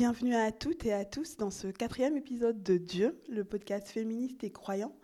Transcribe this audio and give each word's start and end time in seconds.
Bienvenue 0.00 0.34
à 0.34 0.50
toutes 0.50 0.86
et 0.86 0.94
à 0.94 1.04
tous 1.04 1.36
dans 1.36 1.50
ce 1.50 1.66
quatrième 1.66 2.16
épisode 2.16 2.62
de 2.62 2.78
Dieu, 2.78 3.20
le 3.28 3.44
podcast 3.44 3.86
féministe 3.86 4.42
et 4.44 4.50
croyant. 4.50 4.96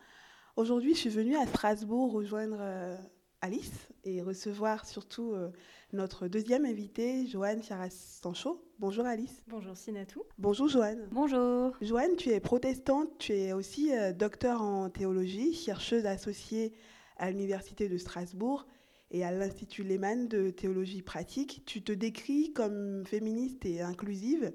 Aujourd'hui, 0.56 0.94
je 0.94 1.00
suis 1.00 1.10
venue 1.10 1.36
à 1.36 1.46
Strasbourg 1.46 2.12
rejoindre 2.12 2.56
euh, 2.60 2.96
Alice 3.42 3.90
et 4.04 4.22
recevoir 4.22 4.86
surtout 4.86 5.34
euh, 5.34 5.50
notre 5.92 6.28
deuxième 6.28 6.64
invitée, 6.64 7.26
Joanne 7.26 7.62
Fiaras-Sancho. 7.62 8.64
Bonjour 8.78 9.04
Alice. 9.04 9.42
Bonjour 9.48 9.76
Sinatou. 9.76 10.22
Bonjour 10.38 10.66
Joanne. 10.66 11.06
Bonjour. 11.12 11.76
Joanne, 11.82 12.16
tu 12.16 12.30
es 12.30 12.40
protestante, 12.40 13.18
tu 13.18 13.34
es 13.34 13.52
aussi 13.52 13.92
euh, 13.92 14.14
docteur 14.14 14.62
en 14.62 14.88
théologie, 14.88 15.52
chercheuse 15.52 16.06
associée 16.06 16.72
à 17.18 17.30
l'Université 17.30 17.90
de 17.90 17.98
Strasbourg 17.98 18.66
et 19.10 19.26
à 19.26 19.30
l'Institut 19.30 19.82
Lehmann 19.82 20.26
de 20.26 20.48
théologie 20.48 21.02
pratique. 21.02 21.64
Tu 21.66 21.82
te 21.82 21.92
décris 21.92 22.54
comme 22.54 23.04
féministe 23.04 23.66
et 23.66 23.82
inclusive. 23.82 24.54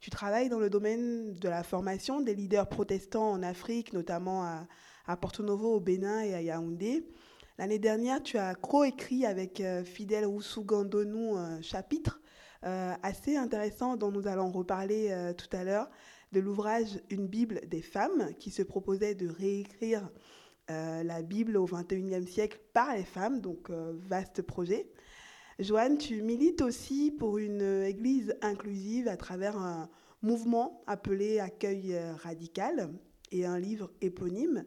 Tu 0.00 0.10
travailles 0.10 0.48
dans 0.48 0.60
le 0.60 0.70
domaine 0.70 1.32
de 1.34 1.48
la 1.48 1.64
formation 1.64 2.20
des 2.20 2.34
leaders 2.34 2.68
protestants 2.68 3.32
en 3.32 3.42
Afrique, 3.42 3.92
notamment 3.92 4.44
à, 4.44 5.16
Porto 5.16 5.42
Novo 5.42 5.74
au 5.74 5.80
Bénin 5.80 6.20
et 6.20 6.34
à 6.34 6.42
Yaoundé. 6.42 7.04
L'année 7.56 7.80
dernière, 7.80 8.22
tu 8.22 8.38
as 8.38 8.54
coécrit 8.54 9.26
avec 9.26 9.60
euh, 9.60 9.82
Fidèle 9.82 10.26
Roussou 10.26 10.62
Gandonou 10.62 11.34
un 11.34 11.60
chapitre 11.62 12.20
euh, 12.64 12.94
assez 13.02 13.36
intéressant 13.36 13.96
dont 13.96 14.12
nous 14.12 14.28
allons 14.28 14.50
reparler 14.50 15.08
euh, 15.10 15.32
tout 15.32 15.48
à 15.56 15.64
l'heure, 15.64 15.90
de 16.30 16.38
l'ouvrage 16.38 17.00
Une 17.10 17.26
Bible 17.26 17.60
des 17.66 17.82
femmes, 17.82 18.34
qui 18.38 18.50
se 18.50 18.62
proposait 18.62 19.14
de 19.14 19.28
réécrire 19.28 20.08
la 20.68 21.22
Bible 21.22 21.56
au 21.56 21.64
XXIe 21.64 22.26
siècle 22.26 22.60
par 22.74 22.94
les 22.94 23.04
femmes, 23.04 23.40
donc 23.40 23.70
vaste 23.70 24.42
projet. 24.42 24.90
Joanne, 25.58 25.98
tu 25.98 26.22
milites 26.22 26.62
aussi 26.62 27.10
pour 27.10 27.38
une 27.38 27.82
église 27.82 28.36
inclusive 28.42 29.08
à 29.08 29.16
travers 29.16 29.56
un 29.56 29.90
mouvement 30.22 30.82
appelé 30.86 31.40
Accueil 31.40 31.98
radical 32.22 32.92
et 33.32 33.44
un 33.44 33.58
livre 33.58 33.90
éponyme. 34.00 34.64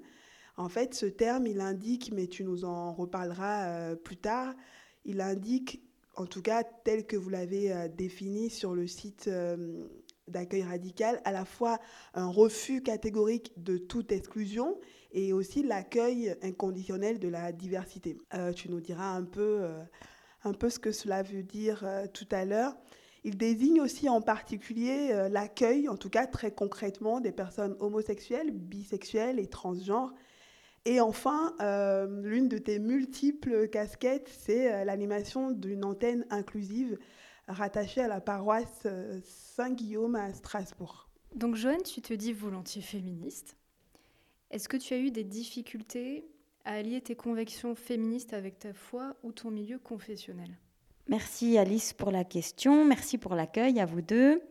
En 0.58 0.70
fait, 0.70 0.94
ce 0.94 1.06
terme, 1.06 1.48
il 1.48 1.62
indique, 1.62 2.12
mais 2.14 2.28
tu 2.28 2.44
nous 2.44 2.66
en 2.66 2.94
reparleras 2.94 3.66
euh, 3.66 3.96
plus 3.96 4.18
tard, 4.18 4.54
il 5.06 5.22
indique, 5.22 5.82
en 6.16 6.26
tout 6.26 6.42
cas 6.42 6.64
tel 6.64 7.06
que 7.06 7.16
vous 7.16 7.30
l'avez 7.30 7.72
euh, 7.72 7.88
défini 7.88 8.50
sur 8.50 8.76
le 8.76 8.86
site 8.86 9.28
euh, 9.28 9.88
d'accueil 10.28 10.64
radical, 10.64 11.22
à 11.26 11.32
la 11.32 11.46
fois 11.46 11.80
un 12.14 12.28
refus 12.28 12.84
catégorique 12.84 13.54
de 13.58 13.78
toute 13.78 14.12
exclusion 14.12 14.78
et 15.14 15.34
aussi 15.34 15.64
l'accueil 15.64 16.36
inconditionnel 16.42 17.20
de 17.20 17.28
la 17.28 17.52
diversité. 17.52 18.18
tu 18.56 18.70
nous 18.70 18.80
diras 18.80 19.14
un 19.14 19.24
peu, 19.24 19.68
un 20.44 20.54
peu 20.54 20.70
ce 20.70 20.80
que 20.80 20.92
cela 20.92 21.24
veut 21.24 21.44
dire 21.44 21.86
tout 22.14 22.28
à 22.32 22.46
l'heure. 22.46 22.76
Il 23.24 23.38
désigne 23.38 23.82
aussi 23.82 24.10
en 24.10 24.22
particulier 24.22 25.28
l'accueil, 25.30 25.88
en 25.88 25.98
tout 25.98 26.10
cas 26.10 26.26
très 26.26 26.52
concrètement, 26.52 27.20
des 27.20 27.32
personnes 27.32 27.76
homosexuelles, 27.80 28.52
bisexuelles 28.52 29.40
et 29.40 29.48
transgenres 29.48 30.14
et 30.86 31.00
enfin, 31.00 31.56
euh, 31.62 32.22
l'une 32.24 32.48
de 32.48 32.58
tes 32.58 32.80
multiples 32.80 33.68
casquettes, 33.68 34.30
c'est 34.30 34.74
euh, 34.74 34.84
l'animation 34.84 35.52
d'une 35.52 35.86
antenne 35.86 36.26
inclusive 36.32 36.98
rattachée 37.48 38.02
à 38.02 38.08
la 38.08 38.20
paroisse 38.20 38.84
euh, 38.86 39.20
Saint-Guillaume 39.24 40.16
à 40.16 40.34
Strasbourg. 40.34 41.08
Donc 41.36 41.56
Joanne, 41.56 41.84
tu 41.84 42.02
te 42.02 42.14
dis 42.14 42.34
volontiers 42.34 42.82
féministe. 42.82 43.58
Est-ce 44.50 44.68
que 44.68 44.78
tu 44.78 44.94
as 44.96 44.98
eu 44.98 45.12
des 45.12 45.24
difficultés 45.24 46.26
à 46.66 46.74
allier 46.74 47.02
tes 47.02 47.16
convictions 47.16 47.76
féministes 47.76 48.34
avec 48.34 48.60
ta 48.60 48.74
foi 48.74 49.16
ou 49.24 49.32
ton 49.32 49.52
milieu 49.52 49.80
confessionnel 49.80 50.58
Merci 51.08 51.58
Alice 51.58 51.94
pour 51.94 52.12
la 52.12 52.24
question, 52.24 52.86
merci 52.86 53.18
pour 53.18 53.36
l'accueil 53.36 53.80
à 53.80 53.86
vous 53.86 54.02
deux. 54.02 54.42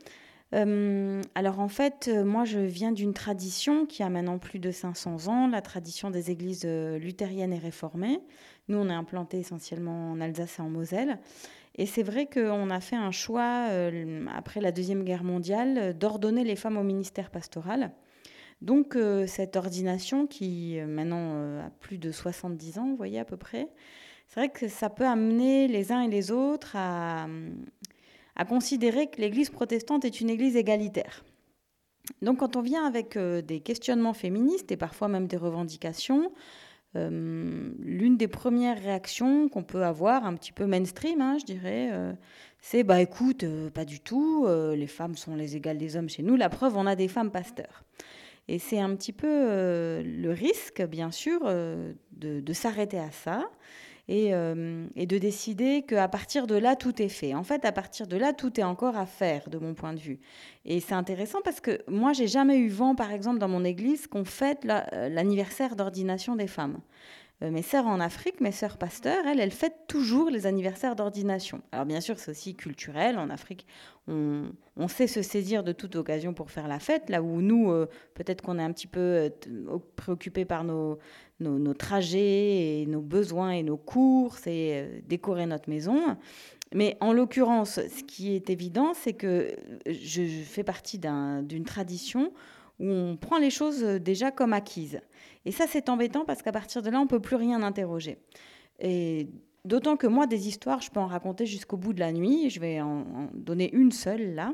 Euh, 0.52 1.22
alors 1.34 1.60
en 1.60 1.68
fait, 1.68 2.10
euh, 2.12 2.24
moi 2.24 2.44
je 2.44 2.58
viens 2.58 2.90
d'une 2.90 3.14
tradition 3.14 3.86
qui 3.86 4.02
a 4.02 4.10
maintenant 4.10 4.38
plus 4.38 4.58
de 4.58 4.70
500 4.70 5.28
ans, 5.28 5.46
la 5.46 5.62
tradition 5.62 6.10
des 6.10 6.30
églises 6.30 6.64
euh, 6.64 6.98
luthériennes 6.98 7.52
et 7.52 7.58
réformées. 7.58 8.20
Nous, 8.68 8.76
on 8.76 8.88
est 8.88 8.94
implanté 8.94 9.38
essentiellement 9.38 10.12
en 10.12 10.20
Alsace 10.20 10.58
et 10.58 10.62
en 10.62 10.68
Moselle. 10.68 11.18
Et 11.76 11.86
c'est 11.86 12.02
vrai 12.02 12.26
qu'on 12.26 12.68
a 12.70 12.80
fait 12.80 12.96
un 12.96 13.10
choix, 13.10 13.68
après 14.36 14.60
la 14.60 14.70
Deuxième 14.70 15.02
Guerre 15.02 15.24
mondiale, 15.24 15.96
d'ordonner 15.96 16.44
les 16.44 16.56
femmes 16.56 16.76
au 16.76 16.82
ministère 16.82 17.30
pastoral. 17.30 17.90
Donc 18.62 18.96
cette 19.26 19.56
ordination 19.56 20.26
qui 20.26 20.78
maintenant 20.86 21.60
a 21.60 21.70
plus 21.80 21.96
de 21.96 22.12
70 22.12 22.78
ans, 22.78 22.88
vous 22.88 22.96
voyez 22.96 23.18
à 23.18 23.24
peu 23.24 23.38
près, 23.38 23.70
c'est 24.30 24.38
vrai 24.38 24.48
que 24.48 24.68
ça 24.68 24.88
peut 24.90 25.06
amener 25.06 25.66
les 25.66 25.90
uns 25.90 26.02
et 26.02 26.08
les 26.08 26.30
autres 26.30 26.76
à, 26.76 27.26
considérer 28.48 29.08
que 29.08 29.20
l'Église 29.20 29.50
protestante 29.50 30.04
est 30.04 30.20
une 30.20 30.30
Église 30.30 30.56
égalitaire. 30.56 31.24
Donc 32.22 32.38
quand 32.38 32.54
on 32.54 32.62
vient 32.62 32.86
avec 32.86 33.16
euh, 33.16 33.42
des 33.42 33.58
questionnements 33.60 34.14
féministes 34.14 34.70
et 34.70 34.76
parfois 34.76 35.08
même 35.08 35.26
des 35.26 35.36
revendications, 35.36 36.32
euh, 36.96 37.72
l'une 37.80 38.16
des 38.16 38.28
premières 38.28 38.80
réactions 38.80 39.48
qu'on 39.48 39.64
peut 39.64 39.84
avoir, 39.84 40.24
un 40.24 40.34
petit 40.34 40.52
peu 40.52 40.64
mainstream, 40.66 41.20
hein, 41.20 41.36
je 41.38 41.44
dirais, 41.44 41.90
euh, 41.92 42.12
c'est 42.60 42.84
bah 42.84 43.00
écoute, 43.00 43.44
pas 43.74 43.84
du 43.84 43.98
tout, 43.98 44.46
les 44.46 44.86
femmes 44.86 45.16
sont 45.16 45.34
les 45.34 45.56
égales 45.56 45.78
des 45.78 45.96
hommes 45.96 46.08
chez 46.08 46.22
nous. 46.22 46.36
La 46.36 46.48
preuve, 46.48 46.76
on 46.76 46.86
a 46.86 46.94
des 46.94 47.08
femmes 47.08 47.32
pasteurs. 47.32 47.84
Et 48.52 48.58
c'est 48.58 48.80
un 48.80 48.94
petit 48.96 49.12
peu 49.12 50.02
le 50.02 50.30
risque, 50.30 50.82
bien 50.82 51.12
sûr, 51.12 51.44
de, 51.46 51.94
de 52.40 52.52
s'arrêter 52.52 52.98
à 52.98 53.12
ça 53.12 53.48
euh, 54.10 54.86
et, 54.96 55.06
de 55.06 55.18
décider 55.18 55.82
qu'à 55.82 56.08
partir 56.08 56.48
de 56.48 56.56
là, 56.56 56.74
tout 56.74 57.00
est 57.00 57.08
fait. 57.08 57.34
En 57.34 57.44
fait, 57.44 57.64
à 57.64 57.70
partir 57.70 58.08
de 58.08 58.16
là, 58.16 58.32
tout 58.32 58.58
est 58.58 58.64
encore 58.64 58.96
à 58.96 59.06
faire, 59.06 59.48
de 59.48 59.58
mon 59.58 59.74
point 59.74 59.92
de 59.92 60.00
vue. 60.00 60.18
Et 60.64 60.80
c'est 60.80 60.94
intéressant 60.94 61.38
parce 61.44 61.60
que 61.60 61.80
moi, 61.86 62.12
j'ai 62.12 62.26
jamais 62.26 62.58
eu 62.58 62.68
vent, 62.68 62.96
par 62.96 63.12
exemple, 63.12 63.38
dans 63.38 63.48
mon 63.48 63.64
église, 63.64 64.08
qu'on 64.08 64.24
fête 64.24 64.66
euh, 64.66 65.08
l'anniversaire 65.08 65.76
d'ordination 65.76 66.34
des 66.34 66.48
femmes. 66.48 66.80
Euh, 67.42 67.50
mes 67.50 67.62
sœurs 67.62 67.86
en 67.86 68.00
Afrique, 68.00 68.40
mes 68.40 68.52
sœurs 68.52 68.76
pasteurs, 68.76 69.26
elles, 69.26 69.40
elles 69.40 69.50
fêtent 69.50 69.86
toujours 69.88 70.30
les 70.30 70.46
anniversaires 70.46 70.96
d'ordination. 70.96 71.62
Alors 71.72 71.86
bien 71.86 72.00
sûr, 72.00 72.18
c'est 72.18 72.30
aussi 72.30 72.54
culturel. 72.54 73.18
En 73.18 73.30
Afrique, 73.30 73.66
on, 74.08 74.88
sait 74.88 75.06
se 75.06 75.22
saisir 75.22 75.62
de 75.62 75.72
toute 75.72 75.94
occasion 75.96 76.34
pour 76.34 76.50
faire 76.50 76.66
la 76.66 76.80
fête, 76.80 77.10
là 77.10 77.22
où 77.22 77.40
nous, 77.40 77.72
peut-être 78.14 78.42
qu'on 78.42 78.58
est 78.58 78.62
un 78.62 78.72
petit 78.72 78.88
peu 78.88 79.30
préoccupés 79.94 80.44
par 80.44 80.64
nos, 80.64 80.98
nos, 81.40 81.74
trajets 81.74 82.80
et 82.82 82.86
nos 82.86 83.00
besoins 83.00 83.52
et 83.52 83.62
nos 83.62 83.76
courses 83.76 84.46
et 84.46 84.72
euh, 84.72 85.00
décorer 85.06 85.46
notre 85.46 85.68
maison. 85.68 86.16
Mais 86.72 86.96
en 87.00 87.12
l'occurrence, 87.12 87.80
ce 87.80 88.04
qui 88.04 88.34
est 88.34 88.50
évident, 88.50 88.92
c'est 88.94 89.14
que 89.14 89.56
je 89.86 90.22
fais 90.22 90.62
partie 90.62 90.98
d'une 90.98 91.64
tradition 91.64 92.32
où 92.78 92.86
on 92.86 93.16
prend 93.16 93.38
les 93.38 93.50
choses 93.50 93.82
déjà 93.82 94.30
comme 94.30 94.52
acquises. 94.52 95.00
Et 95.44 95.52
ça, 95.52 95.66
c'est 95.68 95.88
embêtant 95.88 96.24
parce 96.24 96.42
qu'à 96.42 96.52
partir 96.52 96.82
de 96.82 96.90
là, 96.90 96.98
on 96.98 97.04
ne 97.04 97.08
peut 97.08 97.20
plus 97.20 97.36
rien 97.36 97.62
interroger. 97.62 98.18
Et 98.78 99.28
d'autant 99.64 99.96
que 99.96 100.06
moi, 100.06 100.26
des 100.26 100.48
histoires, 100.48 100.80
je 100.80 100.90
peux 100.90 101.00
en 101.00 101.06
raconter 101.06 101.46
jusqu'au 101.46 101.76
bout 101.76 101.92
de 101.92 102.00
la 102.00 102.12
nuit. 102.12 102.50
Je 102.50 102.60
vais 102.60 102.80
en 102.80 103.28
donner 103.32 103.72
une 103.74 103.92
seule 103.92 104.34
là 104.34 104.52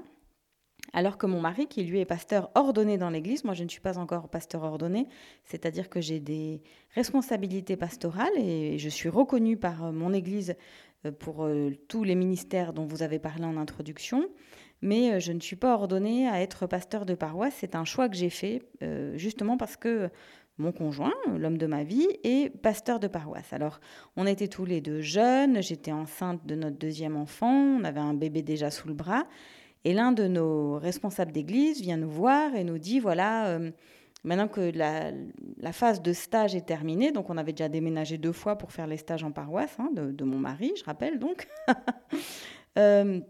alors 0.93 1.19
que 1.19 1.27
mon 1.27 1.41
mari, 1.41 1.67
qui 1.67 1.85
lui 1.85 2.01
est 2.01 2.05
pasteur 2.05 2.51
ordonné 2.55 2.99
dans 2.99 3.11
l'Église, 3.11 3.45
moi 3.45 3.55
je 3.55 3.65
ne 3.65 3.69
suis 3.69 3.81
pas 3.81 3.99
encore 3.99 4.29
pasteur 4.29 4.63
ordonné, 4.63 5.09
c'est-à-dire 5.45 5.89
que 5.89 6.01
j'ai 6.01 6.21
des 6.21 6.63
responsabilités 6.95 7.77
pastorales 7.77 8.37
et 8.37 8.79
je 8.79 8.89
suis 8.89 9.09
reconnue 9.09 9.57
par 9.57 9.85
euh, 9.85 9.93
mon 9.93 10.13
Église 10.13 10.55
euh, 11.05 11.13
pour 11.13 11.45
euh, 11.45 11.71
tous 11.89 12.05
les 12.05 12.15
ministères 12.15 12.73
dont 12.73 12.87
vous 12.87 13.03
avez 13.03 13.19
parlé 13.19 13.45
en 13.45 13.57
introduction, 13.57 14.27
mais 14.83 15.21
je 15.21 15.33
ne 15.33 15.41
suis 15.41 15.57
pas 15.57 15.75
ordonnée 15.75 16.29
à 16.29 16.41
être 16.41 16.67
pasteur 16.67 17.07
de 17.07 17.15
paroisse. 17.15 17.55
C'est 17.59 17.75
un 17.75 17.85
choix 17.85 18.09
que 18.11 18.17
j'ai 18.17 18.29
fait 18.29 18.63
justement 19.15 19.57
parce 19.57 19.79
que 19.79 20.11
mon 20.59 20.73
conjoint, 20.73 21.13
l'homme 21.39 21.59
de 21.59 21.67
ma 21.67 21.85
vie, 21.85 22.09
est 22.25 22.51
pasteur 22.51 22.99
de 23.01 23.09
paroisse. 23.09 23.53
Alors, 23.53 23.81
on 24.17 24.27
était 24.27 24.49
tous 24.49 24.65
les 24.65 24.81
deux 24.81 25.01
jeunes, 25.01 25.63
j'étais 25.63 25.93
enceinte 25.93 26.47
de 26.47 26.55
notre 26.55 26.77
deuxième 26.77 27.17
enfant, 27.17 27.53
on 27.53 27.85
avait 27.85 28.01
un 28.01 28.15
bébé 28.15 28.43
déjà 28.43 28.71
sous 28.71 28.89
le 28.89 28.95
bras, 28.95 29.27
et 29.85 29.93
l'un 29.93 30.13
de 30.13 30.27
nos 30.27 30.79
responsables 30.79 31.33
d'église 31.33 31.81
vient 31.81 31.97
nous 31.97 32.11
voir 32.11 32.55
et 32.55 32.65
nous 32.65 32.79
dit, 32.79 33.01
voilà, 33.01 33.49
euh, 33.49 33.71
Maintenant 34.27 34.49
que 34.49 34.73
la, 34.77 35.73
phase 35.73 36.03
de 36.03 36.13
stage 36.13 36.57
est 36.57 36.67
terminée, 36.67 37.13
donc 37.13 37.31
on 37.31 37.37
avait 37.37 37.53
déjà 37.53 37.69
déménagé 37.69 38.19
deux 38.19 38.33
fois 38.33 38.57
pour 38.57 38.73
faire 38.73 38.89
les 38.89 38.97
stages 38.97 39.23
en 39.23 39.31
paroisse 39.31 39.77
hein, 39.79 39.91
de, 39.95 40.11
de, 40.11 40.25
mon 40.25 40.39
mari, 40.39 40.73
je 40.77 40.83
rappelle 40.83 41.21
donc. 41.21 41.47
euh, 42.79 43.21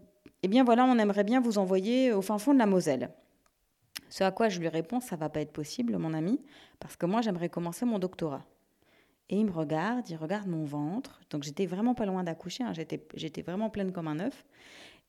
eh 0.41 0.47
bien 0.47 0.63
voilà, 0.63 0.85
on 0.85 0.97
aimerait 0.97 1.23
bien 1.23 1.39
vous 1.39 1.59
envoyer 1.59 2.13
au 2.13 2.23
fin 2.23 2.39
fond 2.39 2.51
de 2.51 2.57
la 2.57 2.65
Moselle. 2.65 3.11
Ce 4.09 4.23
à 4.23 4.31
quoi 4.31 4.49
je 4.49 4.59
lui 4.59 4.67
réponds, 4.67 4.99
ça 4.99 5.15
va 5.15 5.29
pas 5.29 5.41
être 5.41 5.51
possible, 5.51 5.97
mon 5.97 6.13
ami, 6.13 6.41
parce 6.79 6.95
que 6.95 7.05
moi 7.05 7.21
j'aimerais 7.21 7.49
commencer 7.49 7.85
mon 7.85 7.99
doctorat. 7.99 8.45
Et 9.29 9.37
il 9.37 9.45
me 9.45 9.51
regarde, 9.51 10.09
il 10.09 10.15
regarde 10.15 10.47
mon 10.47 10.63
ventre. 10.63 11.19
Donc 11.29 11.43
j'étais 11.43 11.65
vraiment 11.65 11.93
pas 11.93 12.05
loin 12.05 12.23
d'accoucher, 12.23 12.63
hein, 12.63 12.73
j'étais, 12.73 13.41
vraiment 13.41 13.69
pleine 13.69 13.91
comme 13.91 14.07
un 14.07 14.19
œuf. 14.19 14.45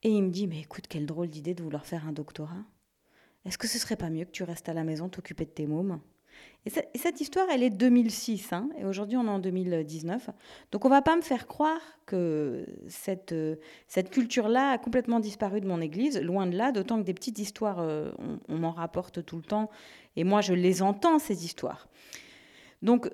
Et 0.03 0.11
il 0.11 0.23
me 0.23 0.31
dit, 0.31 0.47
mais 0.47 0.61
écoute, 0.61 0.87
quelle 0.89 1.07
drôle 1.07 1.29
d'idée 1.29 1.55
de 1.55 1.63
vouloir 1.63 1.87
faire 1.87 2.07
un 2.07 2.13
doctorat. 2.13 2.65
Est-ce 3.45 3.59
que 3.59 3.67
ce 3.67 3.79
serait 3.79 3.97
pas 3.97 4.11
mieux 4.11 4.25
que 4.25 4.31
tu 4.31 4.43
restes 4.43 4.69
à 4.69 4.75
la 4.75 4.85
maison 4.85 5.09
t'occuper 5.09 5.45
de 5.45 5.51
tes 5.51 5.67
mômes? 5.67 6.01
Et, 6.67 6.99
cette 6.99 7.21
histoire, 7.21 7.47
elle 7.51 7.63
est 7.63 7.71
2006, 7.71 8.53
hein, 8.53 8.69
et 8.79 8.85
aujourd'hui 8.85 9.17
on 9.17 9.25
est 9.25 9.31
en 9.31 9.39
2019. 9.39 10.29
Donc 10.73 10.85
on 10.85 10.89
va 10.89 11.01
pas 11.03 11.17
me 11.17 11.23
faire 11.23 11.47
croire 11.47 11.81
que 12.05 12.67
cette, 12.89 13.35
cette 13.87 14.11
culture-là 14.11 14.73
a 14.73 14.79
complètement 14.79 15.21
disparu 15.21 15.61
de 15.61 15.67
mon 15.67 15.81
église, 15.81 16.21
loin 16.21 16.47
de 16.47 16.57
là, 16.57 16.73
d'autant 16.73 16.99
que 16.99 17.05
des 17.05 17.15
petites 17.15 17.39
histoires, 17.39 17.79
euh, 17.81 18.11
on, 18.19 18.39
on 18.55 18.59
m'en 18.59 18.73
rapporte 18.73 19.25
tout 19.25 19.37
le 19.37 19.43
temps, 19.43 19.71
et 20.17 20.25
moi 20.25 20.41
je 20.41 20.53
les 20.53 20.83
entends, 20.83 21.19
ces 21.19 21.45
histoires. 21.45 21.89
Donc 22.83 23.11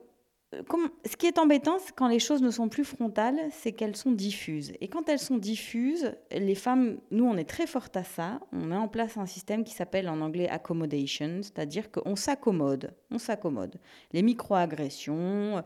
ce 1.05 1.17
qui 1.17 1.27
est 1.27 1.39
embêtant, 1.39 1.79
c'est 1.79 1.95
quand 1.95 2.09
les 2.09 2.19
choses 2.19 2.43
ne 2.43 2.51
sont 2.51 2.69
plus 2.69 2.85
frontales, 2.85 3.39
c'est 3.51 3.73
qu'elles 3.73 3.97
sont 3.97 4.13
diffuses. 4.13 4.73
Et 4.81 4.89
quand 4.89 5.09
elles 5.09 5.19
sont 5.19 5.39
diffuses, 5.39 6.13
les 6.31 6.55
femmes, 6.55 6.99
nous, 7.11 7.25
on 7.25 7.37
est 7.37 7.49
très 7.49 7.67
fortes 7.67 7.97
à 7.97 8.05
ça. 8.05 8.41
On 8.53 8.65
met 8.65 8.77
en 8.77 8.89
place 8.89 9.17
un 9.17 9.27
système 9.27 9.65
qui 9.65 9.73
s'appelle 9.75 10.09
en 10.09 10.21
anglais 10.21 10.49
accommodation, 10.49 11.41
c'est-à-dire 11.43 11.91
qu'on 11.91 12.17
s'accommode. 12.17 12.95
On 13.11 13.19
s'accommode. 13.19 13.81
Les 14.13 14.23
micro-agressions, 14.23 15.63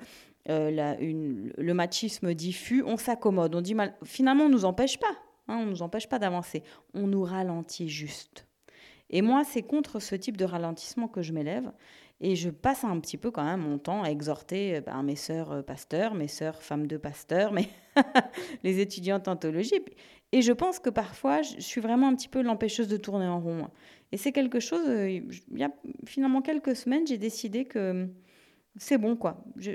euh, 0.48 0.96
le 1.58 1.74
machisme 1.74 2.34
diffus, 2.34 2.82
on 2.86 2.96
s'accommode. 2.96 3.54
On 3.54 3.60
dit 3.60 3.76
finalement, 4.04 4.44
on 4.44 4.48
nous 4.48 4.64
empêche 4.64 4.98
pas. 4.98 5.16
Hein, 5.48 5.58
on 5.60 5.64
ne 5.64 5.70
nous 5.70 5.82
empêche 5.82 6.08
pas 6.08 6.18
d'avancer. 6.18 6.62
On 6.94 7.06
nous 7.06 7.22
ralentit 7.22 7.88
juste. 7.88 8.46
Et 9.10 9.22
moi, 9.22 9.42
c'est 9.44 9.62
contre 9.62 10.00
ce 10.00 10.14
type 10.14 10.36
de 10.36 10.44
ralentissement 10.44 11.08
que 11.08 11.22
je 11.22 11.32
m'élève. 11.32 11.72
Et 12.20 12.34
je 12.34 12.50
passe 12.50 12.82
un 12.82 12.98
petit 12.98 13.16
peu 13.16 13.30
quand 13.30 13.44
même 13.44 13.60
mon 13.60 13.78
temps 13.78 14.02
à 14.02 14.08
exhorter 14.08 14.76
euh, 14.76 14.80
ben, 14.80 15.02
mes 15.02 15.16
sœurs 15.16 15.52
euh, 15.52 15.62
pasteurs, 15.62 16.14
mes 16.14 16.28
sœurs 16.28 16.62
femmes 16.62 16.86
de 16.86 16.96
pasteurs, 16.96 17.52
mais 17.52 17.68
les 18.64 18.80
étudiantes 18.80 19.28
en 19.28 19.36
théologie. 19.36 19.80
Et 20.32 20.42
je 20.42 20.52
pense 20.52 20.78
que 20.80 20.90
parfois, 20.90 21.42
je 21.42 21.60
suis 21.60 21.80
vraiment 21.80 22.08
un 22.08 22.16
petit 22.16 22.28
peu 22.28 22.42
l'empêcheuse 22.42 22.88
de 22.88 22.96
tourner 22.96 23.26
en 23.26 23.40
rond. 23.40 23.68
Et 24.10 24.16
c'est 24.16 24.32
quelque 24.32 24.58
chose, 24.58 24.86
euh, 24.88 25.08
il 25.08 25.58
y 25.58 25.62
a 25.62 25.70
finalement 26.06 26.42
quelques 26.42 26.74
semaines, 26.74 27.06
j'ai 27.06 27.18
décidé 27.18 27.64
que 27.64 28.08
c'est 28.76 28.98
bon, 28.98 29.16
quoi. 29.16 29.44
Je, 29.56 29.72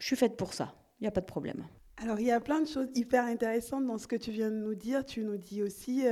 suis 0.00 0.16
faite 0.16 0.36
pour 0.36 0.52
ça. 0.52 0.74
Il 1.00 1.04
n'y 1.04 1.08
a 1.08 1.12
pas 1.12 1.22
de 1.22 1.26
problème. 1.26 1.64
Alors, 1.96 2.18
il 2.20 2.26
y 2.26 2.32
a 2.32 2.40
plein 2.40 2.60
de 2.60 2.66
choses 2.66 2.88
hyper 2.94 3.24
intéressantes 3.24 3.86
dans 3.86 3.96
ce 3.96 4.06
que 4.06 4.16
tu 4.16 4.32
viens 4.32 4.50
de 4.50 4.56
nous 4.56 4.74
dire. 4.74 5.06
Tu 5.06 5.22
nous 5.22 5.38
dis 5.38 5.62
aussi 5.62 6.02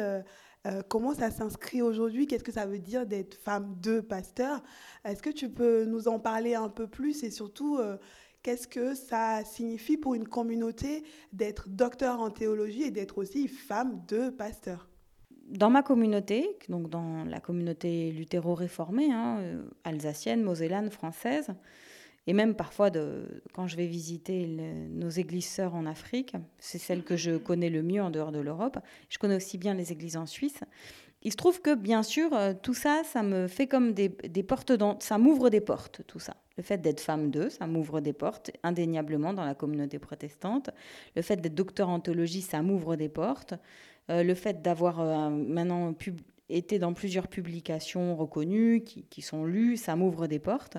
comment 0.89 1.15
ça 1.15 1.31
s'inscrit 1.31 1.83
aujourd'hui? 1.83 2.27
Qu'est-ce 2.27 2.45
que 2.45 2.53
ça 2.53 2.67
veut 2.67 2.79
dire 2.79 3.07
d'être 3.07 3.35
femme 3.35 3.77
de 3.81 4.01
pasteur? 4.01 4.63
Est-ce 5.05 5.23
que 5.23 5.31
tu 5.31 5.49
peux 5.49 5.85
nous 5.85 6.09
en 6.09 6.19
parler 6.19 6.55
un 6.55 6.69
peu 6.69 6.87
plus? 6.87 7.25
Et 7.25 7.31
surtout 7.31 7.79
euh, 7.79 7.97
qu'est-ce 8.43 8.69
que 8.69 8.95
ça 8.95 9.45
signifie 9.45 9.97
pour 9.97 10.15
une 10.15 10.29
communauté 10.29 11.05
d'être 11.33 11.69
docteur 11.69 12.21
en 12.21 12.31
théologie 12.31 12.83
et 12.83 12.91
d'être 12.91 13.19
aussi 13.19 13.49
femme 13.49 14.03
de 14.07 14.31
pasteur? 14.31 14.89
Dans 15.49 15.71
ma 15.71 15.83
communauté, 15.83 16.57
donc 16.69 16.89
dans 16.89 17.25
la 17.25 17.41
communauté 17.41 18.13
luthéro-réformée, 18.13 19.13
hein, 19.13 19.39
euh, 19.41 19.65
alsacienne, 19.85 20.43
mosellane, 20.43 20.91
française, 20.91 21.49
et 22.27 22.33
même 22.33 22.55
parfois, 22.55 22.91
quand 23.53 23.67
je 23.67 23.77
vais 23.77 23.87
visiter 23.87 24.47
nos 24.91 25.09
églises 25.09 25.49
sœurs 25.49 25.75
en 25.75 25.87
Afrique, 25.87 26.35
c'est 26.59 26.79
celle 26.79 27.03
que 27.03 27.17
je 27.17 27.37
connais 27.37 27.71
le 27.71 27.83
mieux 27.83 28.01
en 28.01 28.11
dehors 28.11 28.31
de 28.31 28.39
l'Europe. 28.39 28.79
Je 29.09 29.19
connais 29.19 29.37
aussi 29.37 29.59
bien 29.59 29.75
les 29.75 29.91
églises 29.91 30.17
en 30.17 30.27
Suisse. 30.27 30.61
Il 31.25 31.31
se 31.31 31.37
trouve 31.37 31.61
que, 31.61 31.75
bien 31.75 32.03
sûr, 32.03 32.33
euh, 32.35 32.53
tout 32.61 32.75
ça, 32.75 33.03
ça 33.05 33.23
me 33.23 33.47
fait 33.47 33.69
comme 33.69 33.93
des, 33.93 34.09
portes, 34.43 34.73
dans, 34.73 34.99
ça 34.99 35.19
m'ouvre 35.19 35.51
des 35.51 35.61
portes, 35.61 36.03
tout 36.07 36.19
ça. 36.19 36.37
Le 36.57 36.65
fait 36.65 36.79
d'être 36.79 37.01
femme 37.01 37.31
d'eux, 37.31 37.49
ça 37.49 37.67
m'ouvre 37.67 38.01
des 38.01 38.13
portes, 38.13 38.51
indéniablement, 38.65 39.33
dans 39.33 39.45
la 39.45 39.55
communauté 39.55 40.01
protestante. 40.01 40.71
Le 41.15 41.23
fait 41.23 41.37
d'être 41.37 41.55
docteur 41.55 41.89
en 41.89 42.01
théologie, 42.01 42.43
ça 42.43 42.61
m'ouvre 42.63 42.97
des 42.97 43.09
portes. 43.09 43.55
Euh, 44.11 44.25
le 44.25 44.35
fait 44.35 44.63
d'avoir 44.63 45.01
euh, 45.01 45.31
maintenant 45.31 45.95
été 46.49 46.81
dans 46.81 46.93
plusieurs 46.93 47.29
publications 47.29 48.17
reconnues, 48.17 48.83
qui 48.83 49.23
sont 49.23 49.45
lues, 49.45 49.77
ça 49.77 49.95
m'ouvre 49.95 50.27
des 50.27 50.41
portes. 50.41 50.79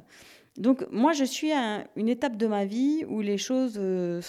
Donc 0.57 0.85
moi, 0.91 1.13
je 1.13 1.23
suis 1.23 1.51
à 1.51 1.87
une 1.95 2.09
étape 2.09 2.37
de 2.37 2.47
ma 2.47 2.65
vie 2.65 3.05
où 3.07 3.21
les 3.21 3.37
choses 3.37 3.77
euh, 3.77 4.21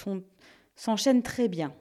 s'enchaînent 0.74 1.22
très 1.22 1.48
bien. 1.48 1.72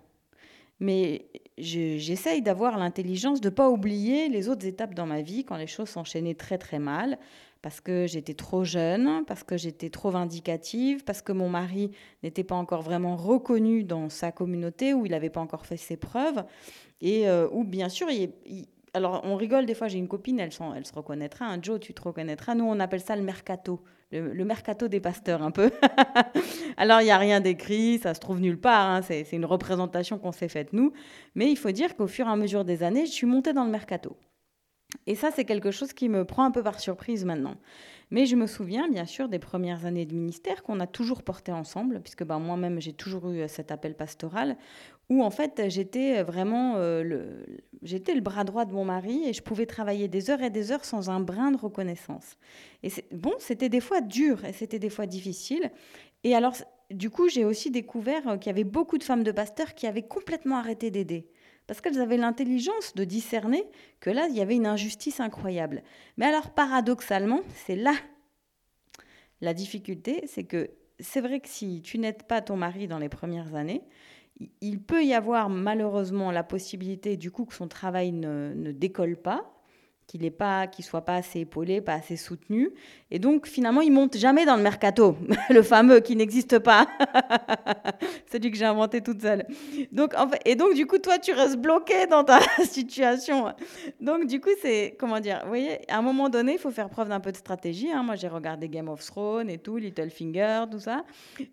Mais 0.80 1.28
j'essaye 1.57 2.42
d'avoir 2.42 2.78
l'intelligence 2.78 3.40
de 3.40 3.48
ne 3.48 3.54
pas 3.54 3.69
oublier 3.69 4.28
les 4.28 4.50
autres 4.50 4.66
étapes 4.66 4.94
dans 4.94 5.06
ma 5.06 5.22
vie 5.22 5.45
quand 5.45 5.56
les 5.56 5.68
choses 5.68 5.90
s'enchaînaient 5.90 6.34
très 6.34 6.57
très 6.57 6.80
mal, 6.80 7.18
parce 7.62 7.80
que 7.80 8.06
j'étais 8.06 8.34
trop 8.34 8.66
jeune, 8.66 9.24
parce 9.25 9.44
que 9.44 9.56
j'étais 9.56 9.90
trop 9.90 10.10
vindicative, 10.10 11.06
parce 11.06 11.22
que 11.22 11.31
mon 11.31 11.48
mari 11.48 11.92
n'était 12.22 12.44
pas 12.44 12.56
encore 12.56 12.81
vraiment 12.81 13.16
reconnu 13.16 13.86
dans 13.86 14.10
sa 14.10 14.34
communauté, 14.34 14.94
où 14.94 15.06
il 15.06 15.12
n'avait 15.12 15.30
pas 15.30 15.39
encore 15.39 15.66
fait 15.66 15.78
ses 15.78 15.96
preuves, 15.96 16.44
et 17.00 17.30
euh, 17.30 17.48
où 17.51 17.63
bien 17.63 17.88
sûr 17.88 18.10
il, 18.10 18.34
alors, 18.96 19.22
on 19.24 19.36
rigole 19.36 19.66
des 19.66 19.74
fois, 19.74 19.88
j'ai 19.88 19.98
une 19.98 20.07
copine, 20.07 20.39
elle, 20.39 20.51
elle 20.75 20.86
se 20.86 20.94
reconnaîtra. 20.94 21.46
Un 21.46 21.60
Joe, 21.62 21.80
tu 21.80 21.94
te 21.96 22.01
reconnaîtras. 22.01 22.54
Nous, 22.54 22.66
on 22.66 22.80
appelle 22.80 23.01
ça 23.01 23.16
le 23.16 23.24
mercato, 23.24 23.81
le, 24.21 24.45
mercato 24.45 24.88
des 24.88 25.00
pasteurs, 25.00 25.42
un 25.42 25.51
peu. 25.51 25.71
Alors, 26.77 27.01
il 27.01 27.06
n'y 27.06 27.12
a 27.12 27.18
rien 27.18 27.39
d'écrit, 27.39 28.00
ça 28.00 28.13
se 28.13 28.19
trouve 28.19 28.39
nulle 28.39 28.60
part. 28.60 28.89
Hein, 28.89 29.01
c'est 29.01 29.31
une 29.31 29.45
représentation 29.45 30.18
qu'on 30.18 30.31
s'est 30.31 30.50
faite, 30.50 30.74
nous. 30.74 30.94
Mais 31.36 31.50
il 31.50 31.56
faut 31.56 31.71
dire 31.71 31.95
qu'au 31.95 32.07
fur 32.07 32.27
et 32.27 32.31
à 32.31 32.36
mesure 32.36 32.65
des 32.65 32.83
années, 32.83 33.06
je 33.06 33.12
suis 33.12 33.27
montée 33.27 33.54
dans 33.54 33.65
le 33.65 33.71
mercato. 33.71 34.15
Et 35.07 35.16
ça, 35.16 35.31
c'est 35.31 35.45
quelque 35.45 35.72
chose 35.72 35.94
qui 35.94 36.10
me 36.10 36.25
prend 36.25 36.44
un 36.44 36.51
peu 36.51 36.63
par 36.63 36.80
surprise 36.80 37.25
maintenant. 37.25 37.56
Mais 38.12 38.25
je 38.25 38.36
me 38.36 38.45
souviens, 38.45 38.88
bien 38.88 39.06
sûr, 39.06 39.28
des 39.28 39.40
premières 39.40 39.86
années 39.86 40.06
de 40.06 40.13
ministère 40.13 40.62
qu'on 40.63 40.80
a 40.80 40.88
toujours 40.88 41.24
porté 41.24 41.51
ensemble, 41.51 42.00
puisque 42.01 42.24
ben, 42.24 42.40
moi-même, 42.40 42.80
j'ai 42.80 42.94
toujours 42.94 43.30
eu 43.31 43.48
cet 43.48 43.72
appel 43.72 43.95
pastoral, 43.95 44.56
où 45.10 45.24
en 45.24 45.31
fait 45.31 45.63
j'étais 45.68 46.24
vraiment 46.24 46.75
euh, 46.78 47.04
le, 47.04 47.45
j'étais 47.81 48.16
le 48.16 48.22
bras 48.22 48.44
droit 48.44 48.66
de 48.66 48.74
mon 48.74 48.86
mari 48.86 49.24
et 49.28 49.34
je 49.34 49.42
pouvais 49.42 49.66
travailler 49.66 50.07
des 50.07 50.30
heures 50.30 50.42
et 50.42 50.50
des 50.50 50.72
heures 50.72 50.86
sans 50.86 51.10
un 51.10 51.19
brin 51.19 51.51
de 51.51 51.57
reconnaissance. 51.57 52.38
Et 52.84 52.89
bon, 53.12 53.34
c'était 53.39 53.69
des 53.69 53.81
fois 53.81 54.01
dur 54.01 54.46
et 54.46 54.54
c'était 54.54 54.80
des 54.80 54.89
fois 54.89 55.06
difficile. 55.06 55.72
Et 56.24 56.36
alors, 56.36 56.54
du 56.89 57.10
coup, 57.10 57.28
j'ai 57.28 57.46
aussi 57.46 57.72
découvert 57.72 58.39
qu'il 58.39 58.48
y 58.48 58.50
avait 58.50 58.63
beaucoup 58.63 58.98
de 58.98 59.04
femmes 59.04 59.24
de 59.24 59.31
pasteurs 59.31 59.74
qui 59.74 59.88
avaient 59.88 60.07
complètement 60.07 60.57
arrêté 60.57 60.92
d'aider. 60.92 61.28
Parce 61.67 61.82
qu'elles 61.82 62.00
avaient 62.00 62.17
l'intelligence 62.17 62.93
de 62.96 63.03
discerner 63.03 63.65
que 64.00 64.10
là, 64.10 64.27
il 64.29 64.36
y 64.36 64.41
avait 64.41 64.55
une 64.55 64.67
injustice 64.67 65.20
incroyable. 65.20 65.84
Mais 66.17 66.25
alors, 66.25 66.51
paradoxalement, 66.51 67.41
c'est 67.65 67.75
là 67.75 67.93
la 69.43 69.53
difficulté, 69.53 70.24
c'est 70.25 70.46
que 70.46 70.72
c'est 71.00 71.22
vrai 71.22 71.41
que 71.41 71.50
si 71.50 71.82
tu 71.82 72.00
n'aides 72.00 72.24
pas 72.24 72.41
ton 72.41 72.55
mari 72.55 72.88
dans 72.88 72.98
les 72.98 73.10
premières 73.10 73.55
années, 73.55 73.84
il 74.62 74.82
peut 74.82 75.03
y 75.03 75.13
avoir 75.13 75.50
malheureusement 75.50 76.32
la 76.32 76.43
possibilité 76.43 77.17
du 77.17 77.29
coup 77.29 77.46
que 77.46 77.53
son 77.53 77.67
travail 77.67 78.12
ne, 78.13 78.72
décolle 78.72 79.17
pas, 79.17 79.53
qu'il 80.07 80.22
ne 80.22 80.65
qu'il 80.67 80.86
soit 80.86 81.05
pas 81.05 81.15
assez 81.15 81.41
épaulé, 81.41 81.81
pas 81.81 81.93
assez 81.93 82.17
soutenu, 82.17 82.72
et 83.10 83.19
donc 83.19 83.48
finalement 83.48 83.81
il 83.81 83.91
monte 83.91 84.17
jamais 84.17 84.45
dans 84.45 84.55
le 84.55 84.63
mercato, 84.63 85.17
le 85.50 85.62
fameux 85.62 86.00
qui 86.00 86.15
n'existe 86.15 86.60
pas, 86.60 86.88
celui 88.31 88.51
que 88.51 88.57
j'ai 88.57 88.65
inventé 88.65 89.01
toute 89.01 89.22
seule. 89.22 89.45
Donc 89.91 90.13
en 90.15 90.27
fait, 90.27 90.41
et 90.45 90.55
donc 90.55 90.75
du 90.75 90.86
coup 90.86 90.98
toi 90.98 91.17
tu 91.17 91.31
restes 91.31 91.57
bloqué 91.57 92.07
dans 92.07 92.24
ta 92.24 92.39
situation. 92.65 93.53
Donc 94.01 94.27
du 94.27 94.39
coup 94.39 94.51
c'est 94.62 94.95
comment 95.00 95.19
dire, 95.19 95.39
vous 95.43 95.50
voyez, 95.50 95.89
à 95.91 95.98
un 95.98 96.01
moment 96.01 96.29
donné 96.29 96.53
il 96.53 96.60
faut 96.60 96.72
faire 96.72 96.89
preuve 96.89 97.10
d'un 97.10 97.19
peu 97.19 97.31
de 97.31 97.38
stratégie. 97.38 97.91
Hein. 97.91 98.03
Moi 98.03 98.15
j'ai 98.15 98.27
regardé 98.27 98.69
Game 98.69 98.89
of 98.89 99.03
Thrones 99.05 99.50
et 99.50 99.57
tout, 99.57 99.77
Littlefinger, 99.77 100.65
tout 100.69 100.79
ça, 100.79 101.03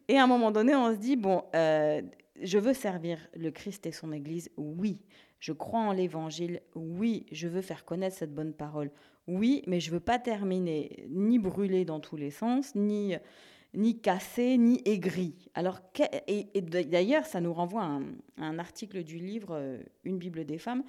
et 0.09 0.19
à 0.19 0.25
un 0.25 0.27
moment 0.27 0.51
donné 0.51 0.75
on 0.75 0.93
se 0.93 0.99
dit 0.99 1.17
bon. 1.17 1.43
Euh, 1.55 2.01
je 2.43 2.59
veux 2.59 2.73
servir 2.73 3.19
le 3.35 3.51
Christ 3.51 3.87
et 3.87 3.93
son 3.93 4.13
Église, 4.13 4.51
oui. 4.57 4.99
Je 5.41 5.53
crois 5.53 5.81
en 5.81 5.93
l'Évangile, 5.93 6.61
oui. 6.75 7.27
Je 7.33 7.49
veux 7.49 7.63
faire 7.63 7.85
connaître 7.85 8.17
cette 8.17 8.35
bonne 8.35 8.53
parole, 8.53 8.91
oui. 9.27 9.63
Mais 9.67 9.81
je 9.81 9.91
veux 9.91 10.01
pas 10.01 10.19
terminer 10.19 11.07
ni 11.09 11.39
brûlé 11.39 11.85
dans 11.85 12.01
tous 12.01 12.17
les 12.17 12.31
sens, 12.31 12.75
ni 12.75 13.17
ni 13.75 14.01
cassé, 14.01 14.59
ni 14.59 14.83
aigri. 14.85 15.35
Alors, 15.55 15.81
et, 16.27 16.61
d'ailleurs, 16.61 17.27
ça 17.27 17.41
nous 17.41 17.53
renvoie 17.53 17.83
à 17.83 18.01
un, 18.39 18.59
article 18.59 19.05
du 19.05 19.19
livre 19.19 19.51
euh, 19.53 19.79
Une 20.05 20.19
Bible 20.19 20.45
des 20.45 20.59
femmes, 20.59 20.83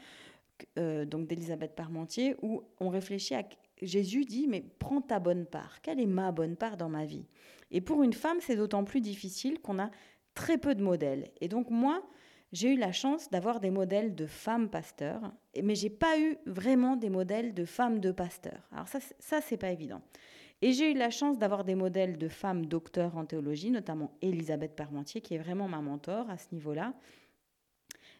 euh, 0.77 1.05
donc 1.05 1.27
d'Elisabeth 1.27 1.75
Parmentier, 1.75 2.35
où 2.41 2.63
on 2.79 2.89
réfléchit 2.89 3.35
à 3.35 3.43
Jésus 3.81 4.25
dit 4.25 4.47
mais 4.47 4.63
prends 4.79 5.01
ta 5.01 5.19
bonne 5.19 5.45
part. 5.45 5.81
Quelle 5.81 5.99
est 5.99 6.07
ma 6.07 6.31
bonne 6.31 6.55
part 6.55 6.77
dans 6.77 6.89
ma 6.89 7.05
vie? 7.05 7.25
Et 7.71 7.81
pour 7.81 8.03
une 8.03 8.13
femme, 8.13 8.37
c'est 8.41 8.55
d'autant 8.55 8.83
plus 8.83 9.01
difficile 9.01 9.59
qu'on 9.59 9.79
a 9.79 9.89
très 10.35 10.57
peu 10.57 10.75
de 10.75 10.83
modèles. 10.83 11.31
Et 11.39 11.47
donc 11.47 11.69
moi, 11.69 12.03
j'ai 12.51 12.73
eu 12.73 12.77
la 12.77 12.91
chance 12.91 13.29
d'avoir 13.29 13.59
des 13.59 13.69
modèles 13.69 14.15
de 14.15 14.25
femmes 14.25 14.69
pasteurs, 14.69 15.31
mais 15.61 15.75
j'ai 15.75 15.89
pas 15.89 16.19
eu 16.19 16.37
vraiment 16.45 16.95
des 16.95 17.09
modèles 17.09 17.53
de 17.53 17.65
femmes 17.65 17.99
de 17.99 18.11
pasteurs. 18.11 18.67
Alors 18.71 18.87
ça, 18.87 18.99
ça 19.19 19.41
c'est 19.41 19.57
pas 19.57 19.71
évident. 19.71 20.01
Et 20.61 20.73
j'ai 20.73 20.91
eu 20.91 20.93
la 20.93 21.09
chance 21.09 21.39
d'avoir 21.39 21.63
des 21.63 21.75
modèles 21.75 22.17
de 22.17 22.27
femmes 22.27 22.67
docteurs 22.67 23.17
en 23.17 23.25
théologie, 23.25 23.71
notamment 23.71 24.11
Elisabeth 24.21 24.75
Parmentier, 24.75 25.21
qui 25.21 25.33
est 25.33 25.39
vraiment 25.39 25.67
ma 25.67 25.81
mentor 25.81 26.29
à 26.29 26.37
ce 26.37 26.47
niveau-là. 26.51 26.93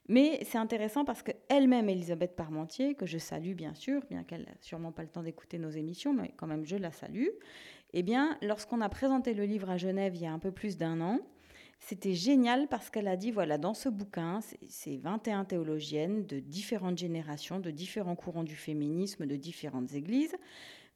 Mais 0.07 0.39
c'est 0.43 0.57
intéressant 0.57 1.05
parce 1.05 1.21
qu'elle-même, 1.21 1.87
Elisabeth 1.87 2.35
Parmentier, 2.35 2.95
que 2.95 3.05
je 3.05 3.19
salue 3.19 3.53
bien 3.53 3.75
sûr, 3.75 4.01
bien 4.09 4.23
qu'elle 4.23 4.43
n'a 4.43 4.55
sûrement 4.59 4.91
pas 4.91 5.03
le 5.03 5.09
temps 5.09 5.21
d'écouter 5.21 5.59
nos 5.59 5.69
émissions, 5.69 6.13
mais 6.13 6.33
quand 6.35 6.47
même 6.47 6.65
je 6.65 6.75
la 6.75 6.91
salue, 6.91 7.27
eh 7.93 8.01
bien, 8.01 8.37
lorsqu'on 8.41 8.81
a 8.81 8.89
présenté 8.89 9.33
le 9.33 9.45
livre 9.45 9.69
à 9.69 9.77
Genève 9.77 10.15
il 10.15 10.21
y 10.21 10.25
a 10.25 10.31
un 10.31 10.39
peu 10.39 10.51
plus 10.51 10.77
d'un 10.77 10.99
an, 11.01 11.19
c'était 11.83 12.13
génial 12.13 12.67
parce 12.67 12.91
qu'elle 12.91 13.07
a 13.07 13.17
dit, 13.17 13.31
voilà, 13.31 13.57
dans 13.57 13.73
ce 13.73 13.89
bouquin, 13.89 14.39
c'est 14.69 14.97
21 14.97 15.45
théologiennes 15.45 16.27
de 16.27 16.39
différentes 16.39 16.99
générations, 16.99 17.59
de 17.59 17.71
différents 17.71 18.15
courants 18.15 18.43
du 18.43 18.55
féminisme, 18.55 19.25
de 19.25 19.35
différentes 19.35 19.91
églises. 19.93 20.35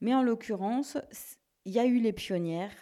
Mais 0.00 0.14
en 0.14 0.22
l'occurrence, 0.22 0.96
il 1.64 1.72
y 1.72 1.80
a 1.80 1.86
eu 1.86 1.98
les 1.98 2.12
pionnières 2.12 2.72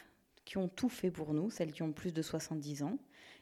qui 0.45 0.59
ont 0.59 0.69
tout 0.69 0.91
fait 0.91 1.11
pour 1.11 1.33
nous, 1.33 1.49
celles 1.49 1.73
qui 1.73 1.83
ont 1.83 1.93
plus 1.93 2.13
de 2.13 2.21
70 2.21 2.83
ans. 2.83 2.99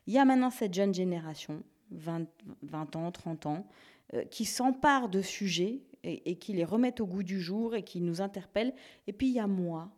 Il 0.07 0.15
y 0.15 0.19
a 0.19 0.25
maintenant 0.25 0.51
cette 0.51 0.75
jeune 0.75 0.95
génération, 0.95 1.65
20, 1.91 2.29
20 2.63 2.97
ans, 2.97 3.11
30 3.11 3.47
ans, 3.47 3.67
euh, 4.15 4.25
qui 4.27 4.45
s'emparent 4.45 5.09
de 5.09 5.23
sujets 5.23 5.81
et, 6.05 6.31
et, 6.31 6.37
qui 6.37 6.53
les 6.53 6.65
remettent 6.65 7.01
au 7.01 7.07
goût 7.07 7.25
du 7.25 7.41
jour 7.41 7.75
et 7.75 7.83
qui 7.83 8.01
nous 8.01 8.21
interpellent. 8.21 8.75
Et 9.09 9.13
puis 9.13 9.27
il 9.27 9.35
y 9.35 9.41
a 9.41 9.49
moi 9.49 9.91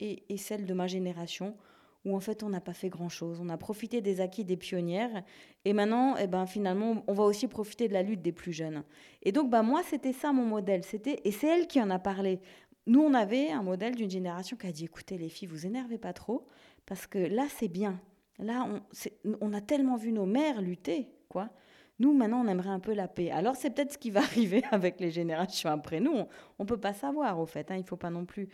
et, 0.00 0.22
et 0.28 0.36
celle 0.36 0.66
de 0.66 0.74
ma 0.74 0.86
génération 0.86 1.56
où 2.04 2.16
en 2.16 2.20
fait 2.20 2.42
on 2.42 2.48
n'a 2.48 2.60
pas 2.60 2.74
fait 2.74 2.88
grand-chose. 2.88 3.40
On 3.40 3.48
a 3.48 3.56
profité 3.56 4.00
des 4.00 4.20
acquis 4.20 4.44
des 4.44 4.56
pionnières 4.56 5.22
et 5.64 5.72
maintenant, 5.72 6.16
eh 6.16 6.26
ben, 6.26 6.46
finalement, 6.46 7.04
on 7.06 7.12
va 7.12 7.24
aussi 7.24 7.46
profiter 7.46 7.88
de 7.88 7.92
la 7.92 8.02
lutte 8.02 8.22
des 8.22 8.32
plus 8.32 8.52
jeunes. 8.52 8.82
Et 9.22 9.32
donc, 9.32 9.50
bah, 9.50 9.62
moi, 9.62 9.82
c'était 9.84 10.12
ça 10.12 10.32
mon 10.32 10.44
modèle. 10.44 10.84
C'était 10.84 11.20
Et 11.24 11.30
c'est 11.30 11.46
elle 11.46 11.66
qui 11.66 11.80
en 11.80 11.90
a 11.90 11.98
parlé. 11.98 12.40
Nous, 12.86 13.00
on 13.00 13.14
avait 13.14 13.50
un 13.50 13.62
modèle 13.62 13.94
d'une 13.94 14.10
génération 14.10 14.56
qui 14.56 14.66
a 14.66 14.72
dit, 14.72 14.84
écoutez 14.84 15.16
les 15.16 15.28
filles, 15.28 15.46
vous 15.46 15.66
énervez 15.66 15.98
pas 15.98 16.12
trop, 16.12 16.46
parce 16.84 17.06
que 17.06 17.18
là, 17.18 17.46
c'est 17.48 17.68
bien. 17.68 18.00
Là, 18.38 18.66
on, 19.40 19.52
a 19.52 19.60
tellement 19.60 19.96
vu 19.96 20.10
nos 20.10 20.26
mères 20.26 20.60
lutter, 20.60 21.08
quoi. 21.28 21.50
Nous, 22.00 22.12
maintenant, 22.12 22.42
on 22.44 22.48
aimerait 22.48 22.70
un 22.70 22.80
peu 22.80 22.94
la 22.94 23.06
paix. 23.06 23.30
Alors, 23.30 23.54
c'est 23.54 23.70
peut-être 23.70 23.92
ce 23.92 23.98
qui 23.98 24.10
va 24.10 24.20
arriver 24.22 24.64
avec 24.72 24.98
les 24.98 25.12
générations 25.12 25.70
après 25.70 26.00
nous. 26.00 26.26
On 26.58 26.64
ne 26.64 26.68
peut 26.68 26.80
pas 26.80 26.92
savoir, 26.92 27.38
au 27.38 27.46
fait. 27.46 27.70
Hein. 27.70 27.76
Il 27.76 27.82
ne 27.82 27.86
faut 27.86 27.96
pas 27.96 28.10
non 28.10 28.24
plus 28.24 28.48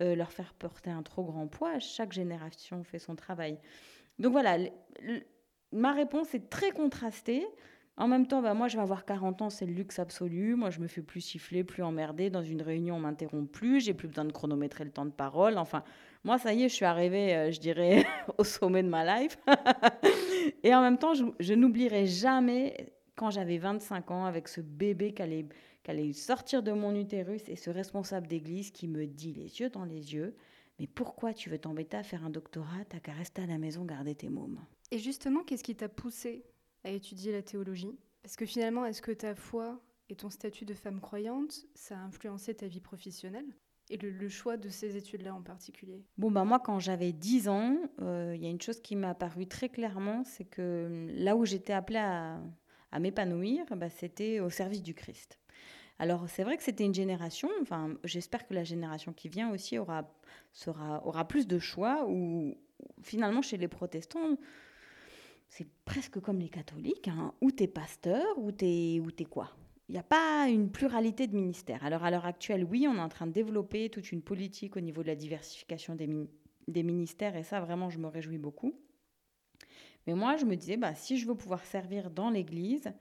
euh, 0.00 0.14
leur 0.14 0.32
faire 0.32 0.54
porter 0.54 0.90
un 0.90 1.02
trop 1.02 1.24
grand 1.24 1.46
poids. 1.46 1.78
Chaque 1.78 2.12
génération 2.12 2.82
fait 2.84 2.98
son 2.98 3.14
travail. 3.14 3.58
Donc 4.18 4.32
voilà, 4.32 4.58
ma 5.72 5.92
réponse 5.92 6.34
est 6.34 6.48
très 6.50 6.70
contrastée. 6.70 7.46
En 7.96 8.08
même 8.08 8.26
temps, 8.26 8.42
bah, 8.42 8.54
moi, 8.54 8.66
je 8.66 8.76
vais 8.76 8.82
avoir 8.82 9.04
40 9.04 9.42
ans, 9.42 9.50
c'est 9.50 9.66
le 9.66 9.72
luxe 9.72 10.00
absolu. 10.00 10.56
Moi, 10.56 10.70
je 10.70 10.80
me 10.80 10.88
fais 10.88 11.02
plus 11.02 11.20
siffler, 11.20 11.62
plus 11.62 11.84
emmerder. 11.84 12.28
Dans 12.28 12.42
une 12.42 12.60
réunion, 12.60 12.96
on 12.96 13.00
m'interrompt 13.00 13.52
plus. 13.52 13.84
J'ai 13.84 13.94
plus 13.94 14.08
besoin 14.08 14.24
de 14.24 14.32
chronométrer 14.32 14.84
le 14.84 14.90
temps 14.90 15.04
de 15.04 15.12
parole. 15.12 15.58
Enfin, 15.58 15.84
moi, 16.24 16.38
ça 16.38 16.52
y 16.52 16.64
est, 16.64 16.68
je 16.68 16.74
suis 16.74 16.84
arrivée, 16.84 17.36
euh, 17.36 17.50
je 17.52 17.60
dirais, 17.60 18.04
au 18.38 18.42
sommet 18.42 18.82
de 18.82 18.88
ma 18.88 19.20
life. 19.20 19.38
Et 20.64 20.74
en 20.74 20.82
même 20.82 20.98
temps, 20.98 21.14
je, 21.14 21.24
je 21.38 21.54
n'oublierai 21.54 22.06
jamais 22.06 22.92
quand 23.14 23.30
j'avais 23.30 23.58
25 23.58 24.10
ans 24.10 24.24
avec 24.24 24.48
ce 24.48 24.60
bébé 24.60 25.14
qui 25.14 25.22
allait 25.22 25.46
qu'elle 25.84 25.98
allait 25.98 26.12
sortir 26.12 26.64
de 26.64 26.72
mon 26.72 26.96
utérus 26.96 27.42
et 27.48 27.56
ce 27.56 27.70
responsable 27.70 28.26
d'église 28.26 28.72
qui 28.72 28.88
me 28.88 29.06
dit 29.06 29.32
les 29.32 29.60
yeux 29.60 29.70
dans 29.70 29.84
les 29.84 30.14
yeux 30.14 30.34
Mais 30.80 30.88
pourquoi 30.88 31.32
tu 31.32 31.50
veux 31.50 31.58
t'embêter 31.58 31.96
à 31.96 32.02
faire 32.02 32.24
un 32.24 32.30
doctorat? 32.30 32.84
T'as 32.88 32.98
qu'à 32.98 33.12
rester 33.12 33.42
à 33.42 33.46
la 33.46 33.58
maison 33.58 33.84
garder 33.84 34.16
tes 34.16 34.30
mômes. 34.30 34.60
Et 34.90 34.98
justement, 34.98 35.44
qu'est-ce 35.44 35.62
qui 35.62 35.76
t'a 35.76 35.88
poussé 35.88 36.44
à 36.82 36.90
étudier 36.90 37.30
la 37.30 37.42
théologie? 37.42 37.96
Parce 38.22 38.36
que 38.36 38.46
finalement, 38.46 38.84
est-ce 38.86 39.02
que 39.02 39.12
ta 39.12 39.34
foi 39.34 39.80
et 40.08 40.16
ton 40.16 40.30
statut 40.30 40.64
de 40.64 40.74
femme 40.74 41.00
croyante, 41.00 41.66
ça 41.74 41.98
a 41.98 42.02
influencé 42.02 42.54
ta 42.54 42.66
vie 42.66 42.80
professionnelle? 42.80 43.54
Et 43.90 43.98
le, 43.98 44.28
choix 44.30 44.56
de 44.56 44.70
ces 44.70 44.96
études-là 44.96 45.34
en 45.34 45.42
particulier? 45.42 46.02
Bon, 46.16 46.30
bah 46.30 46.44
moi, 46.44 46.58
quand 46.58 46.78
j'avais 46.78 47.12
10 47.12 47.48
ans, 47.48 47.76
euh, 48.00 48.32
il 48.34 48.42
y 48.42 48.46
a 48.46 48.48
une 48.48 48.60
chose 48.60 48.80
qui 48.80 48.96
m'a 48.96 49.10
apparu 49.10 49.46
très 49.46 49.68
clairement, 49.68 50.24
c'est 50.24 50.46
que 50.46 51.06
là 51.10 51.36
où 51.36 51.44
j'étais 51.44 51.74
appelée 51.74 51.98
à, 51.98 52.40
à 52.92 52.98
m'épanouir, 52.98 53.66
bah, 53.76 53.90
c'était 53.90 54.40
au 54.40 54.48
service 54.48 54.82
du 54.82 54.94
Christ. 54.94 55.38
Alors 55.98 56.28
c'est 56.28 56.42
vrai 56.42 56.56
que 56.56 56.62
c'était 56.62 56.84
une 56.84 56.94
génération, 56.94 57.48
enfin 57.62 57.96
j'espère 58.02 58.46
que 58.46 58.54
la 58.54 58.64
génération 58.64 59.12
qui 59.12 59.28
vient 59.28 59.52
aussi 59.52 59.78
aura, 59.78 60.10
sera, 60.52 61.06
aura 61.06 61.28
plus 61.28 61.46
de 61.46 61.58
choix, 61.58 62.04
ou 62.08 62.56
finalement 63.02 63.42
chez 63.42 63.56
les 63.56 63.68
protestants, 63.68 64.36
c'est 65.48 65.68
presque 65.84 66.18
comme 66.18 66.40
les 66.40 66.48
catholiques, 66.48 67.06
hein, 67.06 67.32
ou 67.40 67.52
t'es 67.52 67.68
pasteur, 67.68 68.26
ou 68.38 68.50
t'es, 68.50 69.00
ou 69.00 69.10
es 69.16 69.24
quoi? 69.24 69.50
Il 69.88 69.92
n'y 69.92 69.98
a 69.98 70.02
pas 70.02 70.48
une 70.48 70.70
pluralité 70.72 71.26
de 71.26 71.36
ministères. 71.36 71.84
Alors 71.84 72.02
à 72.02 72.10
l'heure 72.10 72.26
actuelle, 72.26 72.64
oui, 72.64 72.88
on 72.88 72.96
est 72.96 73.00
en 73.00 73.08
train 73.08 73.26
de 73.26 73.32
développer 73.32 73.88
toute 73.90 74.10
une 74.10 74.22
politique 74.22 74.76
au 74.76 74.80
niveau 74.80 75.02
de 75.02 75.08
la 75.08 75.14
diversification 75.14 75.94
des, 75.94 76.08
des 76.66 76.82
ministères, 76.82 77.36
et 77.36 77.44
ça, 77.44 77.60
vraiment, 77.60 77.88
je 77.88 77.98
me 77.98 78.08
réjouis 78.08 78.38
beaucoup. 78.38 78.74
Mais 80.06 80.14
moi, 80.14 80.36
je 80.36 80.44
me 80.44 80.56
disais, 80.56 80.76
bah, 80.76 80.94
si 80.94 81.18
je 81.18 81.26
veux 81.26 81.34
pouvoir 81.34 81.64
servir 81.64 82.10
dans 82.10 82.30
l'Église, 82.30 82.92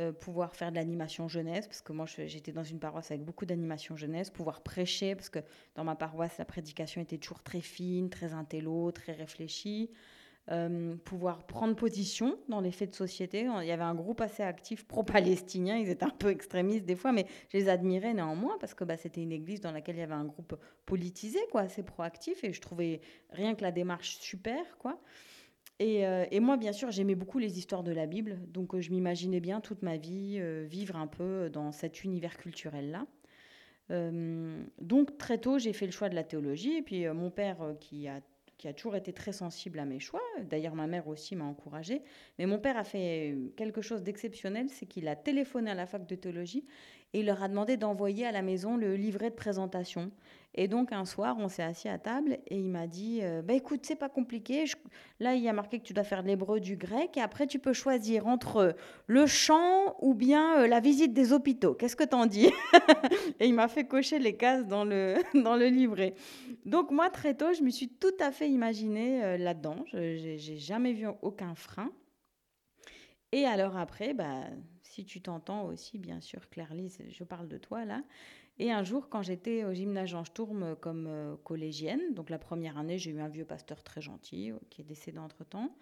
euh, 0.00 0.12
pouvoir 0.12 0.56
faire 0.56 0.70
de 0.70 0.76
l'animation 0.76 1.28
jeunesse, 1.28 1.66
parce 1.66 1.82
que 1.82 1.92
moi 1.92 2.06
j'étais 2.06 2.52
dans 2.52 2.64
une 2.64 2.80
paroisse 2.80 3.10
avec 3.10 3.22
beaucoup 3.22 3.44
d'animation 3.44 3.96
jeunesse, 3.96 4.30
pouvoir 4.30 4.62
prêcher, 4.62 5.14
parce 5.14 5.28
que 5.28 5.40
dans 5.74 5.84
ma 5.84 5.94
paroisse 5.94 6.38
la 6.38 6.44
prédication 6.44 7.00
était 7.02 7.18
toujours 7.18 7.42
très 7.42 7.60
fine, 7.60 8.08
très 8.08 8.32
intello, 8.32 8.90
très 8.92 9.12
réfléchie. 9.12 9.90
Euh, 10.50 10.96
pouvoir 11.04 11.46
prendre 11.46 11.76
position 11.76 12.36
dans 12.48 12.60
les 12.60 12.72
faits 12.72 12.90
de 12.90 12.96
société. 12.96 13.46
Il 13.60 13.66
y 13.66 13.70
avait 13.70 13.84
un 13.84 13.94
groupe 13.94 14.20
assez 14.20 14.42
actif 14.42 14.84
pro-palestinien, 14.84 15.76
ils 15.76 15.88
étaient 15.90 16.04
un 16.04 16.08
peu 16.08 16.30
extrémistes 16.30 16.86
des 16.86 16.96
fois, 16.96 17.12
mais 17.12 17.26
je 17.50 17.58
les 17.58 17.68
admirais 17.68 18.14
néanmoins 18.14 18.56
parce 18.58 18.74
que 18.74 18.82
bah, 18.82 18.96
c'était 18.96 19.22
une 19.22 19.30
église 19.30 19.60
dans 19.60 19.70
laquelle 19.70 19.96
il 19.96 20.00
y 20.00 20.02
avait 20.02 20.14
un 20.14 20.24
groupe 20.24 20.56
politisé, 20.86 21.38
quoi, 21.52 21.60
assez 21.60 21.84
proactif, 21.84 22.42
et 22.42 22.52
je 22.52 22.60
trouvais 22.60 23.00
rien 23.30 23.54
que 23.54 23.62
la 23.62 23.70
démarche 23.70 24.18
super. 24.18 24.78
quoi. 24.78 24.98
Euh, 25.80 26.26
et, 26.30 26.40
moi, 26.40 26.56
bien 26.56 26.72
sûr, 26.72 26.90
j'aimais 26.90 27.14
beaucoup 27.14 27.38
les 27.38 27.58
histoires 27.58 27.82
de 27.82 27.92
la 27.92 28.06
Bible, 28.06 28.38
donc 28.48 28.74
euh, 28.74 28.80
je 28.80 28.90
m'imaginais 28.90 29.40
bien 29.40 29.60
toute 29.60 29.82
ma 29.82 29.96
vie 29.96 30.36
euh, 30.38 30.66
vivre 30.68 30.96
un 30.96 31.06
peu 31.06 31.48
dans 31.50 31.72
cet 31.72 32.04
univers 32.04 32.36
culturel-là. 32.36 33.06
donc 34.80 35.18
très 35.18 35.38
tôt, 35.38 35.58
j'ai 35.58 35.72
fait 35.72 35.86
le 35.86 35.92
choix 35.92 36.08
de 36.08 36.14
la 36.14 36.24
théologie, 36.24 36.76
et 36.76 36.82
puis 36.82 37.08
mon 37.08 37.30
père, 37.30 37.58
qui 37.80 38.08
a 38.08 38.20
qui 38.58 38.68
a 38.68 38.74
toujours 38.74 38.94
été 38.94 39.14
très 39.14 39.32
sensible 39.32 39.78
à 39.78 39.86
mes 39.86 40.00
choix. 40.00 40.20
D'ailleurs, 40.50 40.74
ma 40.74 40.86
mère 40.86 41.08
aussi 41.08 41.34
m'a 41.34 41.46
encouragée. 41.46 42.02
Mais 42.38 42.44
mon 42.44 42.58
père 42.58 42.76
a 42.76 42.84
fait 42.84 43.34
quelque 43.56 43.80
chose 43.80 44.02
d'exceptionnel, 44.02 44.68
c'est 44.68 44.84
qu'il 44.84 45.08
a 45.08 45.16
téléphoné 45.16 45.70
à 45.70 45.74
la 45.74 45.86
fac 45.86 46.06
de 46.06 46.14
théologie 46.14 46.66
et 47.12 47.20
il 47.20 47.26
leur 47.26 47.42
a 47.42 47.48
demandé 47.48 47.76
d'envoyer 47.76 48.26
à 48.26 48.32
la 48.32 48.42
maison 48.42 48.76
le 48.76 48.94
livret 48.96 49.30
de 49.30 49.34
présentation. 49.34 50.10
Et 50.54 50.66
donc 50.66 50.92
un 50.92 51.04
soir, 51.04 51.36
on 51.38 51.48
s'est 51.48 51.62
assis 51.62 51.88
à 51.88 51.98
table 51.98 52.38
et 52.48 52.56
il 52.56 52.68
m'a 52.68 52.88
dit 52.88 53.20
euh, 53.22 53.40
bah, 53.40 53.54
écoute, 53.54 53.80
c'est 53.84 53.96
pas 53.96 54.08
compliqué. 54.08 54.64
Là, 55.20 55.34
il 55.34 55.42
y 55.42 55.48
a 55.48 55.52
marqué 55.52 55.78
que 55.78 55.84
tu 55.84 55.92
dois 55.92 56.02
faire 56.02 56.22
de 56.22 56.28
l'hébreu, 56.28 56.58
du 56.58 56.76
grec, 56.76 57.16
et 57.16 57.20
après, 57.20 57.46
tu 57.46 57.60
peux 57.60 57.72
choisir 57.72 58.26
entre 58.26 58.74
le 59.06 59.26
chant 59.26 59.96
ou 60.00 60.14
bien 60.14 60.60
euh, 60.60 60.66
la 60.66 60.80
visite 60.80 61.12
des 61.12 61.32
hôpitaux. 61.32 61.74
Qu'est-ce 61.74 61.94
que 61.94 62.04
t'en 62.04 62.26
dis? 62.26 62.50
Et 63.40 63.46
il 63.46 63.54
m'a 63.54 63.68
fait 63.68 63.84
cocher 63.84 64.18
les 64.18 64.36
cases 64.36 64.66
dans 64.66 64.84
le, 64.84 65.14
dans 65.34 65.56
le 65.56 65.66
livret. 65.66 66.14
Donc, 66.66 66.90
moi, 66.90 67.10
très 67.10 67.34
tôt, 67.34 67.52
je 67.52 67.62
me 67.62 67.70
suis 67.70 67.88
tout 67.88 68.08
à 68.18 68.32
fait 68.32 68.50
imaginée 68.50 69.22
euh, 69.22 69.36
là-dedans. 69.36 69.84
Je 69.92 69.98
n'ai 69.98 70.58
jamais 70.58 70.92
vu 70.92 71.06
aucun 71.22 71.54
frein. 71.54 71.90
Et 73.32 73.44
alors 73.44 73.76
après, 73.76 74.14
bah, 74.14 74.44
si 74.82 75.04
tu 75.04 75.20
t'entends 75.20 75.66
aussi, 75.66 75.98
bien 75.98 76.20
sûr, 76.20 76.48
Claire-Lise, 76.48 77.02
je 77.08 77.24
parle 77.24 77.48
de 77.48 77.58
toi 77.58 77.84
là. 77.84 78.02
Et 78.58 78.70
un 78.72 78.82
jour, 78.82 79.08
quand 79.08 79.22
j'étais 79.22 79.64
au 79.64 79.72
gymnase 79.72 80.10
Jean 80.10 80.24
Sturm 80.24 80.76
comme 80.80 81.06
euh, 81.06 81.36
collégienne, 81.44 82.12
donc 82.12 82.28
la 82.28 82.38
première 82.38 82.76
année, 82.76 82.98
j'ai 82.98 83.10
eu 83.10 83.20
un 83.20 83.28
vieux 83.28 83.46
pasteur 83.46 83.82
très 83.82 84.02
gentil 84.02 84.50
euh, 84.50 84.58
qui 84.68 84.82
est 84.82 84.84
décédé 84.84 85.18
entre-temps. 85.18 85.74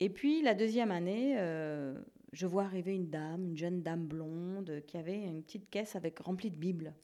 Et 0.00 0.10
puis 0.10 0.42
la 0.42 0.54
deuxième 0.54 0.90
année, 0.90 1.36
euh, 1.38 1.94
je 2.32 2.46
vois 2.46 2.64
arriver 2.64 2.94
une 2.94 3.10
dame, 3.10 3.44
une 3.44 3.56
jeune 3.56 3.82
dame 3.82 4.06
blonde, 4.06 4.82
qui 4.88 4.96
avait 4.96 5.22
une 5.22 5.42
petite 5.42 5.70
caisse 5.70 5.94
avec 5.94 6.18
remplie 6.18 6.50
de 6.50 6.56
Bibles. 6.56 6.94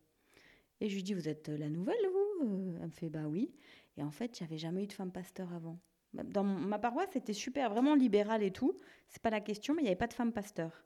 Et 0.80 0.88
je 0.88 0.96
lui 0.96 1.04
dis, 1.04 1.14
vous 1.14 1.28
êtes 1.28 1.49
la 1.49 1.68
nouvelle, 1.68 1.94
vous? 2.12 2.75
Elle 2.80 2.87
me 2.87 2.90
fait, 2.90 3.08
bah 3.08 3.28
oui. 3.28 3.52
Et 3.96 4.02
en 4.02 4.11
fait, 4.11 4.37
j'avais 4.37 4.58
jamais 4.58 4.82
eu 4.82 4.87
de 4.88 4.92
femme 4.92 5.12
pasteur 5.12 5.52
avant. 5.52 5.78
Dans 6.14 6.45
ma 6.45 6.78
paroisse, 6.78 7.09
c'était 7.12 7.33
super, 7.33 7.71
vraiment 7.71 7.95
libéral 7.95 8.42
et 8.42 8.50
tout. 8.50 8.75
C'est 9.09 9.23
pas 9.23 9.31
la 9.31 9.40
question, 9.40 9.75
mais 9.75 9.81
il 9.81 9.85
n'y 9.85 9.88
avait 9.90 9.97
pas 9.97 10.07
de 10.07 10.12
femme 10.12 10.33
pasteur. 10.33 10.85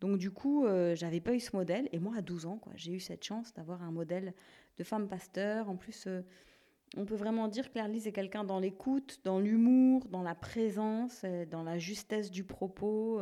Donc 0.00 0.16
du 0.18 0.30
coup, 0.30 0.64
euh, 0.64 0.94
j'avais 0.94 1.20
pas 1.20 1.34
eu 1.34 1.40
ce 1.40 1.54
modèle. 1.54 1.88
Et 1.92 1.98
moi, 1.98 2.14
à 2.16 2.22
12 2.22 2.46
ans, 2.46 2.60
j'ai 2.74 2.92
eu 2.92 3.00
cette 3.00 3.24
chance 3.24 3.52
d'avoir 3.52 3.82
un 3.82 3.90
modèle 3.90 4.34
de 4.78 4.84
femme 4.84 5.08
pasteur. 5.08 5.68
En 5.68 5.76
plus, 5.76 6.06
euh, 6.06 6.22
on 6.96 7.04
peut 7.04 7.14
vraiment 7.14 7.48
dire 7.48 7.68
que 7.68 7.72
Claire-Lise 7.72 8.06
est 8.06 8.12
quelqu'un 8.12 8.44
dans 8.44 8.58
l'écoute, 8.58 9.20
dans 9.24 9.38
l'humour, 9.38 10.06
dans 10.08 10.22
la 10.22 10.34
présence, 10.34 11.22
euh, 11.24 11.44
dans 11.44 11.62
la 11.62 11.78
justesse 11.78 12.30
du 12.30 12.44
propos. 12.44 13.20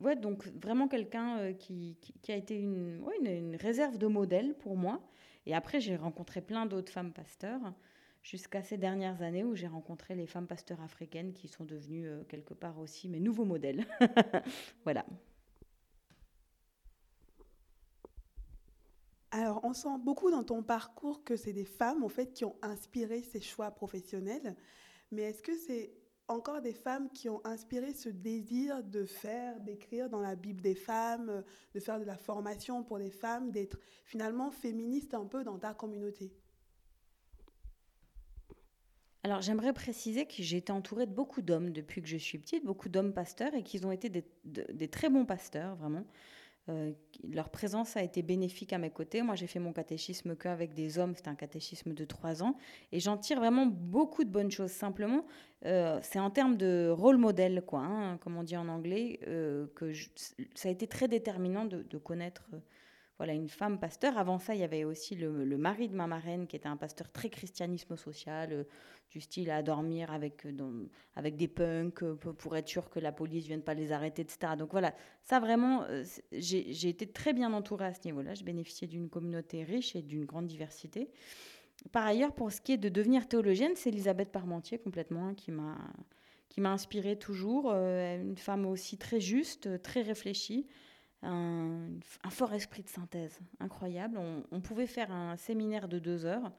ouais, 0.00 0.16
donc 0.16 0.46
vraiment 0.62 0.88
quelqu'un 0.88 1.52
qui, 1.54 1.96
a 2.28 2.34
été 2.34 2.56
une, 2.56 3.56
réserve 3.60 3.98
de 3.98 4.06
modèle 4.06 4.54
pour 4.54 4.76
moi. 4.76 5.02
Et 5.46 5.54
après, 5.54 5.80
j'ai 5.80 5.96
rencontré 5.96 6.40
plein 6.40 6.66
d'autres 6.66 6.92
femmes 6.92 7.12
pasteurs 7.12 7.74
jusqu'à 8.24 8.62
ces 8.62 8.78
dernières 8.78 9.22
années 9.22 9.44
où 9.44 9.54
j'ai 9.54 9.66
rencontré 9.66 10.16
les 10.16 10.26
femmes 10.26 10.46
pasteurs 10.46 10.80
africaines 10.80 11.34
qui 11.34 11.46
sont 11.46 11.64
devenues 11.64 12.08
euh, 12.08 12.24
quelque 12.24 12.54
part 12.54 12.78
aussi 12.78 13.08
mes 13.08 13.20
nouveaux 13.20 13.44
modèles. 13.44 13.86
voilà. 14.84 15.04
Alors, 19.30 19.60
on 19.62 19.74
sent 19.74 19.98
beaucoup 20.00 20.30
dans 20.30 20.42
ton 20.42 20.62
parcours 20.62 21.22
que 21.22 21.36
c'est 21.36 21.52
des 21.52 21.64
femmes, 21.64 22.02
en 22.02 22.08
fait, 22.08 22.32
qui 22.32 22.44
ont 22.44 22.56
inspiré 22.62 23.20
ces 23.20 23.40
choix 23.40 23.70
professionnels. 23.72 24.56
Mais 25.10 25.22
est-ce 25.22 25.42
que 25.42 25.56
c'est 25.56 25.92
encore 26.28 26.62
des 26.62 26.72
femmes 26.72 27.10
qui 27.10 27.28
ont 27.28 27.44
inspiré 27.44 27.92
ce 27.92 28.08
désir 28.08 28.82
de 28.82 29.04
faire, 29.04 29.60
d'écrire 29.60 30.08
dans 30.08 30.20
la 30.20 30.36
Bible 30.36 30.62
des 30.62 30.76
femmes, 30.76 31.42
de 31.74 31.80
faire 31.80 31.98
de 31.98 32.04
la 32.04 32.16
formation 32.16 32.84
pour 32.84 32.96
les 32.96 33.10
femmes, 33.10 33.50
d'être 33.50 33.76
finalement 34.04 34.50
féministe 34.50 35.12
un 35.12 35.26
peu 35.26 35.44
dans 35.44 35.58
ta 35.58 35.74
communauté? 35.74 36.32
Alors 39.24 39.40
j'aimerais 39.40 39.72
préciser 39.72 40.26
que 40.26 40.34
j'ai 40.38 40.58
été 40.58 40.70
entourée 40.70 41.06
de 41.06 41.10
beaucoup 41.12 41.40
d'hommes 41.40 41.70
depuis 41.70 42.02
que 42.02 42.08
je 42.08 42.18
suis 42.18 42.38
petite, 42.38 42.64
beaucoup 42.64 42.90
d'hommes 42.90 43.14
pasteurs 43.14 43.54
et 43.54 43.62
qu'ils 43.62 43.86
ont 43.86 43.90
été 43.90 44.10
des, 44.10 44.88
très 44.88 45.08
bons 45.08 45.24
pasteurs, 45.24 45.74
vraiment. 45.76 46.04
Euh, 46.68 46.92
leur 47.30 47.48
présence 47.48 47.96
a 47.96 48.02
été 48.02 48.22
bénéfique 48.22 48.74
à 48.74 48.78
mes 48.78 48.90
côtés. 48.90 49.22
Moi, 49.22 49.34
j'ai 49.34 49.46
fait 49.46 49.58
mon 49.58 49.72
catéchisme 49.72 50.36
qu'avec 50.36 50.74
des 50.74 50.98
hommes, 50.98 51.14
c'était 51.14 51.28
un 51.28 51.34
catéchisme 51.34 51.94
de 51.94 52.04
trois 52.04 52.42
ans, 52.42 52.56
et 52.92 53.00
j'en 53.00 53.16
tire 53.16 53.38
vraiment 53.38 53.64
beaucoup 53.64 54.24
de 54.24 54.30
bonnes 54.30 54.50
choses. 54.50 54.70
Simplement, 54.70 55.24
euh, 55.64 55.98
c'est 56.02 56.20
en 56.20 56.30
termes 56.30 56.56
de 56.58 56.90
rôle 56.90 57.16
modèle, 57.16 57.62
quoi, 57.66 57.80
hein, 57.80 58.18
comme 58.18 58.36
on 58.36 58.42
dit 58.42 58.58
en 58.58 58.68
anglais, 58.68 59.20
euh, 59.26 59.66
que 59.74 59.92
ça 60.54 60.68
a 60.68 60.72
été 60.72 60.86
très 60.86 61.08
déterminant 61.08 61.64
de, 61.64 61.82
de 61.82 61.98
connaître 61.98 62.50
voilà, 63.18 63.32
une 63.32 63.48
femme 63.48 63.78
pasteur. 63.78 64.18
Avant 64.18 64.38
ça, 64.38 64.54
il 64.54 64.60
y 64.60 64.64
avait 64.64 64.84
aussi 64.84 65.14
le, 65.14 65.56
mari 65.56 65.88
de 65.88 65.94
ma 65.94 66.06
marraine, 66.06 66.46
qui 66.46 66.56
était 66.56 66.68
un 66.68 66.76
pasteur 66.76 67.10
très 67.12 67.28
christianisme 67.28 67.96
social, 67.96 68.52
euh, 68.52 68.64
du 69.10 69.20
style 69.20 69.50
à 69.52 69.62
dormir 69.62 70.10
avec, 70.10 70.44
euh, 70.46 70.88
avec 71.14 71.36
des 71.36 71.46
punks 71.46 72.02
euh, 72.02 72.16
pour 72.16 72.56
être 72.56 72.68
sûr 72.68 72.90
que 72.90 72.98
la 72.98 73.12
police 73.12 73.44
ne 73.44 73.48
vienne 73.48 73.62
pas 73.62 73.74
les 73.74 73.92
arrêter, 73.92 74.22
etc. 74.22 74.54
Donc 74.58 74.72
voilà, 74.72 74.94
ça 75.22 75.38
vraiment, 75.38 75.86
j'ai 76.32 76.88
été 76.88 77.06
très 77.06 77.32
bien 77.32 77.52
entourée 77.52 77.86
à 77.86 77.94
ce 77.94 78.00
niveau-là. 78.04 78.34
Je 78.34 78.42
bénéficiais 78.42 78.88
d'une 78.88 79.08
communauté 79.08 79.62
riche 79.62 79.94
et 79.94 80.02
d'une 80.02 80.24
grande 80.24 80.48
diversité. 80.48 81.10
Par 81.92 82.04
ailleurs, 82.04 82.32
pour 82.32 82.50
ce 82.50 82.60
qui 82.60 82.72
est 82.72 82.78
de 82.78 82.88
devenir 82.88 83.28
théologienne, 83.28 83.72
c'est 83.76 83.90
Elisabeth 83.90 84.32
Parmentier 84.32 84.78
complètement 84.78 85.34
qui 85.34 85.52
m'a 85.52 85.76
qui 86.48 86.60
m'a 86.60 86.70
inspirée 86.70 87.18
toujours, 87.18 87.72
une 87.72 88.36
femme 88.36 88.64
aussi 88.64 88.96
très 88.96 89.18
juste, 89.18 89.82
très 89.82 90.02
réfléchie, 90.02 90.68
un, 91.24 91.88
fort 92.30 92.52
esprit 92.52 92.82
de 92.82 92.88
synthèse 92.88 93.38
incroyable. 93.60 94.18
On, 94.50 94.60
pouvait 94.60 94.86
faire 94.86 95.10
un 95.12 95.36
séminaire 95.36 95.88
de 95.88 95.98
deux 95.98 96.24
heures. 96.24 96.52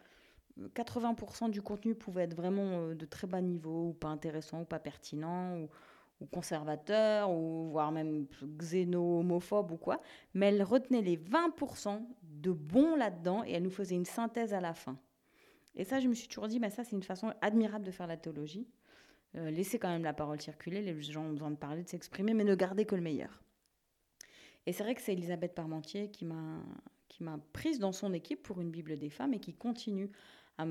80% 0.74 1.50
du 1.50 1.62
contenu 1.62 1.96
pouvait 1.96 2.24
être 2.24 2.36
vraiment 2.36 2.80
euh, 2.80 2.96
de 2.96 3.06
très 3.06 3.28
bas 3.28 3.42
niveau, 3.42 3.90
ou 3.90 3.94
pas 3.94 4.08
intéressant, 4.08 4.62
ou 4.62 4.66
pas 4.66 4.80
pertinent, 4.80 5.60
ou, 5.60 6.26
conservateur, 6.32 7.30
ou 7.30 7.70
voire 7.70 7.92
même 7.92 8.26
xéno, 8.58 9.20
homophobe 9.20 9.72
ou 9.72 9.78
quoi. 9.78 10.02
Mais 10.34 10.48
elle 10.48 10.64
retenait 10.64 11.02
les 11.02 11.18
20% 11.18 12.02
de 12.24 12.52
bon 12.52 12.96
là-dedans 12.96 13.44
et 13.46 13.52
elle 13.52 13.64
nous 13.64 13.70
faisait 13.70 13.96
une 13.96 14.06
synthèse 14.06 14.54
à 14.54 14.62
la 14.62 14.74
fin. 14.74 14.98
Et 15.76 15.84
ça, 15.84 16.00
je 16.00 16.08
me 16.08 16.14
suis 16.14 16.28
toujours 16.28 16.48
dit, 16.48 16.60
mais 16.60 16.70
ça, 16.70 16.84
c'est 16.84 16.96
une 16.96 17.04
façon 17.04 17.34
admirable 17.42 17.86
de 17.86 17.92
faire 17.92 18.08
la 18.08 18.18
théologie. 18.18 18.66
Euh, 19.36 19.52
laissez 19.52 19.78
quand 19.78 19.90
même 19.90 20.04
la 20.04 20.14
parole 20.14 20.40
circuler, 20.40 20.82
les 20.82 21.02
gens 21.02 21.26
ont 21.26 21.32
besoin 21.32 21.52
de 21.52 21.58
parler, 21.58 21.84
de 21.84 21.90
s'exprimer, 21.90 22.34
mais 22.34 22.46
ne 22.46 22.56
gardez 22.56 22.86
que 22.86 22.96
le 22.96 23.02
meilleur. 23.02 23.45
Et 24.66 24.74
c'est 24.74 24.84
vrai 24.84 24.96
que 24.96 25.02
c'est 25.02 25.14
Elisabeth 25.14 25.54
Parmentier 25.54 26.10
qui 26.10 26.26
m'a 26.26 27.40
prise 27.54 27.80
dans 27.80 27.92
son 27.92 28.14
équipe 28.14 28.44
pour 28.44 28.62
une 28.62 28.72
Bible 28.72 28.98
des 28.98 29.10
femmes 29.10 29.34
et 29.34 29.40
qui 29.40 29.54
continue 29.54 30.10
à 30.58 30.66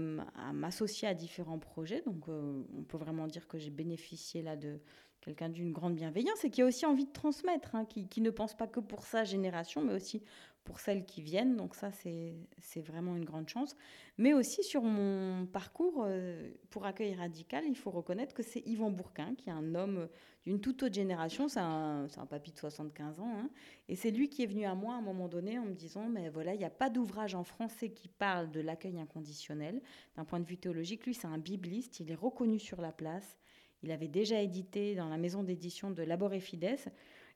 m'associer 0.52 1.06
à 1.08 1.14
différents 1.14 1.58
projets. 1.58 2.02
Donc, 2.02 2.28
euh, 2.28 2.62
on 2.76 2.82
peut 2.84 2.96
vraiment 2.96 3.26
dire 3.26 3.46
que 3.46 3.58
j'ai 3.58 3.70
bénéficié 3.70 4.42
là 4.42 4.56
de 4.56 4.80
quelqu'un 5.20 5.48
d'une 5.48 5.72
grande 5.72 5.94
bienveillance 5.94 6.44
et 6.44 6.50
qui 6.50 6.62
a 6.62 6.66
aussi 6.66 6.86
envie 6.86 7.06
de 7.06 7.12
transmettre, 7.12 7.74
hein, 7.74 7.84
qui, 7.84 8.08
qui, 8.08 8.20
ne 8.20 8.30
pense 8.30 8.56
pas 8.56 8.66
que 8.66 8.80
pour 8.80 9.04
sa 9.04 9.24
génération, 9.24 9.82
mais 9.82 9.94
aussi 9.94 10.22
pour 10.64 10.80
celles 10.80 11.04
qui 11.04 11.22
viennent. 11.22 11.56
Donc 11.56 11.74
ça, 11.74 11.90
c'est 11.92 12.80
vraiment 12.80 13.16
une 13.16 13.24
grande 13.24 13.48
chance. 13.48 13.76
Mais 14.18 14.32
aussi 14.32 14.64
sur 14.64 14.82
mon 14.82 15.46
parcours 15.46 16.04
euh, 16.06 16.50
pour 16.70 16.86
Accueil 16.86 17.14
Radical, 17.14 17.64
il 17.68 17.76
faut 17.76 17.90
reconnaître 17.90 18.34
que 18.34 18.42
c'est 18.42 18.60
Yvan 18.66 18.90
Bourquin, 18.90 19.34
qui 19.36 19.50
est 19.50 19.52
un 19.52 19.74
homme 19.74 20.08
d'une 20.46 20.60
toute 20.60 20.82
autre 20.82 20.94
génération. 20.94 21.48
C'est 21.48 21.60
un, 21.60 22.08
papy 22.28 22.52
de 22.52 22.58
75 22.58 23.20
ans. 23.20 23.30
Hein. 23.36 23.50
et 23.88 23.96
c'est 23.96 24.10
lui 24.10 24.28
qui 24.28 24.42
est 24.42 24.46
venu 24.46 24.64
à 24.64 24.74
moi 24.74 24.94
à 24.94 24.98
un 24.98 25.02
moment 25.02 25.28
donné 25.28 25.58
en 25.58 25.64
me 25.64 25.74
disant, 25.74 26.08
mais 26.08 26.28
voilà, 26.30 26.54
il 26.54 26.58
n'y 26.58 26.64
a 26.64 26.70
pas 26.70 26.90
d'ouvrage 26.90 27.34
en 27.34 27.44
français 27.44 27.90
qui 27.90 28.08
parle 28.08 28.50
de 28.50 28.60
l'accueil 28.60 28.98
inconditionnel. 28.98 29.82
D'un 30.16 30.24
point 30.24 30.40
de 30.40 30.46
vue 30.46 30.58
théologique, 30.58 31.04
lui, 31.06 31.14
c'est 31.14 31.26
un 31.26 31.38
bibliste. 31.38 32.00
Il 32.00 32.10
est 32.10 32.16
reconnu 32.16 32.58
sur 32.58 32.80
la 32.80 32.92
place. 32.92 33.38
Il 33.82 33.90
avait 33.90 34.08
déjà 34.08 34.40
édité 34.40 34.94
dans 34.94 35.10
la 35.10 35.18
maison 35.18 35.42
d'édition 35.42 35.90
de 35.90 36.02
Labor 36.02 36.32
et 36.32 36.40
Fides. 36.40 36.78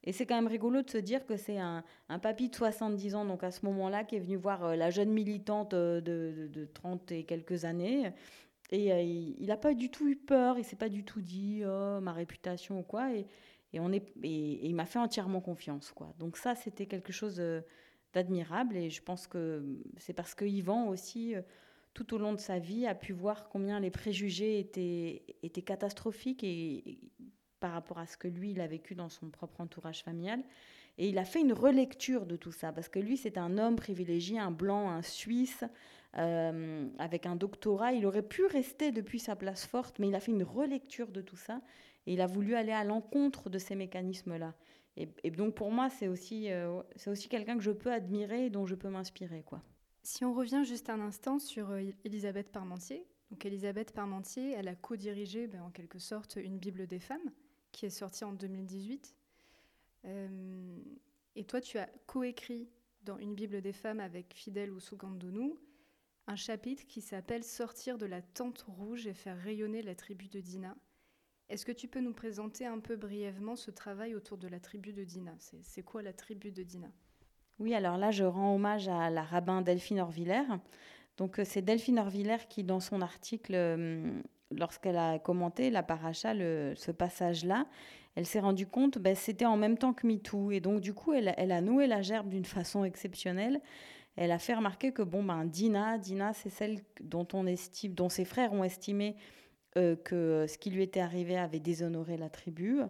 Et 0.04 0.12
c'est 0.12 0.26
quand 0.26 0.36
même 0.36 0.46
rigolo 0.46 0.82
de 0.82 0.90
se 0.90 0.98
dire 0.98 1.26
que 1.26 1.36
c'est 1.36 1.58
un, 1.58 1.84
papy 2.22 2.48
de 2.48 2.54
70 2.54 3.14
ans, 3.14 3.24
donc 3.24 3.42
à 3.42 3.50
ce 3.50 3.66
moment-là, 3.66 4.04
qui 4.04 4.16
est 4.16 4.20
venu 4.20 4.36
voir 4.36 4.64
euh, 4.64 4.76
la 4.76 4.90
jeune 4.90 5.10
militante 5.10 5.74
euh, 5.74 6.00
de, 6.00 6.48
de, 6.52 6.64
30 6.66 7.12
et 7.12 7.24
quelques 7.24 7.64
années. 7.64 8.12
Et 8.70 8.92
euh, 8.92 9.02
il 9.02 9.46
n'a 9.46 9.56
pas 9.56 9.74
du 9.74 9.90
tout 9.90 10.08
eu 10.08 10.16
peur, 10.16 10.58
il 10.58 10.64
s'est 10.64 10.76
pas 10.76 10.88
du 10.88 11.04
tout 11.04 11.20
dit 11.20 11.62
oh, 11.64 12.00
ma 12.00 12.12
réputation 12.12 12.80
ou 12.80 12.82
quoi. 12.82 13.12
Et, 13.14 13.26
on 13.74 13.92
est, 13.92 14.12
et, 14.22 14.66
il 14.66 14.74
m'a 14.74 14.86
fait 14.86 14.98
entièrement 14.98 15.40
confiance. 15.40 15.90
quoi. 15.90 16.14
Donc 16.18 16.36
ça, 16.36 16.54
c'était 16.54 16.86
quelque 16.86 17.12
chose 17.12 17.42
d'admirable. 18.12 18.76
Et 18.76 18.90
je 18.90 19.02
pense 19.02 19.26
que 19.26 19.64
c'est 19.96 20.12
parce 20.12 20.34
que 20.34 20.44
Yvan 20.44 20.88
aussi, 20.88 21.34
tout 21.94 22.14
au 22.14 22.18
long 22.18 22.32
de 22.32 22.40
sa 22.40 22.58
vie, 22.58 22.86
a 22.86 22.94
pu 22.94 23.12
voir 23.12 23.48
combien 23.48 23.80
les 23.80 23.90
préjugés 23.90 24.58
étaient, 24.60 25.24
étaient 25.42 25.62
catastrophiques 25.62 26.44
et, 26.44 26.98
par 27.60 27.72
rapport 27.72 27.98
à 27.98 28.06
ce 28.06 28.16
que 28.16 28.28
lui, 28.28 28.52
il 28.52 28.60
a 28.60 28.66
vécu 28.66 28.94
dans 28.94 29.08
son 29.08 29.30
propre 29.30 29.60
entourage 29.60 30.02
familial. 30.02 30.42
Et 30.98 31.08
il 31.08 31.18
a 31.18 31.24
fait 31.24 31.40
une 31.40 31.52
relecture 31.52 32.26
de 32.26 32.36
tout 32.36 32.50
ça, 32.50 32.72
parce 32.72 32.88
que 32.88 32.98
lui, 32.98 33.16
c'est 33.16 33.38
un 33.38 33.56
homme 33.56 33.76
privilégié, 33.76 34.38
un 34.38 34.50
blanc, 34.50 34.90
un 34.90 35.02
Suisse, 35.02 35.64
euh, 36.16 36.88
avec 36.98 37.24
un 37.26 37.36
doctorat. 37.36 37.92
Il 37.92 38.04
aurait 38.04 38.22
pu 38.22 38.44
rester 38.46 38.90
depuis 38.90 39.20
sa 39.20 39.36
place 39.36 39.64
forte, 39.64 39.98
mais 40.00 40.08
il 40.08 40.14
a 40.16 40.20
fait 40.20 40.32
une 40.32 40.42
relecture 40.42 41.08
de 41.12 41.20
tout 41.20 41.36
ça, 41.36 41.60
et 42.06 42.14
il 42.14 42.20
a 42.20 42.26
voulu 42.26 42.54
aller 42.54 42.72
à 42.72 42.82
l'encontre 42.82 43.48
de 43.48 43.58
ces 43.58 43.76
mécanismes-là. 43.76 44.54
Et, 44.96 45.30
donc 45.30 45.54
pour 45.54 45.70
moi, 45.70 45.90
c'est 45.90 46.08
aussi, 46.08 46.50
euh, 46.50 46.82
aussi 47.06 47.28
quelqu'un 47.28 47.56
que 47.56 47.62
je 47.62 47.70
peux 47.70 47.92
admirer 47.92 48.46
et 48.46 48.50
dont 48.50 48.66
je 48.66 48.74
peux 48.74 48.88
m'inspirer. 48.88 49.44
quoi. 49.44 49.62
Si 50.02 50.24
on 50.24 50.34
revient 50.34 50.64
juste 50.64 50.90
un 50.90 51.00
instant 51.00 51.38
sur 51.38 51.70
euh, 51.70 51.82
Elisabeth 52.04 52.50
Parmentier, 52.50 53.06
donc 53.30 53.44
Elisabeth 53.46 53.92
Parmentier, 53.92 54.54
elle 54.56 54.66
a 54.66 54.74
co-dirigé 54.74 55.46
ben, 55.46 55.62
en 55.62 55.70
quelque 55.70 56.00
sorte 56.00 56.36
une 56.36 56.58
Bible 56.58 56.88
des 56.88 56.98
femmes 56.98 57.30
qui 57.72 57.86
est 57.86 57.90
sorti 57.90 58.24
en 58.24 58.32
2018. 58.32 59.14
Euh, 60.04 60.78
et 61.36 61.44
toi, 61.44 61.60
tu 61.60 61.78
as 61.78 61.88
coécrit 62.06 62.68
dans 63.02 63.18
Une 63.18 63.34
Bible 63.34 63.60
des 63.60 63.72
femmes 63.72 64.00
avec 64.00 64.34
Fidèle 64.34 64.72
ou 64.72 64.80
Sugandonou 64.80 65.58
un 66.28 66.36
chapitre 66.36 66.86
qui 66.86 67.00
s'appelle 67.00 67.42
Sortir 67.42 67.96
de 67.96 68.06
la 68.06 68.20
tente 68.20 68.60
rouge 68.68 69.06
et 69.06 69.14
faire 69.14 69.38
rayonner 69.38 69.82
la 69.82 69.94
tribu 69.94 70.28
de 70.28 70.40
Dina. 70.40 70.76
Est-ce 71.48 71.64
que 71.64 71.72
tu 71.72 71.88
peux 71.88 72.00
nous 72.00 72.12
présenter 72.12 72.66
un 72.66 72.78
peu 72.78 72.96
brièvement 72.96 73.56
ce 73.56 73.70
travail 73.70 74.14
autour 74.14 74.36
de 74.36 74.46
la 74.46 74.60
tribu 74.60 74.92
de 74.92 75.04
Dina? 75.04 75.34
C'est 75.38 75.82
quoi 75.82 76.02
la 76.02 76.12
tribu 76.12 76.52
de 76.52 76.62
Dina? 76.62 76.88
Oui, 77.58 77.74
alors 77.74 77.96
là, 77.96 78.10
je 78.10 78.24
rends 78.24 78.54
hommage 78.54 78.88
à 78.88 79.08
la 79.08 79.22
rabbin 79.22 79.62
Delphine 79.62 80.00
Orviller. 80.00 80.42
Donc, 81.16 81.40
euh, 81.40 81.44
c'est 81.44 81.62
Delphine 81.62 81.98
Orviller 81.98 82.36
qui, 82.48 82.62
dans 82.62 82.78
son 82.78 83.00
article, 83.00 83.54
euh, 83.54 84.20
lorsqu'elle 84.50 84.96
a 84.96 85.18
commenté 85.18 85.70
la 85.70 85.82
paracha, 85.82 86.34
ce 86.34 86.90
passage-là, 86.90 87.66
elle 88.18 88.26
s'est 88.26 88.40
rendue 88.40 88.66
compte, 88.66 88.98
ben, 88.98 89.14
c'était 89.14 89.44
en 89.44 89.56
même 89.56 89.78
temps 89.78 89.92
que 89.92 90.06
MeToo. 90.06 90.50
Et 90.50 90.60
donc, 90.60 90.80
du 90.80 90.92
coup, 90.92 91.12
elle, 91.12 91.28
a 91.52 91.60
noué 91.60 91.86
la 91.86 92.02
gerbe 92.02 92.28
d'une 92.28 92.44
façon 92.44 92.84
exceptionnelle. 92.84 93.60
Elle 94.16 94.32
a 94.32 94.40
fait 94.40 94.54
remarquer 94.54 94.92
que, 94.92 95.02
bon, 95.02 95.22
ben, 95.22 95.44
Dina, 95.44 95.98
Dina 95.98 96.32
c'est 96.32 96.48
celle 96.48 96.80
dont, 97.00 97.28
on 97.32 97.46
estime, 97.46 97.94
dont 97.94 98.08
ses 98.08 98.24
frères 98.24 98.52
ont 98.52 98.64
estimé 98.64 99.14
euh, 99.76 99.94
que 99.94 100.46
ce 100.48 100.58
qui 100.58 100.70
lui 100.70 100.82
était 100.82 100.98
arrivé 101.00 101.36
avait 101.36 101.60
déshonoré 101.60 102.16
la 102.16 102.28
tribu. 102.28 102.80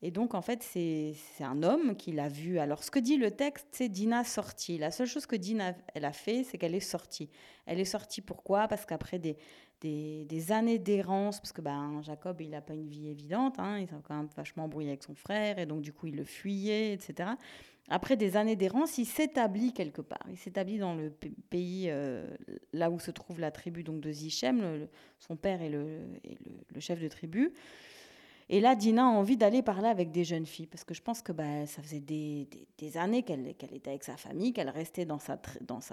Et 0.00 0.10
donc, 0.10 0.34
en 0.34 0.40
fait, 0.40 0.62
c'est 0.62 1.14
un 1.40 1.62
homme 1.62 1.94
qui 1.94 2.12
l'a 2.12 2.28
vu. 2.28 2.58
Alors, 2.58 2.82
ce 2.82 2.90
que 2.90 2.98
dit 2.98 3.18
le 3.18 3.30
texte, 3.30 3.66
c'est 3.72 3.90
Dina 3.90 4.24
sortie. 4.24 4.78
La 4.78 4.90
seule 4.90 5.06
chose 5.06 5.26
que 5.26 5.36
Dina 5.36 5.74
elle 5.94 6.06
a 6.06 6.12
fait, 6.12 6.42
c'est 6.42 6.56
qu'elle 6.56 6.74
est 6.74 6.80
sortie. 6.80 7.28
Elle 7.66 7.80
est 7.80 7.84
sortie 7.84 8.22
pourquoi? 8.22 8.66
Parce 8.66 8.86
qu'après 8.86 9.18
des, 9.18 9.36
des, 9.80 10.52
années 10.52 10.78
d'errance, 10.78 11.40
parce 11.40 11.52
que 11.52 11.60
ben, 11.60 12.00
Jacob, 12.02 12.40
il 12.40 12.50
n'a 12.50 12.60
pas 12.60 12.74
une 12.74 12.88
vie 12.88 13.08
évidente, 13.08 13.58
hein, 13.58 13.78
il 13.78 13.88
s'est 13.88 13.94
quand 14.06 14.16
même 14.16 14.28
vachement 14.36 14.64
embrouillé 14.64 14.88
avec 14.88 15.02
son 15.02 15.14
frère, 15.14 15.58
et 15.58 15.66
donc 15.66 15.80
du 15.82 15.92
coup, 15.92 16.06
il 16.06 16.16
le 16.16 16.24
fuyait, 16.24 16.92
etc. 16.92 17.30
Après 17.88 18.16
des 18.16 18.36
années 18.36 18.56
d'errance, 18.56 18.98
il 18.98 19.04
s'établit 19.04 19.72
quelque 19.72 20.00
part. 20.00 20.24
Il 20.30 20.36
s'établit 20.36 20.78
dans 20.78 20.94
le 20.94 21.10
pays, 21.50 21.86
euh, 21.88 22.24
là 22.72 22.90
où 22.90 23.00
se 23.00 23.10
trouve 23.10 23.40
la 23.40 23.50
tribu 23.50 23.82
donc 23.82 24.00
de 24.00 24.12
Zichem, 24.12 24.86
son 25.18 25.36
père 25.36 25.60
est 25.60 25.70
le, 25.70 25.98
le, 26.72 26.80
chef 26.80 27.00
de 27.00 27.08
tribu. 27.08 27.52
Et 28.52 28.58
là, 28.58 28.74
Dina 28.74 29.04
a 29.04 29.08
envie 29.08 29.36
d'aller 29.36 29.62
parler 29.62 29.86
avec 29.86 30.10
des 30.10 30.24
jeunes 30.24 30.44
filles, 30.44 30.66
parce 30.66 30.82
que 30.82 30.92
je 30.92 31.00
pense 31.00 31.22
que 31.22 31.30
bah, 31.30 31.66
ça 31.66 31.80
faisait 31.82 32.00
des, 32.00 32.48
années 32.96 33.22
qu'elle 33.22 33.46
était 33.46 33.90
avec 33.90 34.02
sa 34.02 34.16
famille, 34.16 34.52
qu'elle 34.52 34.70
restait 34.70 35.04
dans 35.04 35.20
sa, 35.20 35.36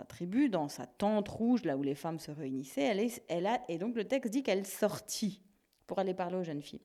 tribu, 0.05 0.49
dans 0.49 0.67
sa 0.67 0.87
tente 0.87 1.29
rouge, 1.29 1.65
là 1.65 1.77
où 1.77 1.83
les 1.83 1.93
femmes 1.93 2.17
se 2.17 2.31
réunissaient. 2.31 3.11
Elle 3.27 3.45
a, 3.45 3.61
et 3.69 3.77
donc 3.77 3.95
le 3.95 4.05
texte 4.05 4.33
dit 4.33 4.41
qu'elle 4.41 4.65
sortit 4.65 5.39
pour 5.85 5.99
aller 5.99 6.15
parler 6.15 6.37
aux 6.37 6.43
jeunes 6.43 6.63
filles. 6.63 6.81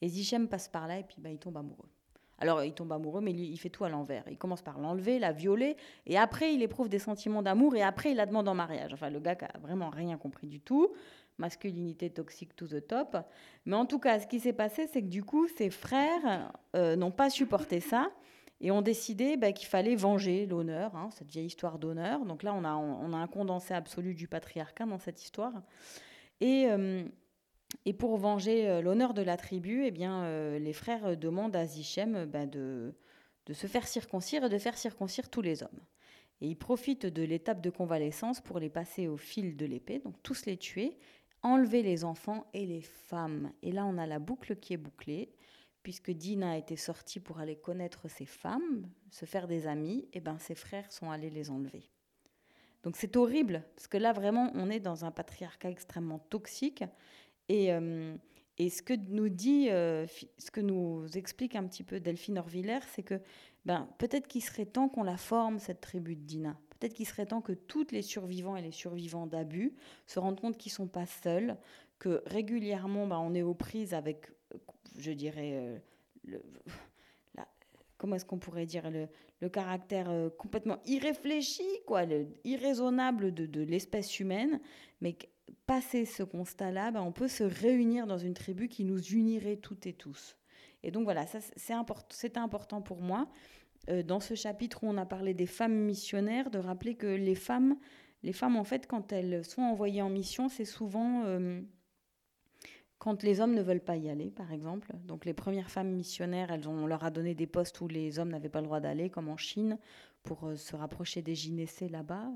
Et 0.00 0.08
Zichem 0.08 0.48
passe 0.48 0.68
par 0.68 0.88
là 0.88 0.98
et 0.98 1.04
puis 1.04 1.16
bah, 1.18 1.28
il 1.28 1.38
tombe 1.38 1.58
amoureux. 1.58 1.90
Alors 2.38 2.64
il 2.64 2.72
tombe 2.72 2.92
amoureux, 2.92 3.20
mais 3.20 3.32
il 3.32 3.56
fait 3.58 3.68
tout 3.68 3.84
à 3.84 3.90
l'envers. 3.90 4.24
Il 4.28 4.38
commence 4.38 4.62
par 4.62 4.78
l'enlever, 4.78 5.18
la 5.18 5.32
violer, 5.32 5.76
et 6.06 6.16
après 6.16 6.54
il 6.54 6.62
éprouve 6.62 6.88
des 6.88 6.98
sentiments 6.98 7.42
d'amour, 7.42 7.76
et 7.76 7.82
après 7.82 8.12
il 8.12 8.16
la 8.16 8.24
demande 8.24 8.48
en 8.48 8.54
mariage. 8.54 8.94
Enfin, 8.94 9.10
le 9.10 9.20
gars 9.20 9.36
qui 9.36 9.44
a 9.44 9.58
vraiment 9.60 9.90
rien 9.90 10.16
compris 10.16 10.46
du 10.46 10.60
tout. 10.60 10.92
Masculinité 11.38 12.10
toxique 12.10 12.54
to 12.54 12.66
the 12.66 12.86
top. 12.86 13.16
Mais 13.64 13.76
en 13.76 13.86
tout 13.86 13.98
cas, 13.98 14.20
ce 14.20 14.26
qui 14.26 14.40
s'est 14.40 14.52
passé, 14.52 14.86
c'est 14.86 15.02
que 15.02 15.08
du 15.08 15.24
coup, 15.24 15.48
ses 15.48 15.70
frères 15.70 16.52
euh, 16.76 16.96
n'ont 16.96 17.10
pas 17.10 17.30
supporté 17.30 17.80
ça 17.80 18.10
et 18.60 18.70
ont 18.70 18.82
décidé 18.82 19.36
bah, 19.36 19.52
qu'il 19.52 19.66
fallait 19.66 19.96
venger 19.96 20.46
l'honneur, 20.46 20.94
hein, 20.94 21.08
cette 21.12 21.30
vieille 21.30 21.46
histoire 21.46 21.78
d'honneur. 21.78 22.24
Donc 22.24 22.42
là, 22.42 22.54
on 22.54 22.64
a, 22.64 22.74
on 22.74 23.12
a 23.12 23.16
un 23.16 23.26
condensé 23.26 23.74
absolu 23.74 24.14
du 24.14 24.28
patriarcat 24.28 24.86
dans 24.86 24.98
cette 24.98 25.22
histoire. 25.22 25.52
Et, 26.40 26.66
euh, 26.68 27.04
et 27.86 27.92
pour 27.92 28.16
venger 28.18 28.68
euh, 28.68 28.82
l'honneur 28.82 29.14
de 29.14 29.22
la 29.22 29.36
tribu, 29.36 29.84
eh 29.84 29.90
bien, 29.90 30.58
les 30.58 30.72
frères 30.72 31.16
demandent 31.16 31.56
à 31.56 31.66
Zichem 31.66 32.26
bah, 32.26 32.46
de, 32.46 32.94
de 33.46 33.52
se 33.52 33.66
faire 33.66 33.86
circoncire 33.88 34.44
et 34.44 34.48
de 34.48 34.58
faire 34.58 34.76
circoncire 34.76 35.28
tous 35.28 35.42
les 35.42 35.62
hommes. 35.62 35.80
Et 36.40 36.48
ils 36.48 36.56
profitent 36.56 37.06
de 37.06 37.22
l'étape 37.22 37.60
de 37.60 37.70
convalescence 37.70 38.40
pour 38.40 38.58
les 38.58 38.70
passer 38.70 39.06
au 39.06 39.16
fil 39.16 39.56
de 39.56 39.64
l'épée, 39.64 40.00
donc 40.00 40.20
tous 40.22 40.46
les 40.46 40.56
tuer, 40.56 40.98
enlever 41.42 41.82
les 41.82 42.04
enfants 42.04 42.46
et 42.54 42.66
les 42.66 42.82
femmes. 42.82 43.52
Et 43.62 43.72
là, 43.72 43.84
on 43.84 43.98
a 43.98 44.06
la 44.06 44.18
boucle 44.18 44.56
qui 44.56 44.74
est 44.74 44.78
bouclée 44.78 45.32
puisque 45.82 46.10
Dina 46.10 46.56
était 46.56 46.76
sortie 46.76 47.20
pour 47.20 47.40
aller 47.40 47.56
connaître 47.56 48.08
ses 48.08 48.26
femmes, 48.26 48.88
se 49.10 49.24
faire 49.24 49.48
des 49.48 49.66
amis, 49.66 50.08
et 50.12 50.20
ben 50.20 50.38
ses 50.38 50.54
frères 50.54 50.90
sont 50.92 51.10
allés 51.10 51.30
les 51.30 51.50
enlever. 51.50 51.90
Donc 52.82 52.96
c'est 52.96 53.16
horrible, 53.16 53.64
parce 53.74 53.88
que 53.88 53.96
là 53.96 54.12
vraiment 54.12 54.50
on 54.54 54.70
est 54.70 54.80
dans 54.80 55.04
un 55.04 55.10
patriarcat 55.10 55.70
extrêmement 55.70 56.18
toxique. 56.18 56.84
Et, 57.48 57.72
euh, 57.72 58.14
et 58.58 58.70
ce 58.70 58.82
que 58.82 58.94
nous 58.94 59.28
dit, 59.28 59.70
euh, 59.70 60.06
ce 60.38 60.50
que 60.50 60.60
nous 60.60 61.06
explique 61.16 61.56
un 61.56 61.66
petit 61.66 61.82
peu 61.82 62.00
Delphine 62.00 62.38
Orviller, 62.38 62.80
c'est 62.94 63.02
que 63.02 63.20
ben, 63.64 63.88
peut-être 63.98 64.28
qu'il 64.28 64.42
serait 64.42 64.66
temps 64.66 64.88
qu'on 64.88 65.02
la 65.02 65.16
forme, 65.16 65.58
cette 65.58 65.80
tribu 65.80 66.16
de 66.16 66.22
Dina. 66.22 66.56
Peut-être 66.82 66.94
qu'il 66.94 67.06
serait 67.06 67.26
temps 67.26 67.40
que 67.40 67.52
tous 67.52 67.86
les 67.92 68.02
survivants 68.02 68.56
et 68.56 68.60
les 68.60 68.72
survivants 68.72 69.28
d'abus 69.28 69.72
se 70.08 70.18
rendent 70.18 70.40
compte 70.40 70.58
qu'ils 70.58 70.72
ne 70.72 70.74
sont 70.74 70.88
pas 70.88 71.06
seuls, 71.06 71.56
que 72.00 72.24
régulièrement 72.26 73.06
ben, 73.06 73.20
on 73.20 73.34
est 73.34 73.42
aux 73.42 73.54
prises 73.54 73.94
avec 73.94 74.32
je 74.98 75.12
dirais, 75.12 75.80
euh, 76.26 76.38
comment 77.98 78.16
est-ce 78.16 78.24
qu'on 78.24 78.40
pourrait 78.40 78.66
dire, 78.66 78.90
le, 78.90 79.48
caractère 79.48 80.10
euh, 80.10 80.28
complètement 80.28 80.78
irréfléchi, 80.84 81.62
quoi, 81.86 82.04
le, 82.04 82.26
irraisonnable 82.42 83.32
de, 83.32 83.46
de 83.46 83.60
l'espèce 83.60 84.18
humaine, 84.18 84.60
mais 85.00 85.16
passé 85.66 86.04
ce 86.04 86.24
constat-là, 86.24 86.90
ben, 86.90 87.02
on 87.02 87.12
peut 87.12 87.28
se 87.28 87.44
réunir 87.44 88.08
dans 88.08 88.18
une 88.18 88.34
tribu 88.34 88.66
qui 88.66 88.82
nous 88.82 89.00
unirait 89.00 89.58
toutes 89.58 89.86
et 89.86 89.92
tous. 89.92 90.36
Et 90.82 90.90
donc 90.90 91.04
voilà, 91.04 91.26
c'est 91.54 92.36
important 92.36 92.82
pour 92.82 93.00
moi. 93.00 93.28
Euh, 93.88 94.02
dans 94.02 94.20
ce 94.20 94.34
chapitre 94.34 94.84
où 94.84 94.88
on 94.88 94.96
a 94.96 95.06
parlé 95.06 95.34
des 95.34 95.46
femmes 95.46 95.74
missionnaires, 95.74 96.50
de 96.50 96.58
rappeler 96.58 96.94
que 96.94 97.06
les 97.06 97.34
femmes, 97.34 97.76
les 98.22 98.32
femmes 98.32 98.56
en 98.56 98.64
fait, 98.64 98.86
quand 98.86 99.12
elles 99.12 99.44
sont 99.44 99.62
envoyées 99.62 100.02
en 100.02 100.10
mission, 100.10 100.48
c'est 100.48 100.64
souvent 100.64 101.24
quand 103.02 103.24
les 103.24 103.40
hommes 103.40 103.54
ne 103.54 103.62
veulent 103.62 103.80
pas 103.80 103.96
y 103.96 104.08
aller, 104.08 104.30
par 104.30 104.52
exemple. 104.52 104.92
Donc 105.06 105.24
les 105.24 105.34
premières 105.34 105.72
femmes 105.72 105.90
missionnaires, 105.90 106.52
elles 106.52 106.68
ont, 106.68 106.84
on 106.84 106.86
leur 106.86 107.02
a 107.02 107.10
donné 107.10 107.34
des 107.34 107.48
postes 107.48 107.80
où 107.80 107.88
les 107.88 108.20
hommes 108.20 108.28
n'avaient 108.28 108.48
pas 108.48 108.60
le 108.60 108.66
droit 108.68 108.78
d'aller, 108.78 109.10
comme 109.10 109.28
en 109.28 109.36
Chine, 109.36 109.76
pour 110.22 110.44
euh, 110.44 110.54
se 110.54 110.76
rapprocher 110.76 111.20
des 111.20 111.34
gynécées 111.34 111.88
là-bas. 111.88 112.30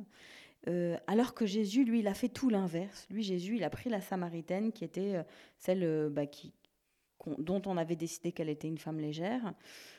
Euh, 0.67 0.97
alors 1.07 1.35
que 1.35 1.47
Jésus, 1.47 1.85
lui, 1.85 2.01
il 2.01 2.09
a 2.09 2.15
fait 2.15 2.29
tout 2.29 2.49
l'inverse. 2.49 3.07
Lui, 3.11 3.23
Jésus, 3.23 3.55
il 3.55 3.63
a 3.63 3.71
pris 3.71 3.91
la 3.91 4.01
Samaritaine, 4.01 4.73
qui 4.73 4.83
était 4.83 5.15
euh, 5.15 5.23
celle 5.57 6.11
bah, 6.11 6.25
dont 7.39 7.63
on 7.65 7.77
avait 7.77 7.95
décidé 7.95 8.33
qu'elle 8.33 8.49
était 8.49 8.67
une 8.67 8.79
femme 8.79 8.99
légère, 8.99 9.55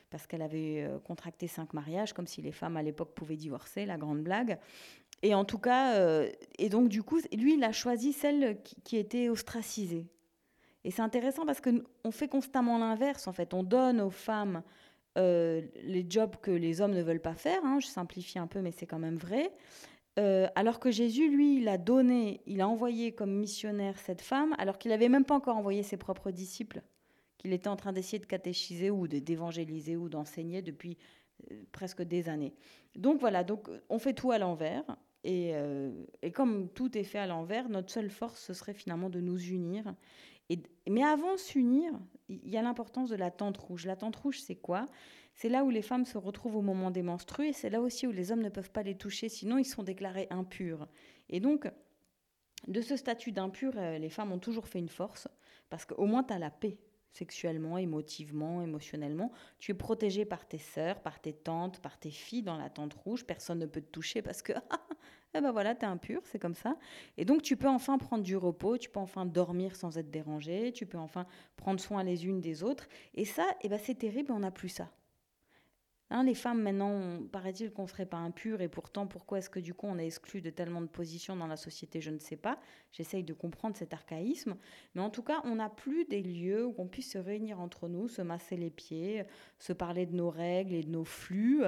parce 0.10 0.28
qu'elle 0.28 0.42
avait 0.42 0.90
contracté 1.04 1.48
cinq 1.48 1.74
mariages, 1.74 2.14
comme 2.14 2.28
si 2.28 2.42
les 2.42 2.52
femmes 2.52 2.78
à 2.78 2.84
l'époque 2.84 3.14
pouvaient 3.14 3.36
divorcer, 3.36 3.86
la 3.86 3.98
grande 3.98 4.22
blague. 4.22 4.58
Et 5.22 5.34
en 5.34 5.46
tout 5.46 5.60
cas, 5.60 6.24
et 6.58 6.70
donc 6.70 6.90
du 6.90 7.04
coup, 7.04 7.20
lui, 7.34 7.56
il 7.56 7.64
a 7.64 7.72
choisi 7.72 8.14
celle 8.14 8.62
qui, 8.64 8.98
était 8.98 9.30
ostracisée. 9.30 10.08
Et 10.84 10.92
c'est 10.92 11.02
intéressant 11.02 11.46
parce 11.46 11.60
qu'on 11.60 12.12
fait 12.12 12.30
constamment 12.30 12.78
l'inverse, 12.78 13.28
en 13.28 13.34
fait. 13.34 13.54
On 13.54 13.64
donne 13.64 14.00
aux 14.00 14.10
femmes 14.10 14.64
euh, 15.18 15.62
les 15.84 16.06
jobs 16.08 16.36
que 16.42 16.52
les 16.52 16.80
hommes 16.82 16.94
ne 16.94 17.02
veulent 17.02 17.22
pas 17.22 17.34
faire. 17.34 17.60
Hein. 17.66 17.80
Je 17.80 17.88
simplifie 17.88 18.40
un 18.40 18.48
peu, 18.48 18.62
mais 18.62 18.72
c'est 18.72 18.86
quand 18.86 19.00
même 19.00 19.18
vrai. 19.18 19.52
Euh, 20.20 20.48
alors 20.56 20.80
que 20.80 20.92
Jésus, 20.92 21.30
lui, 21.30 21.58
il 21.58 21.68
a 21.68 21.78
donné, 21.78 22.42
il 22.46 22.62
a 22.62 22.68
envoyé 22.68 23.12
comme 23.12 23.32
missionnaire 23.32 23.98
cette 24.00 24.22
femme, 24.22 24.56
alors 24.58 24.78
qu'il 24.78 24.92
n'avait 24.92 25.10
même 25.10 25.26
pas 25.26 25.36
encore 25.36 25.58
envoyé 25.58 25.84
ses 25.84 25.98
propres 25.98 26.32
disciples, 26.32 26.82
qu'il 27.38 27.54
était 27.54 27.68
en 27.68 27.76
train 27.76 27.94
d'essayer 27.94 28.20
de 28.20 28.26
catéchiser 28.26 28.90
ou 28.90 29.08
d'évangéliser 29.08 29.96
ou 29.96 30.10
d'enseigner 30.10 30.62
depuis 30.62 30.98
euh, 31.52 31.64
presque 31.72 32.02
des 32.02 32.30
années. 32.30 32.54
Donc 32.96 33.20
voilà, 33.20 33.44
donc 33.44 33.70
on 33.90 34.00
fait 34.00 34.14
tout 34.14 34.32
à 34.32 34.38
l'envers. 34.38 34.84
Et, 35.24 35.52
et, 36.22 36.32
comme 36.32 36.70
tout 36.70 36.98
est 36.98 37.04
fait 37.04 37.18
à 37.18 37.28
l'envers, 37.28 37.68
notre 37.68 37.92
seule 37.92 38.10
force, 38.10 38.40
ce 38.40 38.54
serait 38.54 38.76
finalement 38.76 39.10
de 39.10 39.20
nous 39.20 39.38
unir 39.38 39.94
mais 40.90 41.04
avant 41.04 41.34
de 41.34 41.40
s'unir, 41.40 41.92
il 42.30 42.50
y 42.50 42.58
a 42.58 42.62
l'importance 42.62 43.10
de 43.10 43.16
la 43.16 43.32
tente 43.32 43.58
rouge. 43.58 43.86
La 43.86 43.96
tente 43.96 44.16
rouge, 44.16 44.40
c'est 44.40 44.56
quoi? 44.56 44.86
C'est 45.34 45.50
là 45.50 45.64
où 45.64 45.70
les 45.70 45.82
femmes 45.82 46.06
se 46.06 46.18
retrouvent 46.18 46.56
au 46.56 46.62
moment 46.62 46.90
des 46.90 47.04
menstrues 47.04 47.50
et 47.50 47.54
c'est 47.54 47.70
là 47.70 47.82
aussi 47.82 48.08
où 48.08 48.12
les 48.12 48.32
hommes 48.32 48.42
ne 48.42 48.50
peuvent 48.50 48.72
pas 48.72 48.84
les 48.84 48.96
toucher, 48.96 49.30
sinon 49.30 49.58
ils 49.58 49.66
sont 49.66 49.84
déclarés 49.84 50.28
impurs. 50.30 50.88
Et 51.30 51.40
donc, 51.40 51.70
de 52.68 52.82
ce 52.82 52.96
statut 52.96 53.32
d'impur, 53.32 53.74
euh, 53.76 53.98
les 54.00 54.10
femmes 54.10 54.32
ont 54.32 54.40
toujours 54.40 54.68
fait 54.68 54.80
une 54.80 54.90
force, 54.90 55.28
parce 55.70 55.86
qu'au 55.86 56.06
moins 56.06 56.24
tu 56.24 56.34
as 56.34 56.40
la 56.40 56.50
paix 56.50 56.80
sexuellement, 57.12 57.78
émotivement, 57.78 58.62
émotionnellement. 58.62 59.32
Tu 59.60 59.72
es 59.72 59.74
protégé 59.74 60.26
par 60.26 60.48
tes 60.48 60.58
sœurs, 60.58 61.02
par 61.02 61.20
tes 61.20 61.34
tantes, 61.34 61.80
par 61.80 62.00
tes 62.00 62.12
filles 62.12 62.44
dans 62.44 62.58
la 62.58 62.70
tente 62.70 62.94
rouge. 62.94 63.26
Personne 63.26 63.60
ne 63.60 63.66
peut 63.66 63.82
te 63.82 63.92
toucher 63.92 64.22
parce 64.22 64.42
que 64.42 64.54
eh 65.34 65.42
ben 65.42 65.52
voilà, 65.52 65.76
tu 65.76 65.82
es 65.82 65.88
impur, 65.88 66.22
c'est 66.26 66.40
comme 66.40 66.56
ça. 66.56 66.78
Et 67.18 67.26
donc 67.26 67.42
tu 67.42 67.58
peux 67.58 67.68
enfin 67.68 67.98
prendre 67.98 68.24
du 68.24 68.38
repos, 68.38 68.78
tu 68.78 68.90
peux 68.90 69.00
enfin 69.00 69.26
dormir 69.26 69.76
sans 69.76 69.98
être 69.98 70.12
dérangé, 70.12 70.72
tu 70.72 70.86
peux 70.86 70.98
enfin 70.98 71.26
prendre 71.56 71.80
soin 71.80 72.04
les 72.04 72.26
unes 72.26 72.42
des 72.42 72.64
autres. 72.64 72.88
Et 73.16 73.26
ça, 73.26 73.46
ben 73.64 73.80
c'est 73.84 73.96
terrible, 73.96 74.32
on 74.32 74.40
n'a 74.40 74.52
plus 74.52 74.70
ça. 74.70 74.92
Hein, 76.10 76.24
les 76.24 76.36
femmes, 76.36 76.62
maintenant, 76.62 77.20
paraît-il 77.32 77.72
qu'on 77.72 77.84
ne 77.84 77.88
serait 77.88 78.06
pas 78.06 78.18
impures, 78.18 78.62
et 78.62 78.70
pourtant, 78.70 79.08
pourquoi 79.08 79.40
est-ce 79.40 79.50
que 79.50 79.60
du 79.60 79.74
coup 79.74 79.88
on 79.88 79.98
est 79.98 80.06
exclu 80.06 80.42
de 80.42 80.50
tellement 80.50 80.82
de 80.82 80.88
positions 80.88 81.36
dans 81.36 81.48
la 81.48 81.58
société? 81.58 82.00
Je 82.00 82.12
ne 82.12 82.20
sais 82.20 82.38
pas. 82.38 82.60
J'essaye 82.94 83.24
de 83.24 83.34
comprendre 83.34 83.76
cet 83.76 83.94
archaïsme. 83.94 84.56
Mais 84.96 85.02
en 85.02 85.10
tout 85.10 85.24
cas, 85.24 85.42
on 85.44 85.56
n'a 85.56 85.70
plus 85.70 86.06
des 86.06 86.22
lieux 86.22 86.66
où 86.66 86.76
on 86.78 86.88
puisse 86.88 87.12
se 87.12 87.18
réunir 87.18 87.60
entre 87.60 87.90
nous, 87.90 88.08
se 88.08 88.22
masser 88.22 88.56
les 88.56 88.70
pieds, 88.70 89.26
se 89.60 89.74
parler 89.74 90.06
de 90.06 90.16
nos 90.16 90.30
règles 90.30 90.76
et 90.76 90.84
de 90.84 90.90
nos 90.90 91.04
flux. 91.04 91.64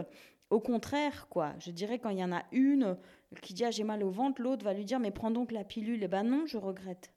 Au 0.50 0.62
contraire, 0.62 1.28
quoi. 1.30 1.54
Je 1.60 1.72
dirais 1.72 2.00
quand 2.00 2.10
il 2.10 2.20
y 2.20 2.24
en 2.24 2.32
a 2.32 2.44
une 2.54 2.98
qui 3.42 3.54
dit 3.54 3.66
ah, 3.66 3.72
j'ai 3.72 3.84
mal 3.84 4.04
au 4.04 4.10
ventre, 4.10 4.42
l'autre 4.42 4.64
va 4.64 4.74
lui 4.74 4.86
dire 4.86 5.00
mais 5.00 5.12
prends 5.12 5.32
donc 5.32 5.52
la 5.52 5.66
pilule. 5.66 6.02
Eh 6.02 6.08
ben 6.08 6.24
non, 6.24 6.46
je 6.46 6.58
regrette. 6.58 7.12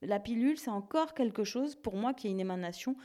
La 0.00 0.18
pilule, 0.18 0.58
c'est 0.58 0.70
encore 0.70 1.14
quelque 1.14 1.44
chose 1.44 1.76
pour 1.76 1.94
moi 1.94 2.12
qui 2.12 2.26
est 2.26 2.30
une 2.30 2.40
émanation 2.40 2.96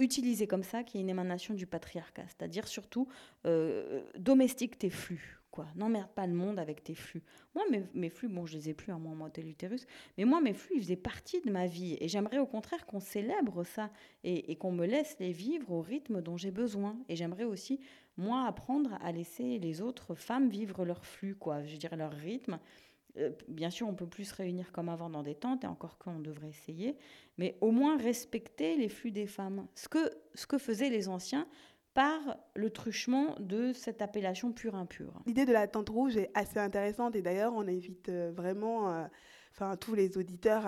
utilisée 0.00 0.46
comme 0.46 0.62
ça, 0.62 0.82
qui 0.82 0.98
est 0.98 1.00
une 1.00 1.08
émanation 1.08 1.54
du 1.54 1.66
patriarcat. 1.66 2.24
C'est-à-dire 2.26 2.66
surtout 2.66 3.08
euh, 3.46 4.02
domestique 4.18 4.78
tes 4.78 4.90
flux. 4.90 5.36
Quoi. 5.50 5.66
N'emmerde 5.74 6.10
pas 6.14 6.26
le 6.28 6.32
monde 6.32 6.60
avec 6.60 6.84
tes 6.84 6.94
flux. 6.94 7.22
Moi, 7.54 7.64
mes, 7.70 7.82
mes 7.92 8.08
flux, 8.08 8.28
bon, 8.28 8.46
je 8.46 8.56
les 8.56 8.68
ai 8.68 8.74
plus, 8.74 8.92
à 8.92 8.94
hein, 8.94 8.98
moi, 8.98 9.14
moi, 9.14 9.30
l'utérus, 9.38 9.84
mais 10.16 10.24
moi, 10.24 10.40
mes 10.40 10.54
flux, 10.54 10.76
ils 10.76 10.82
faisaient 10.82 10.96
partie 10.96 11.40
de 11.40 11.50
ma 11.50 11.66
vie. 11.66 11.96
Et 12.00 12.08
j'aimerais 12.08 12.38
au 12.38 12.46
contraire 12.46 12.86
qu'on 12.86 13.00
célèbre 13.00 13.64
ça 13.64 13.90
et, 14.22 14.52
et 14.52 14.56
qu'on 14.56 14.70
me 14.70 14.86
laisse 14.86 15.16
les 15.18 15.32
vivre 15.32 15.72
au 15.72 15.80
rythme 15.80 16.22
dont 16.22 16.36
j'ai 16.36 16.52
besoin. 16.52 16.96
Et 17.08 17.16
j'aimerais 17.16 17.44
aussi, 17.44 17.80
moi, 18.16 18.46
apprendre 18.46 18.96
à 19.02 19.10
laisser 19.10 19.58
les 19.58 19.80
autres 19.80 20.14
femmes 20.14 20.48
vivre 20.48 20.84
leur 20.84 21.04
flux, 21.04 21.34
quoi, 21.34 21.64
je 21.64 21.76
dirais 21.76 21.96
leur 21.96 22.12
rythme. 22.12 22.60
Euh, 23.16 23.30
bien 23.48 23.70
sûr, 23.70 23.88
on 23.88 23.94
peut 23.94 24.06
plus 24.06 24.24
se 24.24 24.34
réunir 24.34 24.72
comme 24.72 24.88
avant 24.88 25.10
dans 25.10 25.22
des 25.22 25.34
tentes, 25.34 25.64
et 25.64 25.66
encore 25.66 25.98
qu'on 25.98 26.18
devrait 26.18 26.48
essayer, 26.48 26.96
mais 27.38 27.56
au 27.60 27.70
moins 27.70 27.96
respecter 27.96 28.76
les 28.76 28.88
flux 28.88 29.10
des 29.10 29.26
femmes. 29.26 29.66
Ce 29.74 29.88
que, 29.88 30.10
ce 30.34 30.46
que 30.46 30.58
faisaient 30.58 30.90
les 30.90 31.08
anciens 31.08 31.46
par 31.94 32.36
le 32.54 32.70
truchement 32.70 33.34
de 33.40 33.72
cette 33.72 34.00
appellation 34.00 34.52
pure-impure. 34.52 35.12
L'idée 35.26 35.44
de 35.44 35.52
la 35.52 35.66
tente 35.66 35.88
rouge 35.88 36.16
est 36.16 36.30
assez 36.34 36.58
intéressante, 36.58 37.16
et 37.16 37.22
d'ailleurs, 37.22 37.52
on 37.54 37.66
invite 37.66 38.08
euh, 38.08 38.32
vraiment 38.34 38.90
euh, 38.90 39.04
enfin, 39.52 39.76
tous 39.76 39.94
les 39.94 40.16
auditeurs 40.16 40.64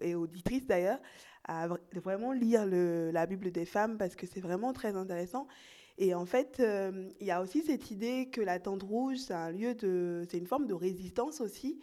et 0.00 0.14
auditrices 0.14 0.66
d'ailleurs 0.66 1.00
à 1.44 1.66
vraiment 1.94 2.30
lire 2.30 2.64
la 2.66 3.26
Bible 3.26 3.50
des 3.50 3.64
femmes, 3.64 3.98
parce 3.98 4.14
que 4.14 4.26
c'est 4.26 4.40
vraiment 4.40 4.72
très 4.72 4.94
intéressant. 4.94 5.48
Et 6.02 6.14
en 6.14 6.26
fait, 6.26 6.58
euh, 6.58 7.08
il 7.20 7.28
y 7.28 7.30
a 7.30 7.40
aussi 7.40 7.62
cette 7.62 7.92
idée 7.92 8.28
que 8.28 8.40
la 8.40 8.58
tente 8.58 8.82
rouge, 8.82 9.18
c'est 9.18 9.34
un 9.34 9.52
lieu 9.52 9.76
de, 9.76 10.26
c'est 10.28 10.38
une 10.38 10.48
forme 10.48 10.66
de 10.66 10.74
résistance 10.74 11.40
aussi. 11.40 11.78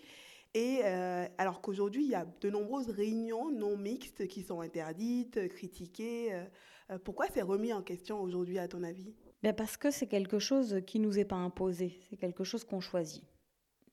Et 0.53 0.81
euh, 0.83 1.25
alors 1.37 1.61
qu'aujourd'hui, 1.61 2.03
il 2.03 2.09
y 2.09 2.15
a 2.15 2.27
de 2.41 2.49
nombreuses 2.49 2.89
réunions 2.89 3.49
non 3.49 3.77
mixtes 3.77 4.27
qui 4.27 4.43
sont 4.43 4.59
interdites, 4.59 5.47
critiquées. 5.47 6.33
Euh, 6.33 6.99
pourquoi 6.99 7.27
c'est 7.33 7.41
remis 7.41 7.71
en 7.71 7.81
question 7.81 8.19
aujourd'hui, 8.19 8.59
à 8.59 8.67
ton 8.67 8.83
avis? 8.83 9.15
Ben 9.41 9.55
Parce 9.55 9.77
que 9.77 9.89
c'est 9.89 10.07
quelque 10.07 10.37
chose 10.37 10.81
qui 10.85 10.99
ne 10.99 11.05
nous 11.05 11.17
est 11.17 11.23
pas 11.23 11.37
imposé, 11.37 11.97
c'est 12.09 12.17
quelque 12.17 12.43
chose 12.43 12.65
qu'on 12.65 12.81
choisit. 12.81 13.23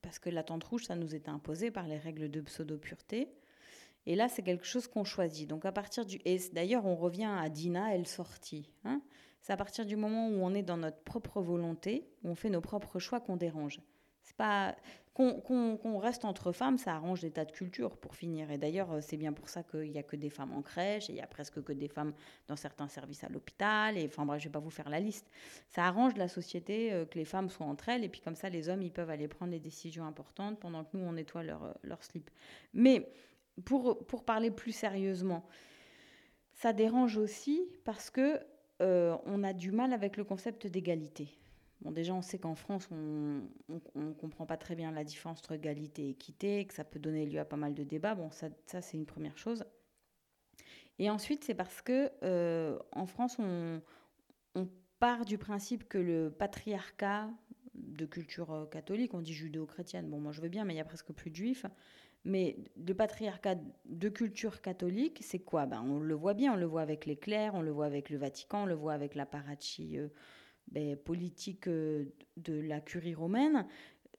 Parce 0.02 0.18
que 0.18 0.28
la 0.28 0.42
tente 0.42 0.64
rouge, 0.64 0.86
ça 0.86 0.96
nous 0.96 1.14
est 1.14 1.28
imposé 1.28 1.70
par 1.70 1.86
les 1.86 1.98
règles 1.98 2.32
de 2.32 2.40
pseudo-pureté. 2.40 3.28
Et 4.06 4.16
là, 4.16 4.28
c'est 4.28 4.42
quelque 4.42 4.66
chose 4.66 4.88
qu'on 4.88 5.04
choisit. 5.04 5.48
Donc 5.48 5.64
à 5.64 5.70
partir 5.70 6.04
du... 6.04 6.18
Et 6.24 6.38
d'ailleurs, 6.52 6.84
on 6.84 6.96
revient 6.96 7.30
à 7.32 7.48
Dina, 7.48 7.94
elle 7.94 8.08
sortit. 8.08 8.72
Hein 8.82 9.00
C'est 9.46 9.52
à 9.52 9.56
partir 9.56 9.86
du 9.86 9.94
moment 9.94 10.26
où 10.26 10.42
on 10.42 10.54
est 10.54 10.64
dans 10.64 10.76
notre 10.76 10.98
propre 11.04 11.40
volonté, 11.40 12.04
où 12.24 12.30
on 12.30 12.34
fait 12.34 12.50
nos 12.50 12.60
propres 12.60 12.98
choix 12.98 13.20
qu'on 13.20 13.36
dérange. 13.36 13.80
C'est 14.24 14.34
pas 14.34 14.74
qu'on 15.14 15.98
reste 15.98 16.24
entre 16.24 16.50
femmes, 16.50 16.78
ça 16.78 16.96
arrange 16.96 17.20
des 17.20 17.30
tas 17.30 17.44
de 17.44 17.52
cultures 17.52 17.96
pour 17.96 18.16
finir. 18.16 18.50
Et 18.50 18.58
d'ailleurs, 18.58 19.00
c'est 19.02 19.16
bien 19.16 19.32
pour 19.32 19.48
ça 19.48 19.62
qu'il 19.62 19.92
n'y 19.92 20.00
a 20.00 20.02
que 20.02 20.16
des 20.16 20.30
femmes 20.30 20.50
en 20.52 20.62
crèche, 20.62 21.10
et 21.10 21.12
il 21.12 21.16
y 21.18 21.20
a 21.20 21.28
presque 21.28 21.62
que 21.62 21.72
des 21.72 21.86
femmes 21.86 22.12
dans 22.48 22.56
certains 22.56 22.88
services 22.88 23.22
à 23.22 23.28
l'hôpital. 23.28 23.96
Et 23.96 24.06
enfin 24.06 24.26
bref, 24.26 24.42
je 24.42 24.48
vais 24.48 24.52
pas 24.52 24.58
vous 24.58 24.68
faire 24.68 24.88
la 24.88 24.98
liste. 24.98 25.30
Ça 25.68 25.84
arrange 25.84 26.16
la 26.16 26.26
société 26.26 26.92
euh, 26.92 27.06
que 27.06 27.16
les 27.16 27.24
femmes 27.24 27.48
soient 27.48 27.66
entre 27.66 27.88
elles, 27.88 28.02
et 28.02 28.08
puis 28.08 28.22
comme 28.22 28.34
ça, 28.34 28.48
les 28.48 28.68
hommes, 28.68 28.82
ils 28.82 28.90
peuvent 28.90 29.10
aller 29.10 29.28
prendre 29.28 29.52
les 29.52 29.60
décisions 29.60 30.06
importantes 30.06 30.58
pendant 30.58 30.82
que 30.82 30.96
nous, 30.96 31.04
on 31.04 31.12
nettoie 31.12 31.44
leur, 31.44 31.62
euh, 31.62 31.72
leur 31.84 32.02
slip. 32.02 32.30
Mais 32.74 33.12
pour, 33.64 34.04
pour 34.08 34.24
parler 34.24 34.50
plus 34.50 34.72
sérieusement, 34.72 35.46
ça 36.52 36.72
dérange 36.72 37.16
aussi 37.16 37.62
parce 37.84 38.10
que 38.10 38.40
euh, 38.82 39.16
on 39.24 39.42
a 39.42 39.52
du 39.52 39.72
mal 39.72 39.92
avec 39.92 40.16
le 40.16 40.24
concept 40.24 40.66
d'égalité. 40.66 41.28
Bon, 41.82 41.90
déjà, 41.90 42.14
on 42.14 42.22
sait 42.22 42.38
qu'en 42.38 42.54
France, 42.54 42.88
on 42.90 43.42
ne 43.94 44.12
comprend 44.12 44.46
pas 44.46 44.56
très 44.56 44.74
bien 44.74 44.90
la 44.90 45.04
différence 45.04 45.38
entre 45.40 45.52
égalité 45.52 46.06
et 46.06 46.10
équité, 46.10 46.64
que 46.64 46.74
ça 46.74 46.84
peut 46.84 46.98
donner 46.98 47.26
lieu 47.26 47.38
à 47.38 47.44
pas 47.44 47.56
mal 47.56 47.74
de 47.74 47.84
débats. 47.84 48.14
Bon, 48.14 48.30
ça, 48.30 48.48
ça 48.66 48.80
c'est 48.80 48.96
une 48.96 49.06
première 49.06 49.36
chose. 49.36 49.64
Et 50.98 51.10
ensuite, 51.10 51.44
c'est 51.44 51.54
parce 51.54 51.82
que 51.82 52.10
euh, 52.22 52.78
en 52.92 53.06
France, 53.06 53.36
on, 53.38 53.80
part 54.98 55.26
du 55.26 55.36
principe 55.36 55.86
que 55.90 55.98
le 55.98 56.30
patriarcat 56.30 57.28
de 57.74 58.06
culture 58.06 58.50
euh, 58.52 58.64
catholique, 58.64 59.12
on 59.12 59.20
dit 59.20 59.34
judéo-chrétienne, 59.34 60.08
bon, 60.08 60.18
moi 60.18 60.32
je 60.32 60.40
veux 60.40 60.48
bien, 60.48 60.64
mais 60.64 60.72
il 60.72 60.78
y 60.78 60.80
a 60.80 60.86
presque 60.86 61.12
plus 61.12 61.30
de 61.30 61.36
juifs. 61.36 61.66
Mais 62.26 62.56
le 62.76 62.92
patriarcat 62.92 63.54
de 63.84 64.08
culture 64.08 64.60
catholique, 64.60 65.20
c'est 65.22 65.38
quoi? 65.38 65.64
Ben, 65.64 65.80
On 65.82 66.00
le 66.00 66.14
voit 66.14 66.34
bien, 66.34 66.54
on 66.54 66.56
le 66.56 66.66
voit 66.66 66.82
avec 66.82 67.06
les 67.06 67.16
clercs, 67.16 67.54
on 67.54 67.62
le 67.62 67.70
voit 67.70 67.86
avec 67.86 68.10
le 68.10 68.18
Vatican, 68.18 68.64
on 68.64 68.66
le 68.66 68.74
voit 68.74 68.94
avec 68.94 69.14
l'apparatchik 69.14 69.94
euh, 69.94 70.08
ben, 70.66 70.96
politique 70.96 71.68
euh, 71.68 72.06
de 72.36 72.54
la 72.54 72.80
curie 72.80 73.14
romaine. 73.14 73.64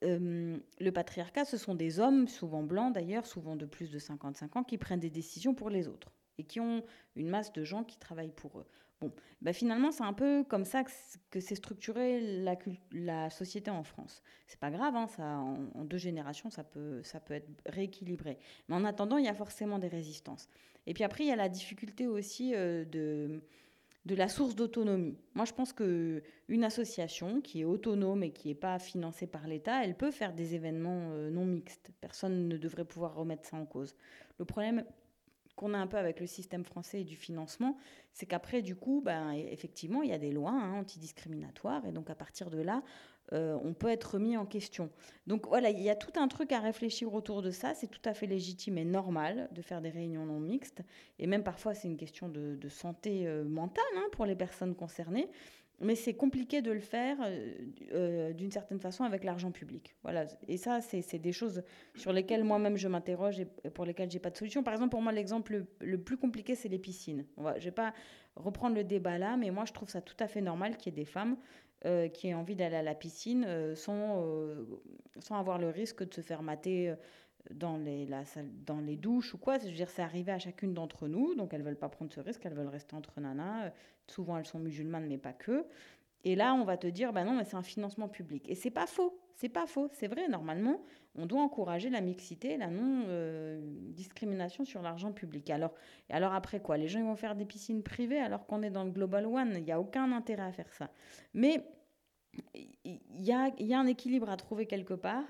Euh, 0.05 0.57
le 0.79 0.91
patriarcat, 0.93 1.43
ce 1.43 1.57
sont 1.57 1.75
des 1.75 1.99
hommes, 1.99 2.29
souvent 2.29 2.63
blancs 2.63 2.93
d'ailleurs, 2.93 3.25
souvent 3.25 3.57
de 3.57 3.65
plus 3.65 3.91
de 3.91 3.99
55 3.99 4.55
ans, 4.55 4.63
qui 4.63 4.77
prennent 4.77 5.01
des 5.01 5.09
décisions 5.09 5.53
pour 5.53 5.69
les 5.69 5.89
autres 5.89 6.13
et 6.37 6.45
qui 6.45 6.61
ont 6.61 6.85
une 7.17 7.27
masse 7.27 7.51
de 7.51 7.65
gens 7.65 7.83
qui 7.83 7.97
travaillent 7.97 8.31
pour 8.31 8.59
eux. 8.59 8.67
Bon, 8.99 9.11
ben 9.41 9.53
finalement, 9.53 9.91
c'est 9.91 10.03
un 10.03 10.13
peu 10.13 10.43
comme 10.43 10.65
ça 10.65 10.83
que, 11.29 11.39
s'est 11.39 11.55
structurée 11.55 12.41
la, 12.41 12.57
la, 12.91 13.29
société 13.29 13.69
en 13.69 13.83
France. 13.83 14.23
C'est 14.47 14.59
pas 14.59 14.71
grave, 14.71 14.95
hein, 14.95 15.07
ça, 15.07 15.37
en, 15.37 15.85
deux 15.85 15.97
générations, 15.97 16.49
ça 16.49 16.63
peut, 16.63 17.03
ça 17.03 17.19
peut 17.19 17.35
être 17.35 17.47
rééquilibré. 17.67 18.39
Mais 18.67 18.75
en 18.75 18.83
attendant, 18.85 19.17
il 19.17 19.25
y 19.25 19.29
a 19.29 19.35
forcément 19.35 19.77
des 19.77 19.87
résistances. 19.87 20.49
Et 20.87 20.93
puis 20.93 21.03
après, 21.03 21.25
il 21.25 21.27
y 21.27 21.31
a 21.31 21.35
la 21.35 21.49
difficulté 21.49 22.07
aussi 22.07 22.55
euh, 22.55 22.85
de 22.85 23.41
de 24.07 24.15
la 24.15 24.29
source 24.29 24.55
d'autonomie. 24.55 25.17
Moi, 25.35 25.43
je 25.43 25.51
pense 25.51 25.73
que 25.73 26.23
une 26.47 26.63
association 26.63 27.41
qui 27.41 27.61
est 27.61 27.65
autonome 27.65 28.23
et 28.23 28.31
qui 28.31 28.47
n'est 28.47 28.55
pas 28.55 28.79
financée 28.79 29.27
par 29.27 29.47
l'État, 29.47 29.83
elle 29.83 29.95
peut 29.95 30.11
faire 30.11 30.33
des 30.33 30.55
événements 30.55 31.09
euh, 31.11 31.29
non 31.29 31.45
mixtes. 31.45 31.91
Personne 31.99 32.47
ne 32.47 32.57
devrait 32.57 32.85
pouvoir 32.85 33.15
remettre 33.15 33.47
ça 33.49 33.57
en 33.57 33.65
cause. 33.65 33.95
Le 34.39 34.45
problème 34.45 34.85
qu'on 35.57 35.73
a 35.73 35.77
un 35.77 35.87
peu 35.87 35.97
avec 35.97 36.21
le 36.21 36.27
système 36.27 36.63
français 36.63 37.03
du 37.03 37.17
financement, 37.17 37.77
c'est 38.13 38.25
qu'après, 38.25 38.61
du 38.61 38.75
coup, 38.75 39.01
ben, 39.03 39.31
effectivement, 39.31 40.03
il 40.03 40.09
y 40.09 40.13
a 40.13 40.17
des 40.17 40.31
lois 40.31 40.51
hein, 40.51 40.79
antidiscriminatoires, 40.79 41.85
et 41.85 41.91
donc 41.91 42.09
à 42.09 42.15
partir 42.15 42.49
de 42.49 42.61
là, 42.61 42.83
euh, 43.33 43.57
on 43.63 43.73
peut 43.73 43.89
être 43.89 44.13
remis 44.13 44.37
en 44.37 44.45
question. 44.45 44.89
Donc 45.25 45.47
voilà, 45.47 45.69
il 45.69 45.81
y 45.81 45.89
a 45.89 45.95
tout 45.95 46.17
un 46.17 46.27
truc 46.27 46.51
à 46.51 46.59
réfléchir 46.59 47.13
autour 47.13 47.41
de 47.41 47.51
ça. 47.51 47.73
C'est 47.73 47.87
tout 47.87 48.01
à 48.05 48.13
fait 48.13 48.27
légitime 48.27 48.77
et 48.77 48.85
normal 48.85 49.49
de 49.51 49.61
faire 49.61 49.81
des 49.81 49.89
réunions 49.89 50.25
non 50.25 50.39
mixtes. 50.39 50.81
Et 51.19 51.27
même 51.27 51.43
parfois, 51.43 51.73
c'est 51.73 51.87
une 51.87 51.97
question 51.97 52.29
de, 52.29 52.69
santé 52.69 53.27
euh, 53.27 53.43
mentale 53.43 53.83
hein, 53.97 54.05
pour 54.11 54.25
les 54.25 54.35
personnes 54.35 54.75
concernées. 54.75 55.27
Mais 55.79 55.95
c'est 55.95 56.15
compliqué 56.15 56.61
de 56.61 56.71
le 56.71 56.79
faire 56.79 57.17
euh, 57.93 58.33
d'une 58.33 58.51
certaine 58.51 58.79
façon 58.79 59.03
avec 59.03 59.23
l'argent 59.23 59.51
public. 59.51 59.95
Voilà. 60.01 60.25
Et 60.47 60.57
ça, 60.57 60.81
c'est 60.81 61.19
des 61.19 61.31
choses 61.31 61.63
sur 61.95 62.11
lesquelles 62.11 62.43
moi-même 62.43 62.77
je 62.77 62.87
m'interroge 62.87 63.39
et 63.39 63.45
pour 63.45 63.85
lesquelles 63.85 64.09
j'ai 64.09 64.19
pas 64.19 64.31
de 64.31 64.37
solution. 64.37 64.63
Par 64.63 64.73
exemple, 64.73 64.89
pour 64.89 65.01
moi, 65.01 65.11
l'exemple 65.11 65.65
le, 65.79 65.97
plus 65.97 66.17
compliqué, 66.17 66.55
c'est 66.55 66.69
les 66.69 66.79
piscines. 66.79 67.25
je 67.37 67.43
ne 67.43 67.59
vais 67.59 67.71
pas 67.71 67.93
reprendre 68.35 68.75
le 68.75 68.83
débat 68.83 69.17
là, 69.17 69.37
mais 69.37 69.51
moi, 69.51 69.65
je 69.65 69.73
trouve 69.73 69.89
ça 69.89 70.01
tout 70.01 70.17
à 70.19 70.27
fait 70.27 70.41
normal 70.41 70.77
qu'il 70.77 70.93
y 70.93 70.95
ait 70.95 71.03
des 71.03 71.09
femmes 71.09 71.37
euh, 71.85 72.07
qui 72.07 72.33
ont 72.33 72.39
envie 72.39 72.55
d'aller 72.55 72.77
à 72.77 72.81
la 72.81 72.95
piscine 72.95 73.45
euh, 73.47 73.75
sans, 73.75 74.23
euh, 74.23 74.65
sans 75.19 75.37
avoir 75.37 75.59
le 75.59 75.69
risque 75.69 76.03
de 76.03 76.11
se 76.11 76.21
faire 76.21 76.41
mater 76.41 76.91
dans 77.51 77.77
les, 77.77 78.07
dans 78.65 78.79
les 78.79 78.95
douches 78.95 79.33
ou 79.33 79.37
quoi. 79.37 79.57
Je 79.59 79.65
veux 79.65 79.71
dire, 79.71 79.89
c'est 79.89 80.01
arrivé 80.01 80.31
à 80.31 80.39
chacune 80.39 80.73
d'entre 80.73 81.07
nous, 81.07 81.35
donc 81.35 81.53
elles 81.53 81.63
veulent 81.63 81.77
pas 81.77 81.89
prendre 81.89 82.11
ce 82.11 82.19
risque, 82.19 82.45
elles 82.45 82.53
veulent 82.53 82.67
rester 82.67 82.95
entre 82.95 83.19
nanas. 83.19 83.71
Souvent, 84.07 84.37
elles 84.37 84.45
sont 84.45 84.59
musulmanes, 84.59 85.07
mais 85.07 85.17
pas 85.17 85.33
que. 85.33 85.65
Et 86.23 86.35
là, 86.35 86.53
on 86.53 86.63
va 86.63 86.77
te 86.77 86.87
dire, 86.87 87.13
ben 87.13 87.25
non, 87.25 87.35
mais 87.35 87.45
c'est 87.45 87.55
un 87.55 87.63
financement 87.63 88.09
public. 88.09 88.49
Et 88.49 88.55
c'est 88.55 88.71
pas 88.71 88.87
faux, 88.87 89.17
c'est 89.35 89.49
pas 89.49 89.65
faux, 89.67 89.87
c'est 89.93 90.07
vrai. 90.07 90.27
Normalement, 90.27 90.81
on 91.15 91.25
doit 91.25 91.41
encourager 91.41 91.89
la 91.89 92.01
mixité, 92.01 92.57
la 92.57 92.67
non-discrimination 92.67 94.65
sur 94.65 94.81
l'argent 94.81 95.11
public. 95.11 95.49
Alors, 95.49 95.73
et 96.09 96.13
alors 96.13 96.33
après 96.33 96.59
quoi? 96.59 96.77
Les 96.77 96.87
gens 96.87 96.99
ils 96.99 97.05
vont 97.05 97.15
faire 97.15 97.35
des 97.35 97.45
piscines 97.45 97.83
privées 97.83 98.19
alors 98.19 98.45
qu'on 98.45 98.61
est 98.61 98.69
dans 98.69 98.83
le 98.83 98.91
Global 98.91 99.25
One. 99.25 99.53
Il 99.55 99.63
n'y 99.63 99.71
a 99.71 99.79
aucun 99.79 100.11
intérêt 100.11 100.43
à 100.43 100.51
faire 100.51 100.71
ça. 100.73 100.89
Mais 101.33 101.63
il 102.83 102.99
y 103.23 103.31
a, 103.31 103.49
y 103.59 103.73
a, 103.73 103.79
un 103.79 103.87
équilibre 103.87 104.29
à 104.29 104.37
trouver 104.37 104.65
quelque 104.65 104.93
part. 104.93 105.25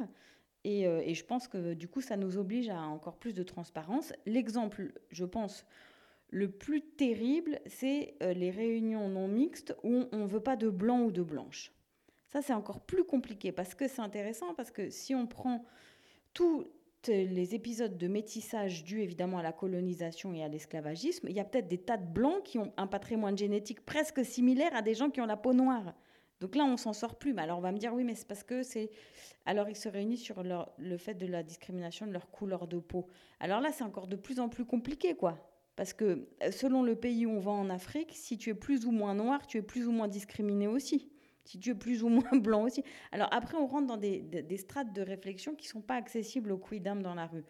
Et, 0.68 0.86
euh, 0.86 1.02
et, 1.06 1.14
je 1.14 1.24
pense 1.24 1.48
que 1.48 1.74
du 1.74 1.88
coup, 1.88 2.02
ça 2.02 2.18
nous 2.18 2.38
oblige 2.38 2.68
à 2.68 2.82
encore 2.82 3.16
plus 3.16 3.34
de 3.34 3.42
transparence. 3.42 4.12
L'exemple, 4.26 4.92
je 5.12 5.24
pense, 5.24 5.66
le 6.30 6.52
plus 6.52 6.82
terrible, 6.82 7.62
c'est 7.68 8.16
euh, 8.22 8.34
les 8.34 8.52
réunions 8.52 9.08
non 9.08 9.30
mixtes 9.30 9.74
où 9.84 10.04
on 10.12 10.18
ne 10.18 10.28
veut 10.28 10.42
pas 10.42 10.58
de 10.58 10.70
blanc 10.70 11.04
ou 11.04 11.12
de 11.14 11.24
blanche. 11.24 11.72
Ça, 12.28 12.42
c'est 12.42 12.52
encore 12.52 12.82
plus 12.82 13.06
compliqué 13.06 13.54
parce 13.54 13.76
que 13.76 13.88
c'est 13.88 14.02
intéressant, 14.02 14.54
parce 14.56 14.70
que 14.70 14.90
si 14.90 15.16
on 15.16 15.26
prend 15.26 15.64
tous 16.34 16.68
les 17.08 17.56
épisodes 17.56 17.98
de 17.98 18.08
métissage 18.10 18.84
dus 18.84 19.02
évidemment 19.02 19.38
à 19.38 19.44
la 19.44 19.54
colonisation 19.54 20.34
et 20.34 20.44
à 20.44 20.50
l'esclavagisme, 20.50 21.28
il 21.30 21.36
y 21.38 21.40
a 21.40 21.46
peut-être 21.46 21.70
des 21.70 21.78
tas 21.78 21.96
de 21.96 22.06
blancs 22.06 22.44
qui 22.44 22.60
ont 22.60 22.74
un 22.76 22.88
patrimoine 22.88 23.38
génétique 23.38 23.86
presque 23.86 24.26
similaire 24.26 24.76
à 24.76 24.82
des 24.82 24.96
gens 24.96 25.10
qui 25.10 25.22
ont 25.22 25.26
la 25.26 25.38
peau 25.38 25.54
noire. 25.54 25.94
Donc 26.40 26.56
là, 26.56 26.64
on 26.66 26.78
s'en 26.78 26.94
sort 26.94 27.16
plus. 27.16 27.34
Mais 27.34 27.42
alors, 27.42 27.58
on 27.58 27.62
va 27.62 27.72
me 27.72 27.78
dire, 27.78 27.94
oui, 27.94 28.04
mais 28.04 28.16
c'est 28.16 28.28
parce 28.28 28.44
que 28.44 28.64
c'est. 28.64 28.92
Alors, 29.46 29.70
ils 29.70 29.76
se 29.76 29.90
réunissent 29.90 30.24
sur 30.24 30.44
le 30.44 30.98
fait 30.98 31.16
de 31.16 31.26
la 31.26 31.44
discrimination 31.44 32.06
de 32.06 32.12
leur 32.12 32.30
couleur 32.30 32.68
de 32.68 32.78
peau. 32.80 33.08
Alors 33.40 33.62
là, 33.62 33.72
c'est 33.72 33.84
encore 33.84 34.08
de 34.08 34.16
plus 34.16 34.40
en 34.40 34.50
plus 34.50 34.66
compliqué, 34.66 35.16
quoi. 35.16 35.38
Parce 35.78 35.94
que 35.94 36.28
euh, 36.44 36.52
selon 36.52 36.84
le 36.84 36.96
pays 36.96 37.26
où 37.26 37.30
on 37.30 37.40
va 37.40 37.52
en 37.52 37.70
Afrique, 37.70 38.12
si 38.14 38.38
tu 38.38 38.50
es 38.50 38.56
plus 38.56 38.86
ou 38.86 38.92
moins 38.92 39.14
noir, 39.14 39.46
tu 39.48 39.58
es 39.58 39.62
plus 39.62 39.88
ou 39.88 39.92
moins 39.92 40.08
discriminé 40.10 40.68
aussi. 40.68 41.10
Si 41.46 41.60
tu 41.60 41.70
es 41.70 41.76
plus 41.76 42.04
ou 42.04 42.10
moins 42.10 42.32
blanc 42.42 42.64
aussi. 42.64 42.84
Alors 43.14 43.30
après, 43.32 43.56
on 43.56 43.68
rentre 43.68 43.88
dans 43.88 43.96
des, 43.96 44.58
strates 44.58 44.92
de 44.92 45.02
réflexion 45.02 45.56
qui 45.56 45.68
ne 45.68 45.72
sont 45.72 45.82
pas 45.82 45.96
accessibles 45.96 46.52
aux 46.52 46.58
quidam 46.58 47.02
dans 47.02 47.14
la 47.14 47.28
rue. 47.28 47.46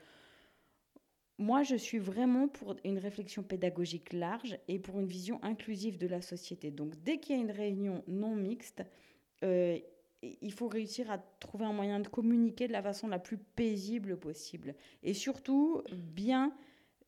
Moi, 1.40 1.62
je 1.64 1.76
suis 1.76 2.00
vraiment 2.00 2.48
pour 2.48 2.76
une 2.84 2.98
réflexion 2.98 3.44
pédagogique 3.44 4.12
large 4.12 4.58
et 4.68 4.80
pour 4.80 5.00
une 5.00 5.06
vision 5.06 5.40
inclusive 5.44 5.98
de 5.98 6.08
la 6.08 6.22
société. 6.22 6.72
Donc, 6.72 6.96
dès 7.04 7.20
qu'il 7.20 7.36
y 7.36 7.40
a 7.40 7.42
une 7.42 7.52
réunion 7.52 8.04
non 8.08 8.36
mixte, 8.36 8.84
euh, 9.44 9.78
il 10.24 10.52
faut 10.52 10.68
réussir 10.68 11.12
à 11.12 11.20
trouver 11.20 11.66
un 11.66 11.74
moyen 11.74 12.00
de 12.00 12.08
communiquer 12.08 12.68
de 12.68 12.74
la 12.74 12.82
façon 12.82 13.08
la 13.08 13.20
plus 13.20 13.38
paisible 13.38 14.18
possible. 14.18 14.76
Et 15.04 15.14
surtout, 15.14 15.84
bien 15.92 16.56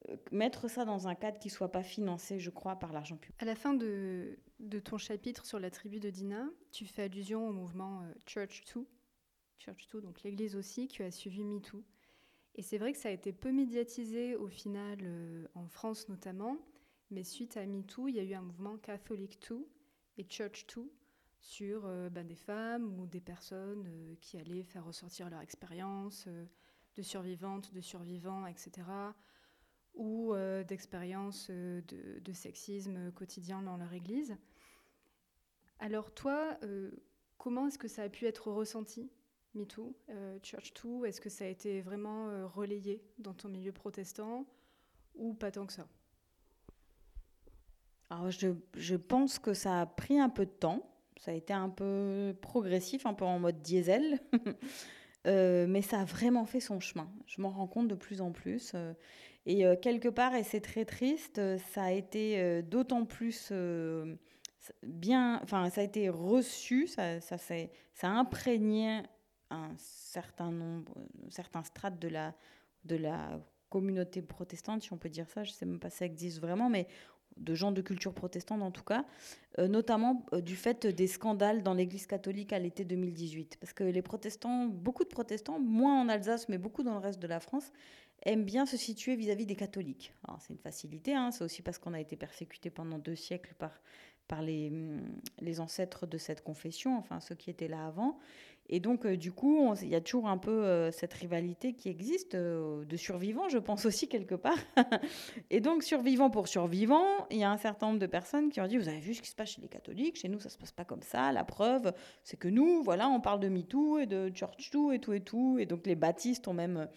euh, 0.07 0.15
mettre 0.31 0.69
ça 0.69 0.85
dans 0.85 1.07
un 1.07 1.15
cadre 1.15 1.39
qui 1.39 1.47
ne 1.47 1.53
soit 1.53 1.71
pas 1.71 1.83
financé, 1.83 2.39
je 2.39 2.49
crois, 2.49 2.77
par 2.77 2.93
l'argent 2.93 3.17
public. 3.17 3.41
À 3.41 3.45
la 3.45 3.55
fin 3.55 3.73
de, 3.73 4.37
ton 4.83 4.97
chapitre 4.97 5.45
sur 5.45 5.59
la 5.59 5.71
tribu 5.71 5.99
de 5.99 6.09
Dina, 6.09 6.47
tu 6.71 6.85
fais 6.85 7.03
allusion 7.03 7.47
au 7.47 7.51
mouvement 7.51 8.01
euh, 8.01 8.13
Church 8.27 8.63
2, 8.75 8.85
Church 9.57 9.87
2, 9.91 10.01
donc 10.01 10.21
l'Église 10.23 10.55
aussi, 10.55 10.87
qui 10.87 11.03
a 11.03 11.11
suivi 11.11 11.43
MeToo. 11.43 11.83
Et 12.55 12.61
c'est 12.61 12.77
vrai 12.77 12.91
que 12.91 12.97
ça 12.97 13.09
a 13.09 13.11
été 13.11 13.31
peu 13.31 13.51
médiatisé 13.51 14.35
au 14.35 14.47
final, 14.47 14.99
euh, 15.01 15.47
en 15.55 15.67
France 15.67 16.09
notamment, 16.09 16.57
mais 17.11 17.23
suite 17.23 17.57
à 17.57 17.65
MeToo, 17.65 18.07
il 18.07 18.15
y 18.15 18.19
a 18.19 18.23
eu 18.23 18.33
un 18.33 18.41
mouvement 18.41 18.77
Catholic 18.77 19.39
2 19.49 19.67
et 20.17 20.25
Church 20.29 20.65
2 20.75 20.91
sur 21.39 21.87
ben, 22.11 22.27
des 22.27 22.35
femmes 22.35 22.99
ou 22.99 23.07
des 23.07 23.21
personnes 23.21 23.87
qui 24.19 24.37
allaient 24.37 24.63
faire 24.63 24.85
ressortir 24.85 25.29
leur 25.29 25.39
expérience 25.39 26.27
de 26.97 27.01
survivantes, 27.01 27.73
de 27.73 27.79
survivants, 27.79 28.45
etc 28.45 28.83
ou 29.99 30.33
euh, 30.33 30.63
d'expériences 30.63 31.47
euh, 31.49 31.81
de, 32.21 32.33
sexisme 32.33 33.11
quotidien 33.11 33.61
dans 33.61 33.77
leur 33.77 33.93
église. 33.93 34.35
Alors 35.79 36.13
toi, 36.13 36.57
euh, 36.63 36.91
comment 37.37 37.67
est-ce 37.67 37.77
que 37.77 37.87
ça 37.87 38.03
a 38.03 38.09
pu 38.09 38.25
être 38.25 38.51
ressenti, 38.51 39.11
MeToo, 39.55 39.95
Church 40.43 40.73
2 40.83 41.05
Est-ce 41.05 41.21
que 41.21 41.29
ça 41.29 41.45
a 41.45 41.47
été 41.47 41.81
vraiment 41.81 42.47
relayé 42.47 43.01
dans 43.17 43.33
ton 43.33 43.49
milieu 43.49 43.71
protestant 43.71 44.45
ou 45.15 45.33
pas 45.33 45.51
tant 45.51 45.65
que 45.65 45.73
ça? 45.73 45.87
Alors 48.09 48.31
je, 48.31 48.49
je, 48.75 48.95
pense 48.95 49.39
que 49.39 49.53
ça 49.53 49.81
a 49.81 49.85
pris 49.85 50.19
un 50.19 50.29
peu 50.29 50.45
de 50.45 50.51
temps. 50.51 50.89
Ça 51.19 51.31
a 51.31 51.33
été 51.33 51.53
un 51.53 51.69
peu 51.69 52.35
progressif, 52.41 53.05
un 53.05 53.13
peu 53.13 53.25
en 53.25 53.39
mode 53.39 53.61
diesel. 53.61 54.19
Euh, 55.27 55.67
mais 55.67 55.81
ça 55.81 55.99
a 55.99 56.05
vraiment 56.05 56.45
fait 56.45 56.61
son 56.61 56.79
chemin. 56.79 57.11
Je 57.27 57.41
m'en 57.41 57.49
rends 57.49 57.67
compte 57.67 57.89
de 57.89 57.95
plus 57.95 58.21
en 58.21 58.31
plus. 58.31 58.71
Euh, 58.73 58.93
et 59.45 59.65
euh, 59.65 59.75
quelque 59.75 60.07
part, 60.07 60.33
et 60.33 60.43
c'est 60.43 60.61
très 60.61 60.85
triste, 60.85 61.41
ça 61.73 61.83
a 61.83 61.91
été 61.91 62.63
d'autant 62.63 63.05
plus 63.05 63.51
bien, 64.81 65.41
enfin, 65.43 65.69
ça 65.69 65.81
a 65.81 65.83
été 65.83 66.07
reçu, 66.07 66.87
ça, 66.87 67.19
ça, 67.19 67.37
ça 67.37 67.55
a 68.03 68.07
imprégné 68.07 69.01
un 69.49 69.71
certain 69.77 70.51
nombre, 70.51 70.93
certains 71.29 71.63
strates 71.63 71.99
de 71.99 72.07
la, 72.07 72.33
de 72.85 72.95
la 72.95 73.39
communauté 73.69 74.21
protestante, 74.21 74.83
si 74.83 74.93
on 74.93 74.97
peut 74.97 75.09
dire 75.09 75.29
ça. 75.29 75.43
Je 75.43 75.51
ne 75.51 75.55
sais 75.55 75.65
même 75.65 75.79
pas 75.79 75.89
si 75.89 75.97
ça 75.97 76.05
existe 76.05 76.39
vraiment, 76.39 76.69
mais 76.69 76.87
de 77.37 77.55
gens 77.55 77.71
de 77.71 77.81
culture 77.81 78.13
protestante 78.13 78.61
en 78.61 78.71
tout 78.71 78.83
cas, 78.83 79.05
euh, 79.59 79.67
notamment 79.67 80.25
euh, 80.33 80.41
du 80.41 80.55
fait 80.55 80.85
des 80.87 81.07
scandales 81.07 81.63
dans 81.63 81.73
l'Église 81.73 82.05
catholique 82.05 82.53
à 82.53 82.59
l'été 82.59 82.83
2018. 82.83 83.57
Parce 83.59 83.73
que 83.73 83.83
les 83.83 84.01
protestants, 84.01 84.65
beaucoup 84.65 85.03
de 85.03 85.09
protestants, 85.09 85.59
moins 85.59 86.01
en 86.01 86.09
Alsace, 86.09 86.49
mais 86.49 86.57
beaucoup 86.57 86.83
dans 86.83 86.93
le 86.93 86.99
reste 86.99 87.19
de 87.19 87.27
la 87.27 87.39
France, 87.39 87.71
aiment 88.23 88.43
bien 88.43 88.65
se 88.65 88.75
situer 88.75 89.15
vis-à-vis 89.15 89.45
des 89.45 89.55
catholiques. 89.55 90.13
C'est 90.39 90.53
une 90.53 90.59
facilité, 90.59 91.15
hein, 91.15 91.31
c'est 91.31 91.43
aussi 91.43 91.61
parce 91.61 91.77
qu'on 91.77 91.93
a 91.93 92.01
été 92.01 92.17
persécuté 92.17 92.69
pendant 92.69 92.99
deux 92.99 93.15
siècles 93.15 93.53
par, 93.57 93.71
par 94.27 94.41
les, 94.41 94.71
les 95.39 95.59
ancêtres 95.61 96.05
de 96.05 96.17
cette 96.17 96.43
confession, 96.43 96.97
enfin 96.97 97.21
ceux 97.21 97.35
qui 97.35 97.49
étaient 97.49 97.69
là 97.69 97.87
avant. 97.87 98.19
Et 98.71 98.79
donc, 98.79 99.05
euh, 99.05 99.17
du 99.17 99.31
coup, 99.31 99.73
il 99.81 99.87
y 99.87 99.95
a 99.95 100.01
toujours 100.01 100.27
un 100.27 100.37
peu 100.37 100.51
euh, 100.51 100.91
cette 100.91 101.13
rivalité 101.13 101.73
qui 101.73 101.89
existe 101.89 102.35
euh, 102.35 102.85
de 102.85 102.97
survivants, 102.97 103.49
je 103.49 103.57
pense 103.57 103.85
aussi 103.85 104.07
quelque 104.07 104.35
part. 104.35 104.57
et 105.49 105.59
donc, 105.59 105.81
survivant 105.81 106.29
pour 106.29 106.47
survivant, 106.47 107.03
il 107.31 107.37
y 107.37 107.43
a 107.43 107.49
un 107.49 107.57
certain 107.57 107.87
nombre 107.87 107.99
de 107.99 108.05
personnes 108.05 108.51
qui 108.51 108.61
ont 108.61 108.67
dit 108.67 108.77
Vous 108.77 108.87
avez 108.87 108.99
vu 108.99 109.15
ce 109.15 109.23
qui 109.23 109.29
se 109.29 109.35
passe 109.35 109.49
chez 109.49 109.61
les 109.61 109.67
catholiques 109.67 110.17
Chez 110.17 110.29
nous, 110.29 110.39
ça 110.39 110.49
se 110.49 110.57
passe 110.57 110.71
pas 110.71 110.85
comme 110.85 111.01
ça. 111.01 111.31
La 111.31 111.43
preuve, 111.43 111.91
c'est 112.23 112.37
que 112.37 112.47
nous, 112.47 112.83
voilà, 112.83 113.09
on 113.09 113.19
parle 113.19 113.39
de 113.39 113.49
MeToo 113.49 113.97
et 113.97 114.05
de 114.05 114.31
ChurchToo 114.33 114.91
et 114.91 114.99
tout 114.99 115.13
et 115.13 115.21
tout. 115.21 115.57
Et 115.59 115.65
donc, 115.65 115.87
les 115.87 115.95
baptistes 115.95 116.47
ont 116.47 116.53
même 116.53 116.87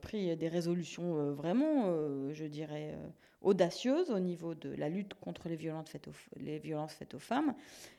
pris 0.00 0.36
des 0.36 0.48
résolutions 0.48 1.32
vraiment, 1.32 1.92
je 2.32 2.44
dirais 2.44 2.96
audacieuse 3.46 4.10
au 4.10 4.18
niveau 4.18 4.54
de 4.54 4.74
la 4.74 4.88
lutte 4.88 5.14
contre 5.14 5.48
les 5.48 5.56
violences 5.56 5.88
faites 5.88 7.14
aux, 7.14 7.18
femmes. 7.18 7.54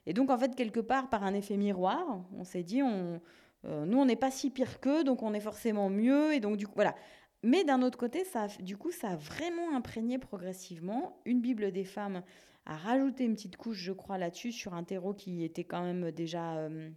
Et 0.05 0.13
donc, 0.13 0.29
en 0.29 0.37
fait, 0.37 0.55
quelque 0.55 0.81
part, 0.81 1.09
par 1.09 1.23
un 1.23 1.33
effet 1.33 1.55
miroir, 1.55 2.05
on 2.35 2.43
s'est 2.43 2.63
dit, 2.63 2.81
euh, 2.81 3.85
nous, 3.85 3.97
on 3.97 4.05
n'est 4.05 4.17
pas 4.17 4.29
si 4.29 4.49
pire 4.49 4.81
qu'eux, 4.81 5.05
donc 5.05 5.23
on 5.23 5.33
est 5.33 5.39
forcément 5.39 5.89
mieux. 5.89 6.33
Et 6.33 6.41
donc, 6.41 6.57
du 6.57 6.67
coup, 6.67 6.75
voilà. 6.75 6.95
Mais 7.43 7.63
d'un 7.63 7.81
autre 7.81 7.97
côté, 7.97 8.25
ça, 8.25 8.47
du 8.59 8.75
coup, 8.75 8.91
ça 8.91 9.11
a 9.11 9.15
vraiment 9.15 9.73
imprégné 9.75 10.17
progressivement. 10.17 11.21
Une 11.25 11.39
Bible 11.39 11.71
des 11.71 11.85
femmes 11.85 12.23
a 12.65 12.75
rajouté 12.75 13.23
une 13.23 13.35
petite 13.35 13.55
couche, 13.55 13.77
je 13.77 13.93
crois, 13.93 14.17
là-dessus, 14.17 14.51
sur 14.51 14.73
un 14.73 14.83
terreau 14.83 15.13
qui 15.13 15.45
était 15.45 15.63
quand 15.63 15.81
même 15.81 16.11
déjà 16.11 16.57
euh, 16.57 16.89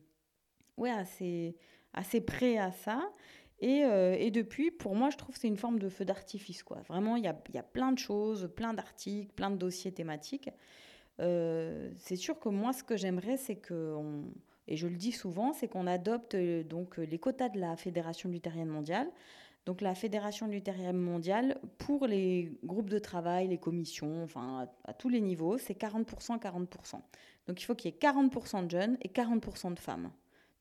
ouais, 0.77 0.91
assez, 0.91 1.57
assez 1.93 2.21
prêt 2.21 2.59
à 2.59 2.73
ça. 2.73 3.01
Euh, 3.63 4.17
et, 4.19 4.31
depuis, 4.31 4.71
pour 4.71 4.95
moi, 4.95 5.11
je 5.11 5.17
trouve 5.17 5.35
que 5.35 5.41
c'est 5.41 5.49
une 5.49 5.57
forme 5.57 5.79
de 5.79 5.89
feu 5.89 6.05
d'artifice. 6.05 6.63
Quoi. 6.63 6.79
Vraiment, 6.89 7.17
il 7.17 7.25
y 7.25 7.29
a, 7.29 7.37
y 7.53 7.59
a, 7.59 7.63
plein 7.63 7.93
de 7.93 7.99
choses, 7.99 8.51
plein 8.55 8.75
d'articles, 8.75 9.33
plein 9.35 9.51
de 9.51 9.57
dossiers 9.57 9.93
thématiques. 9.93 10.51
Euh, 11.21 11.91
c'est 11.99 12.17
sûr 12.17 12.39
que 12.39 12.49
moi, 12.49 12.73
ce 12.73 12.83
que 12.83 12.97
j'aimerais, 12.97 13.37
c'est 13.37 13.57
que, 13.57 13.97
et 14.67 14.77
je 14.77 14.87
le 14.87 14.97
dis 14.97 15.13
souvent, 15.13 15.53
c'est 15.53 15.69
qu'on 15.69 15.87
adopte 15.87 16.35
euh, 16.35 16.63
donc 16.65 16.97
les 16.97 17.19
quotas 17.19 17.51
de 17.51 17.61
la 17.61 17.77
Fédération 17.77 18.29
luthérienne 18.31 18.69
mondiale. 18.69 19.11
Donc 19.67 19.83
la 19.83 19.95
Fédération 19.95 20.47
luthérienne 20.47 20.97
mondiale, 20.97 21.61
pour 21.77 22.07
les 22.07 22.59
groupes 22.65 22.89
de 22.89 22.99
travail, 22.99 23.49
les 23.49 23.59
commissions, 23.59 24.23
enfin 24.25 24.67
à, 24.85 24.95
tous 24.95 25.11
les 25.11 25.21
niveaux, 25.21 25.59
c'est 25.59 25.79
40%, 25.79 26.41
40%. 26.41 26.95
Donc 27.47 27.61
il 27.61 27.65
faut 27.67 27.75
qu'il 27.75 27.91
y 27.91 27.95
ait 27.95 27.99
40% 27.99 28.65
de 28.65 28.71
jeunes 28.71 28.97
et 29.03 29.09
40% 29.09 29.75
de 29.75 29.79
femmes. 29.79 30.11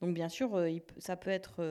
Donc 0.02 0.14
bien 0.14 0.28
sûr, 0.28 0.62
ça 0.98 1.16
peut 1.16 1.30
être 1.30 1.62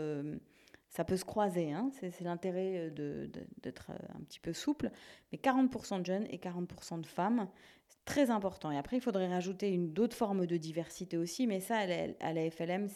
ça 0.90 1.04
peut 1.04 1.16
se 1.16 1.24
croiser, 1.24 1.72
hein. 1.72 1.90
c'est 1.92 2.22
l'intérêt 2.22 2.90
euh, 2.98 3.28
d'être 3.62 3.90
euh, 3.90 4.16
un 4.16 4.20
petit 4.20 4.40
peu 4.40 4.52
souple, 4.52 4.90
mais 5.32 5.38
40% 5.38 6.00
de 6.00 6.06
jeunes 6.06 6.26
et 6.30 6.38
40% 6.38 7.00
de 7.00 7.06
femmes, 7.06 7.48
c'est 7.88 8.04
très 8.04 8.30
important. 8.30 8.70
Et 8.70 8.78
après, 8.78 8.96
il 8.96 9.00
faudrait 9.02 9.28
rajouter 9.28 9.70
une 9.70 9.92
d'autres 9.92 10.16
formes 10.16 10.46
de 10.46 10.56
diversité 10.56 11.18
aussi, 11.18 11.46
mais 11.46 11.60
ça, 11.60 11.78
à 12.20 12.32
la, 12.32 12.50
FLM, 12.50 12.88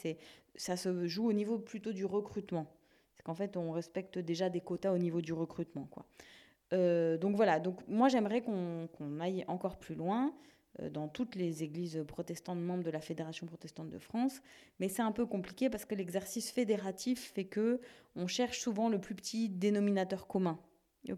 ça 0.55 0.77
se 0.77 1.07
joue 1.07 1.29
au 1.29 1.33
niveau 1.33 1.59
plutôt 1.59 1.93
du 1.93 2.05
recrutement. 2.07 2.67
C'est 3.15 3.23
qu'en 3.23 3.35
fait, 3.35 3.57
on 3.57 3.73
respecte 3.73 4.19
déjà 4.19 4.49
des 4.49 4.61
quotas 4.61 4.93
au 4.93 4.99
niveau 4.99 5.21
du 5.21 5.35
recrutement. 5.35 5.89
Euh, 6.73 7.19
donc 7.19 7.37
voilà, 7.37 7.61
donc 7.61 7.87
moi 7.87 8.09
j'aimerais 8.09 8.41
qu'on 8.41 8.89
aille 9.21 9.45
encore 9.49 9.79
plus 9.79 9.95
loin. 9.95 10.33
Euh, 10.81 10.89
dans 10.89 11.09
toutes 11.09 11.35
les 11.35 11.63
églises 11.63 12.03
protestantes 12.09 12.59
membres 12.59 12.83
de 12.83 12.91
la 12.91 13.01
Fédération 13.01 13.47
protestante 13.47 13.91
de 13.91 13.99
France, 13.99 14.41
mais 14.81 14.89
c'est 14.89 15.03
un 15.03 15.13
peu 15.13 15.27
compliqué 15.27 15.69
parce 15.69 15.85
que 15.85 15.95
l'exercice 15.95 16.51
fédératif 16.51 17.33
fait 17.33 17.45
que 17.45 17.81
on 18.17 18.27
cherche 18.27 18.59
souvent 18.59 18.89
le 18.89 18.99
plus 18.99 19.15
petit 19.15 19.49
dénominateur 19.51 20.27
commun 20.27 20.59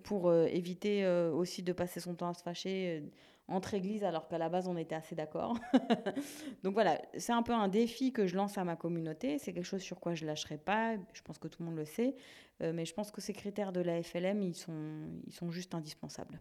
pour 0.02 0.28
euh, 0.28 0.46
éviter 0.46 1.04
euh, 1.04 1.30
aussi 1.30 1.62
de 1.62 1.72
passer 1.72 2.00
son 2.00 2.14
temps 2.14 2.30
à 2.30 2.34
se 2.34 2.42
fâcher 2.42 3.04
entre 3.46 3.74
églises 3.74 4.02
alors 4.02 4.26
qu'à 4.26 4.38
la 4.38 4.48
base 4.48 4.66
on 4.66 4.76
était 4.76 4.96
assez 4.96 5.14
d'accord. 5.14 5.56
Donc 6.64 6.74
voilà, 6.74 7.00
c'est 7.16 7.32
un 7.32 7.42
peu 7.42 7.52
un 7.52 7.68
défi 7.68 8.12
que 8.12 8.26
je 8.26 8.34
lance 8.34 8.58
à 8.58 8.64
ma 8.64 8.74
communauté, 8.74 9.38
c'est 9.38 9.52
quelque 9.52 9.66
chose 9.66 9.82
sur 9.82 10.00
quoi 10.00 10.14
je 10.14 10.26
lâcherai 10.26 10.58
pas, 10.58 10.96
je 11.12 11.22
pense 11.22 11.38
que 11.38 11.46
tout 11.46 11.62
le 11.62 11.68
monde 11.68 11.76
le 11.76 11.84
sait, 11.84 12.16
mais 12.60 12.86
je 12.86 12.94
pense 12.94 13.10
que 13.10 13.20
ces 13.20 13.34
critères 13.34 13.72
de 13.72 13.80
la 13.80 14.02
FLM, 14.02 14.40
ils 14.40 14.54
sont, 14.54 15.10
ils 15.26 15.34
sont 15.34 15.50
juste 15.50 15.74
indispensables. 15.74 16.40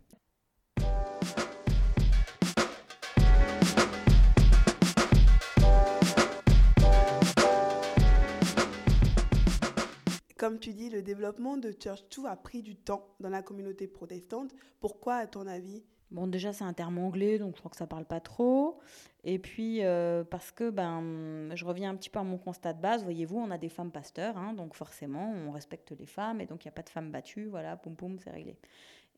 Comme 10.44 10.60
tu 10.60 10.74
dis, 10.74 10.90
le 10.90 11.02
développement 11.02 11.56
de 11.56 11.72
Church 11.72 12.04
2 12.18 12.26
a 12.26 12.36
pris 12.36 12.62
du 12.62 12.76
temps 12.76 13.08
dans 13.22 13.30
la 13.30 13.42
communauté 13.42 13.88
protestante. 13.88 14.52
Pourquoi, 14.82 15.16
à 15.16 15.26
ton 15.26 15.48
avis? 15.48 15.86
Bon, 16.12 16.28
déjà, 16.28 16.52
c'est 16.52 16.66
un 16.66 16.74
terme 16.74 16.98
anglais, 16.98 17.40
donc 17.40 17.56
je 17.56 17.60
crois 17.60 17.72
que 17.72 17.78
ça 17.78 17.88
parle 17.88 18.04
pas 18.04 18.20
trop. 18.20 18.78
Et 19.24 19.40
puis, 19.40 19.86
euh, 19.86 20.26
parce 20.26 20.52
que, 20.52 20.70
ben, 20.70 21.56
je 21.56 21.64
reviens 21.64 21.92
un 21.92 21.96
petit 21.96 22.10
peu 22.10 22.20
à 22.20 22.24
mon 22.24 22.38
constat 22.38 22.74
de 22.74 22.82
base. 22.82 23.06
Voyez-vous, 23.06 23.38
on 23.38 23.52
a 23.52 23.58
des 23.58 23.70
femmes 23.70 23.94
pasteurs, 23.94 24.36
hein, 24.36 24.52
donc 24.52 24.76
forcément, 24.76 25.32
on 25.32 25.52
respecte 25.52 25.92
les 25.98 26.08
femmes, 26.08 26.42
et 26.42 26.46
donc 26.46 26.66
il 26.66 26.68
n'y 26.68 26.74
a 26.74 26.76
pas 26.76 26.84
de 26.84 26.90
femmes 26.90 27.10
battues. 27.10 27.46
Voilà, 27.46 27.78
poum 27.78 27.96
poum, 27.96 28.20
c'est 28.20 28.32
réglé. 28.32 28.58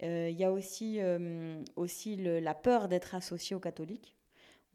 Euh, 0.03 0.29
il 0.29 0.37
y 0.37 0.43
a 0.43 0.51
aussi, 0.51 1.01
euh, 1.01 1.59
aussi 1.75 2.17
la 2.17 2.53
peur 2.53 2.87
d'être 2.87 3.15
associée 3.15 3.55
aux 3.55 3.59
catholiques. 3.59 4.14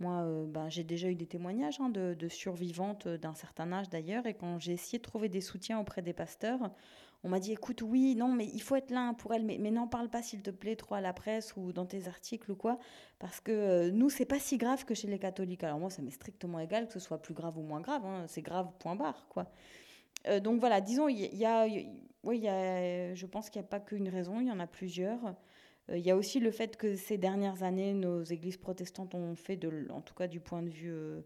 Moi, 0.01 0.23
euh, 0.23 0.47
ben, 0.47 0.69
j'ai 0.71 0.83
déjà 0.83 1.09
eu 1.09 1.15
des 1.15 1.27
témoignages 1.27 1.79
hein, 1.81 1.91
de, 1.91 2.29
survivantes 2.29 3.07
d'un 3.07 3.35
certain 3.35 3.71
âge 3.71 3.91
d'ailleurs, 3.91 4.27
et 4.27 4.35
quand 4.35 4.59
j'ai 4.59 4.73
essayé 4.73 4.99
de 4.99 5.03
trouver 5.03 5.29
des 5.29 5.43
soutiens 5.43 5.79
auprès 5.79 6.01
des 6.01 6.15
pasteurs, 6.15 6.71
on 7.23 7.29
m'a 7.29 7.39
dit 7.39 7.53
écoute, 7.53 7.83
oui, 7.83 8.15
non, 8.17 8.33
mais 8.33 8.47
il 8.47 8.63
faut 8.63 8.77
être 8.77 8.91
là 8.91 9.13
pour 9.13 9.35
elle, 9.35 9.45
mais, 9.45 9.59
mais 9.61 9.71
n'en 9.71 9.87
parle 9.87 10.09
pas 10.09 10.23
s'il 10.23 10.41
te 10.41 10.51
plaît 10.51 10.75
trop 10.75 10.95
à 10.95 11.03
la 11.03 11.13
presse 11.13 11.55
ou 11.55 11.73
dans 11.73 11.85
tes 11.85 12.09
articles 12.09 12.51
ou 12.51 12.57
quoi, 12.57 12.79
parce 13.19 13.41
que 13.41 13.53
euh, 13.53 13.91
nous, 13.91 14.09
c'est 14.09 14.25
pas 14.25 14.39
si 14.39 14.57
grave 14.57 14.87
que 14.87 14.95
chez 14.95 15.07
les 15.07 15.19
catholiques. 15.19 15.63
Alors 15.63 15.79
moi, 15.79 15.91
ça 15.91 16.01
m'est 16.01 16.11
strictement 16.11 16.59
égal 16.61 16.87
que 16.87 16.95
ce 16.95 16.99
soit 16.99 17.21
plus 17.21 17.35
grave 17.35 17.59
ou 17.59 17.63
moins 17.63 17.83
grave, 17.83 18.07
hein, 18.07 18.25
c'est 18.27 18.43
grave, 18.43 18.71
point 18.79 18.97
barre, 18.97 19.27
quoi. 19.29 19.53
Euh, 20.29 20.41
donc 20.41 20.61
voilà, 20.61 20.81
disons, 20.81 21.09
il 21.09 21.35
y 21.37 21.45
a, 21.45 21.69
je 21.69 23.27
pense 23.27 23.51
qu'il 23.51 23.61
n'y 23.61 23.67
a 23.67 23.69
pas 23.69 23.81
qu'une 23.81 24.09
raison, 24.09 24.41
il 24.41 24.49
y 24.49 24.53
en 24.53 24.61
a 24.61 24.67
plusieurs. 24.67 25.35
Euh, 25.91 25.99
il 25.99 26.05
y 26.05 26.11
a 26.11 26.17
aussi 26.17 26.41
le 26.41 26.51
fait 26.51 26.77
que 26.77 26.97
ces 26.97 27.19
dernières 27.19 27.63
années, 27.63 27.95
nos 27.95 28.23
églises 28.23 28.57
protestantes 28.57 29.15
ont 29.15 29.35
fait, 29.35 29.59
en 29.91 30.01
tout 30.01 30.15
cas 30.15 30.27
du 30.27 30.41
point 30.41 30.63
de 30.63 30.69
vue 30.69 30.93
euh, 30.93 31.21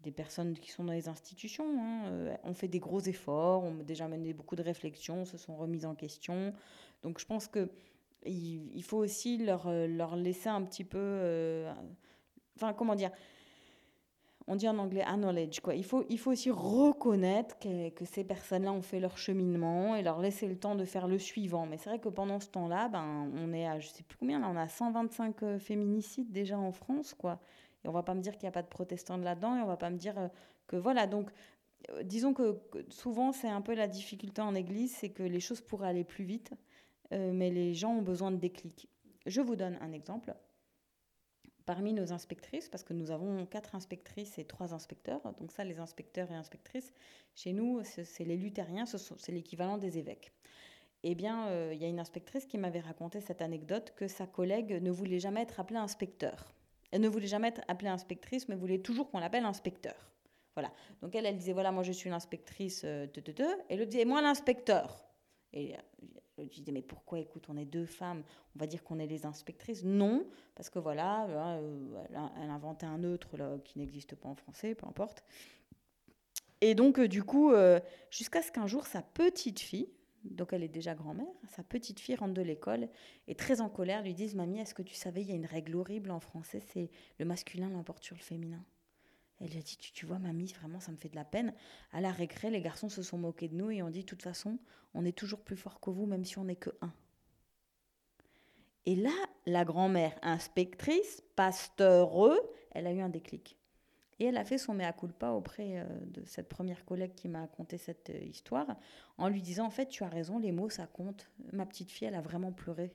des 0.00 0.12
personnes 0.12 0.54
qui 0.58 0.70
sont 0.70 0.84
dans 0.84 0.92
les 0.92 1.08
institutions, 1.08 1.66
hein, 1.80 2.04
euh, 2.06 2.36
ont 2.44 2.54
fait 2.54 2.68
des 2.68 2.80
gros 2.80 3.00
efforts, 3.00 3.64
ont 3.64 3.74
déjà 3.74 4.08
mené 4.08 4.32
beaucoup 4.32 4.56
de 4.56 4.62
réflexions, 4.62 5.24
se 5.24 5.38
sont 5.38 5.56
remises 5.56 5.86
en 5.86 5.94
question. 5.94 6.52
Donc 7.02 7.18
je 7.18 7.26
pense 7.26 7.48
que 7.48 7.70
il, 8.24 8.84
faut 8.84 8.98
aussi 8.98 9.36
leur 9.36 10.14
laisser 10.14 10.48
un 10.48 10.62
petit 10.62 10.84
peu... 10.84 11.66
enfin, 12.54 12.72
comment 12.72 12.94
dire 12.94 13.10
on 14.46 14.56
dit 14.56 14.68
en 14.68 14.78
anglais 14.78 15.02
acknowledge. 15.02 15.60
Quoi. 15.60 15.74
Il, 15.74 15.84
faut, 15.84 16.04
il 16.08 16.18
faut 16.18 16.32
aussi 16.32 16.50
reconnaître 16.50 17.58
que, 17.58 17.90
que 17.90 18.04
ces 18.04 18.24
personnes-là 18.24 18.72
ont 18.72 18.82
fait 18.82 19.00
leur 19.00 19.16
cheminement 19.18 19.94
et 19.96 20.02
leur 20.02 20.20
laisser 20.20 20.46
le 20.46 20.56
temps 20.56 20.74
de 20.74 20.84
faire 20.84 21.08
le 21.08 21.18
suivant. 21.18 21.66
Mais 21.66 21.78
c'est 21.78 21.90
vrai 21.90 21.98
que 21.98 22.08
pendant 22.08 22.40
ce 22.40 22.48
temps-là, 22.48 22.88
ben, 22.88 23.30
on 23.36 23.52
est 23.52 23.66
à, 23.66 23.78
je 23.78 23.88
sais 23.88 24.02
plus 24.02 24.16
combien, 24.18 24.40
là, 24.40 24.48
on 24.50 24.56
a 24.56 24.68
125 24.68 25.42
euh, 25.42 25.58
féminicides 25.58 26.32
déjà 26.32 26.58
en 26.58 26.72
France. 26.72 27.14
Quoi. 27.14 27.38
Et 27.84 27.88
on 27.88 27.92
va 27.92 28.02
pas 28.02 28.14
me 28.14 28.20
dire 28.20 28.32
qu'il 28.32 28.44
n'y 28.44 28.48
a 28.48 28.52
pas 28.52 28.62
de 28.62 28.68
protestants 28.68 29.16
là-dedans 29.16 29.56
et 29.56 29.60
on 29.60 29.66
va 29.66 29.76
pas 29.76 29.90
me 29.90 29.96
dire 29.98 30.18
euh, 30.18 30.28
que 30.66 30.76
voilà. 30.76 31.06
Donc, 31.06 31.30
euh, 31.90 32.02
disons 32.02 32.34
que 32.34 32.60
souvent, 32.88 33.32
c'est 33.32 33.48
un 33.48 33.60
peu 33.60 33.74
la 33.74 33.88
difficulté 33.88 34.42
en 34.42 34.54
Église, 34.54 34.94
c'est 34.94 35.10
que 35.10 35.22
les 35.22 35.40
choses 35.40 35.60
pourraient 35.60 35.88
aller 35.88 36.04
plus 36.04 36.24
vite, 36.24 36.52
mais 37.10 37.50
les 37.50 37.74
gens 37.74 37.90
ont 37.90 38.00
besoin 38.00 38.30
de 38.30 38.38
déclic. 38.38 38.88
Je 39.26 39.42
vous 39.42 39.54
donne 39.54 39.76
un 39.82 39.92
exemple 39.92 40.34
parmi 41.66 41.92
nos 41.92 42.12
inspectrices, 42.12 42.68
parce 42.68 42.82
que 42.82 42.92
nous 42.92 43.10
avons 43.10 43.46
quatre 43.46 43.74
inspectrices 43.74 44.38
et 44.38 44.44
trois 44.44 44.74
inspecteurs, 44.74 45.20
donc 45.38 45.52
ça, 45.52 45.64
les 45.64 45.78
inspecteurs 45.78 46.30
et 46.30 46.34
inspectrices, 46.34 46.92
chez 47.34 47.52
nous, 47.52 47.82
c'est 47.84 48.24
les 48.24 48.36
luthériens, 48.36 48.84
c'est 48.86 49.32
l'équivalent 49.32 49.78
des 49.78 49.98
évêques. 49.98 50.32
Eh 51.04 51.14
bien, 51.14 51.48
euh, 51.48 51.72
il 51.74 51.82
y 51.82 51.84
a 51.84 51.88
une 51.88 51.98
inspectrice 51.98 52.46
qui 52.46 52.58
m'avait 52.58 52.80
raconté 52.80 53.20
cette 53.20 53.42
anecdote 53.42 53.92
que 53.96 54.06
sa 54.06 54.26
collègue 54.26 54.80
ne 54.80 54.90
voulait 54.90 55.18
jamais 55.18 55.42
être 55.42 55.58
appelée 55.58 55.78
inspecteur. 55.78 56.54
Elle 56.92 57.00
ne 57.00 57.08
voulait 57.08 57.26
jamais 57.26 57.48
être 57.48 57.62
appelée 57.66 57.88
inspectrice, 57.88 58.48
mais 58.48 58.54
voulait 58.54 58.78
toujours 58.78 59.10
qu'on 59.10 59.18
l'appelle 59.18 59.44
inspecteur. 59.44 60.12
Voilà. 60.54 60.72
Donc 61.00 61.14
elle, 61.16 61.26
elle 61.26 61.36
disait 61.36 61.54
voilà, 61.54 61.72
moi 61.72 61.82
je 61.82 61.92
suis 61.92 62.10
l'inspectrice, 62.10 62.82
euh, 62.84 63.06
et 63.68 63.76
l'autre 63.76 63.90
disait 63.90 64.04
moi 64.04 64.22
l'inspecteur. 64.22 65.08
Et 65.52 65.74
je 66.44 66.48
disais, 66.50 66.72
mais 66.72 66.82
pourquoi, 66.82 67.18
écoute, 67.18 67.46
on 67.48 67.56
est 67.56 67.64
deux 67.64 67.86
femmes, 67.86 68.22
on 68.56 68.58
va 68.58 68.66
dire 68.66 68.82
qu'on 68.82 68.98
est 68.98 69.06
les 69.06 69.26
inspectrices. 69.26 69.84
Non, 69.84 70.26
parce 70.54 70.70
que 70.70 70.78
voilà, 70.78 71.26
euh, 71.26 72.04
elle, 72.08 72.16
a, 72.16 72.52
inventé 72.52 72.86
un 72.86 72.98
neutre 72.98 73.36
là, 73.36 73.58
qui 73.64 73.78
n'existe 73.78 74.14
pas 74.14 74.28
en 74.28 74.34
français, 74.34 74.74
peu 74.74 74.86
importe. 74.86 75.24
Et 76.60 76.74
donc, 76.74 76.98
euh, 76.98 77.08
du 77.08 77.22
coup, 77.22 77.52
euh, 77.52 77.80
jusqu'à 78.10 78.42
ce 78.42 78.52
qu'un 78.52 78.66
jour, 78.66 78.86
sa 78.86 79.02
petite 79.02 79.60
fille, 79.60 79.88
donc 80.24 80.52
elle 80.52 80.62
est 80.62 80.68
déjà 80.68 80.94
grand-mère, 80.94 81.26
sa 81.48 81.64
petite 81.64 81.98
fille 81.98 82.14
rentre 82.14 82.34
de 82.34 82.42
l'école 82.42 82.88
et 83.26 83.34
très 83.34 83.60
en 83.60 83.68
colère 83.68 84.02
lui 84.02 84.14
dit 84.14 84.32
Mamie, 84.36 84.60
est-ce 84.60 84.74
que 84.74 84.82
tu 84.82 84.94
savais, 84.94 85.22
il 85.22 85.28
y 85.28 85.32
a 85.32 85.34
une 85.34 85.46
règle 85.46 85.74
horrible 85.74 86.12
en 86.12 86.20
français, 86.20 86.60
c'est 86.72 86.90
le 87.18 87.24
masculin 87.24 87.68
l'emporte 87.68 88.04
sur 88.04 88.14
le 88.14 88.22
féminin? 88.22 88.64
Elle 89.42 89.50
lui 89.50 89.58
a 89.58 89.62
dit 89.62 89.76
tu, 89.76 90.06
vois, 90.06 90.20
mamie, 90.20 90.52
vraiment, 90.52 90.78
ça 90.78 90.92
me 90.92 90.96
fait 90.96 91.08
de 91.08 91.16
la 91.16 91.24
peine. 91.24 91.52
À 91.90 92.00
la 92.00 92.12
récré, 92.12 92.48
les 92.48 92.60
garçons 92.60 92.88
se 92.88 93.02
sont 93.02 93.18
moqués 93.18 93.48
de 93.48 93.56
nous 93.56 93.70
et 93.70 93.82
ont 93.82 93.90
dit 93.90 94.02
de 94.02 94.06
toute 94.06 94.22
façon, 94.22 94.58
on 94.94 95.04
est 95.04 95.16
toujours 95.16 95.40
plus 95.40 95.56
fort 95.56 95.80
que 95.80 95.90
vous, 95.90 96.06
même 96.06 96.24
si 96.24 96.38
on 96.38 96.44
n'est 96.44 96.56
que 96.56 96.70
un. 96.80 96.92
Et 98.86 98.94
là, 98.94 99.14
la 99.46 99.64
grand-mère 99.64 100.16
inspectrice, 100.22 101.22
pasteureux, 101.34 102.38
elle 102.70 102.86
a 102.86 102.92
eu 102.92 103.00
un 103.00 103.08
déclic. 103.08 103.56
Et 104.20 104.26
elle 104.26 104.36
a 104.36 104.44
fait 104.44 104.58
son 104.58 104.74
mea 104.74 104.92
culpa 104.92 105.30
auprès 105.30 105.80
euh, 105.80 105.84
de 106.06 106.24
cette 106.24 106.48
première 106.48 106.84
collègue 106.84 107.14
qui 107.16 107.28
m'a 107.28 107.40
raconté 107.40 107.78
cette 107.78 108.10
euh, 108.10 108.24
histoire, 108.24 108.76
en 109.18 109.28
lui 109.28 109.42
disant, 109.42 109.66
en 109.66 109.70
fait, 109.70 109.86
tu 109.88 110.04
as 110.04 110.08
raison, 110.08 110.38
les 110.38 110.52
mots, 110.52 110.70
ça 110.70 110.86
compte. 110.86 111.28
Ma 111.52 111.66
petite 111.66 111.90
fille, 111.90 112.06
elle 112.06 112.14
a 112.14 112.20
vraiment 112.20 112.52
pleuré. 112.52 112.92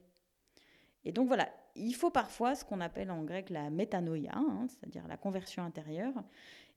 Et 1.05 1.11
donc 1.11 1.27
voilà, 1.27 1.49
il 1.75 1.93
faut 1.93 2.09
parfois 2.09 2.55
ce 2.55 2.65
qu'on 2.65 2.81
appelle 2.81 3.11
en 3.11 3.23
grec 3.23 3.49
la 3.49 3.69
métanoïa, 3.69 4.35
hein, 4.35 4.67
c'est-à-dire 4.67 5.07
la 5.07 5.17
conversion 5.17 5.63
intérieure. 5.63 6.13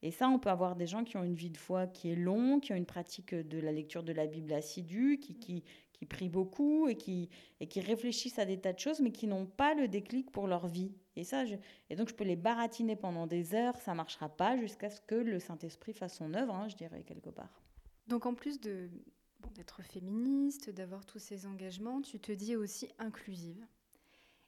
Et 0.02 0.10
ça, 0.10 0.28
on 0.28 0.38
peut 0.38 0.50
avoir 0.50 0.76
des 0.76 0.86
gens 0.86 1.04
qui 1.04 1.16
ont 1.16 1.24
une 1.24 1.34
vie 1.34 1.50
de 1.50 1.58
foi 1.58 1.86
qui 1.86 2.10
est 2.10 2.16
longue, 2.16 2.60
qui 2.62 2.72
ont 2.72 2.76
une 2.76 2.86
pratique 2.86 3.34
de 3.34 3.58
la 3.58 3.72
lecture 3.72 4.02
de 4.02 4.12
la 4.12 4.26
Bible 4.26 4.52
assidue, 4.52 5.18
qui, 5.18 5.62
prient 6.08 6.30
beaucoup 6.30 6.88
et 6.88 6.96
qui, 6.96 7.28
réfléchissent 7.76 8.38
à 8.38 8.46
des 8.46 8.58
tas 8.58 8.72
de 8.72 8.78
choses, 8.78 9.00
mais 9.00 9.12
qui 9.12 9.26
n'ont 9.26 9.46
pas 9.46 9.74
le 9.74 9.88
déclic 9.88 10.30
pour 10.30 10.46
leur 10.46 10.68
vie. 10.68 10.94
Et, 11.16 11.24
ça, 11.24 11.44
et 11.90 11.96
donc, 11.96 12.08
je 12.08 12.14
peux 12.14 12.24
les 12.24 12.36
baratiner 12.36 12.96
pendant 12.96 13.26
des 13.26 13.54
heures, 13.54 13.76
ça 13.76 13.90
ne 13.90 13.98
marchera 13.98 14.30
pas 14.30 14.56
jusqu'à 14.56 14.88
ce 14.88 15.02
que 15.02 15.14
le 15.14 15.38
Saint-Esprit 15.38 15.92
fasse 15.92 16.16
son 16.16 16.32
œuvre, 16.32 16.54
hein, 16.54 16.68
je 16.68 16.76
dirais, 16.76 17.02
quelque 17.02 17.30
part. 17.30 17.62
Donc, 18.06 18.24
en 18.24 18.34
plus 18.34 18.58
d'être 18.58 19.82
féministe, 19.82 20.70
d'avoir 20.70 21.04
tous 21.04 21.18
ces 21.18 21.44
engagements, 21.44 22.00
tu 22.00 22.18
te 22.20 22.32
dis 22.32 22.56
aussi 22.56 22.88
inclusive. 22.98 23.66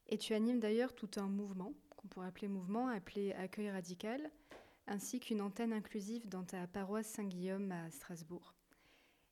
Et 0.09 0.19
tu 0.19 0.35
animes 0.35 0.61
d'ailleurs 0.61 0.95
tout 0.95 1.11
un 1.17 1.29
mouvement, 1.29 1.73
qu'on 1.97 2.09
pourrait 2.09 2.27
appeler 2.27 2.49
mouvement, 2.49 2.89
appelé 2.89 3.33
Accueil 3.33 3.71
Radical, 3.71 4.31
ainsi 4.87 5.21
qu'une 5.21 5.41
antenne 5.41 5.73
inclusive 5.73 6.29
dans 6.29 6.45
ta 6.45 6.67
paroisse 6.67 7.07
Saint-Guillaume 7.07 7.73
à 7.73 7.91
Strasbourg. 7.91 8.55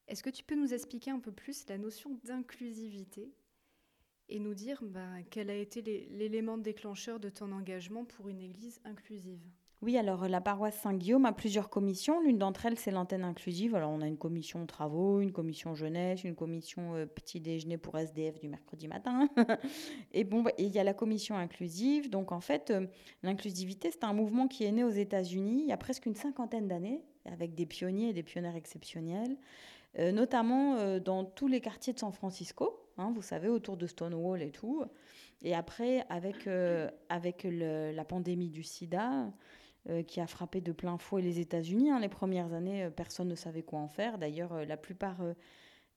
Est-ce 0.09 0.23
que 0.23 0.31
tu 0.31 0.43
peux 0.43 0.57
nous 0.57 0.75
expliquer 0.75 1.11
un 1.11 1.21
peu 1.21 1.33
plus 1.33 1.67
la 1.69 1.79
notion 1.79 2.19
d'inclusivité 2.25 3.33
et 4.29 4.39
nous 4.39 4.55
dire 4.55 4.83
bah, 4.83 5.23
quel 5.31 5.51
a 5.51 5.55
été 5.55 5.83
l'élément 5.83 6.59
déclencheur 6.59 7.21
de 7.21 7.29
ton 7.29 7.53
engagement 7.53 8.05
pour 8.05 8.29
une 8.29 8.41
Église 8.41 8.81
inclusive? 8.85 9.43
Oui, 9.83 9.97
alors 9.97 10.29
la 10.29 10.43
paroisse 10.43 10.79
Saint-Guillaume 10.79 11.25
a 11.25 11.33
plusieurs 11.33 11.71
commissions. 11.71 12.21
L'une 12.21 12.37
d'entre 12.37 12.67
elles, 12.67 12.79
c'est 12.79 12.91
l'antenne 12.91 13.25
inclusive. 13.25 13.75
Alors 13.75 13.91
on 13.91 14.03
a 14.03 14.07
une 14.07 14.19
commission 14.19 14.67
travaux, 14.67 15.23
une 15.23 15.33
commission 15.33 15.75
jeunesse, 15.75 16.23
une 16.23 16.35
commission 16.35 16.97
euh, 16.97 17.07
petit 17.07 17.41
déjeuner 17.41 17.79
pour 17.79 17.97
SDF 17.97 18.39
du 18.41 18.49
mercredi 18.49 18.89
matin. 18.89 19.31
et 20.13 20.25
bon, 20.25 20.43
bah, 20.43 20.51
il 20.59 20.69
y 20.69 20.79
a 20.79 20.85
la 20.85 20.93
commission 20.93 21.35
inclusive. 21.35 22.11
Donc 22.11 22.31
en 22.31 22.41
fait, 22.41 22.71
euh, 22.71 22.87
l'inclusivité, 23.23 23.91
c'est 23.91 24.05
un 24.05 24.13
mouvement 24.13 24.49
qui 24.49 24.65
est 24.65 24.73
né 24.73 24.85
aux 24.85 24.91
États-Unis 24.91 25.63
il 25.63 25.69
y 25.69 25.73
a 25.73 25.79
presque 25.79 26.05
une 26.05 26.15
cinquantaine 26.15 26.69
d'années, 26.69 27.03
avec 27.25 27.55
des 27.55 27.65
pionniers 27.65 28.11
et 28.11 28.13
des 28.13 28.23
pionnières 28.23 28.57
exceptionnels, 28.57 29.39
euh, 29.99 30.13
notamment 30.13 30.99
dans 30.99 31.25
tous 31.25 31.49
les 31.49 31.63
quartiers 31.63 31.95
de 31.95 31.99
San 31.99 32.13
Francisco. 32.13 32.87
Hein, 32.99 33.13
vous 33.15 33.23
savez, 33.23 33.49
autour 33.49 33.79
de 33.79 33.87
Stonewall 33.87 34.43
et 34.43 34.51
tout. 34.51 34.85
Et 35.41 35.55
après, 35.55 36.05
avec, 36.11 36.47
avec 37.09 37.47
la 37.51 38.05
pandémie 38.05 38.51
du 38.51 38.63
sida, 38.63 39.33
qui 40.07 40.21
a 40.21 40.27
frappé 40.27 40.61
de 40.61 40.73
plein 40.73 40.99
fouet 40.99 41.23
les 41.23 41.41
États-Unis. 41.41 41.91
Hein. 41.91 42.01
Les 42.01 42.09
premières 42.09 42.53
années, 42.53 42.85
euh, 42.85 42.91
personne 42.91 43.29
ne 43.29 43.35
savait 43.35 43.63
quoi 43.63 43.79
en 43.79 43.89
faire. 43.89 44.19
D'ailleurs, 44.19 44.53
euh, 44.53 44.65
la 44.65 44.77
plupart 44.77 45.19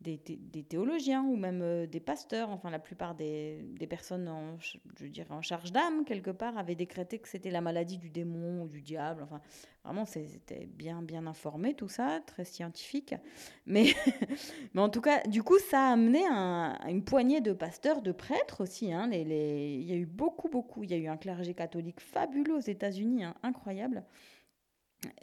des, 0.04 0.64
théologiens 0.64 1.24
ou 1.24 1.36
même 1.36 1.62
euh, 1.62 1.88
des 1.88 2.00
pasteurs, 2.00 2.50
enfin 2.50 2.70
la 2.70 2.80
plupart 2.80 3.16
des, 3.16 3.66
personnes 3.90 4.28
en, 4.28 4.58
je 4.60 5.08
dirais 5.08 5.32
en 5.32 5.42
charge 5.42 5.72
d'âme, 5.72 6.06
quelque 6.06 6.32
part, 6.32 6.58
avaient 6.58 6.76
décrété 6.76 7.20
que 7.20 7.28
c'était 7.28 7.52
la 7.52 7.62
maladie 7.62 7.98
du 7.98 8.10
démon 8.10 8.64
ou 8.64 8.68
du 8.68 8.82
diable. 8.82 9.24
Enfin, 9.24 9.42
vraiment, 9.84 10.06
c'était 10.06 10.66
bien, 10.66 11.02
bien 11.02 11.26
informé 11.26 11.74
tout 11.74 11.88
ça, 11.88 12.20
très 12.26 12.46
scientifique. 12.46 13.16
Mais, 13.66 13.94
mais 14.74 14.82
en 14.82 14.90
tout 14.90 15.02
cas, 15.02 15.24
du 15.24 15.42
coup, 15.44 15.60
ça 15.60 15.90
a 15.90 15.94
amené 15.94 16.24
une 16.88 17.04
poignée 17.04 17.42
de 17.42 17.54
pasteurs, 17.54 18.02
de 18.02 18.12
prêtres 18.12 18.62
aussi. 18.62 18.92
Hein, 18.92 19.10
Il 19.12 19.84
y 19.84 19.94
a 19.94 19.96
eu 19.96 20.06
beaucoup, 20.06 20.50
beaucoup. 20.50 20.84
Il 20.84 20.92
y 20.92 20.94
a 20.94 20.98
eu 20.98 21.08
un 21.08 21.18
clergé 21.18 21.54
catholique 21.54 22.02
fabuleux 22.02 22.56
aux 22.56 22.60
États-Unis, 22.60 23.24
hein, 23.24 23.36
incroyable. 23.44 24.04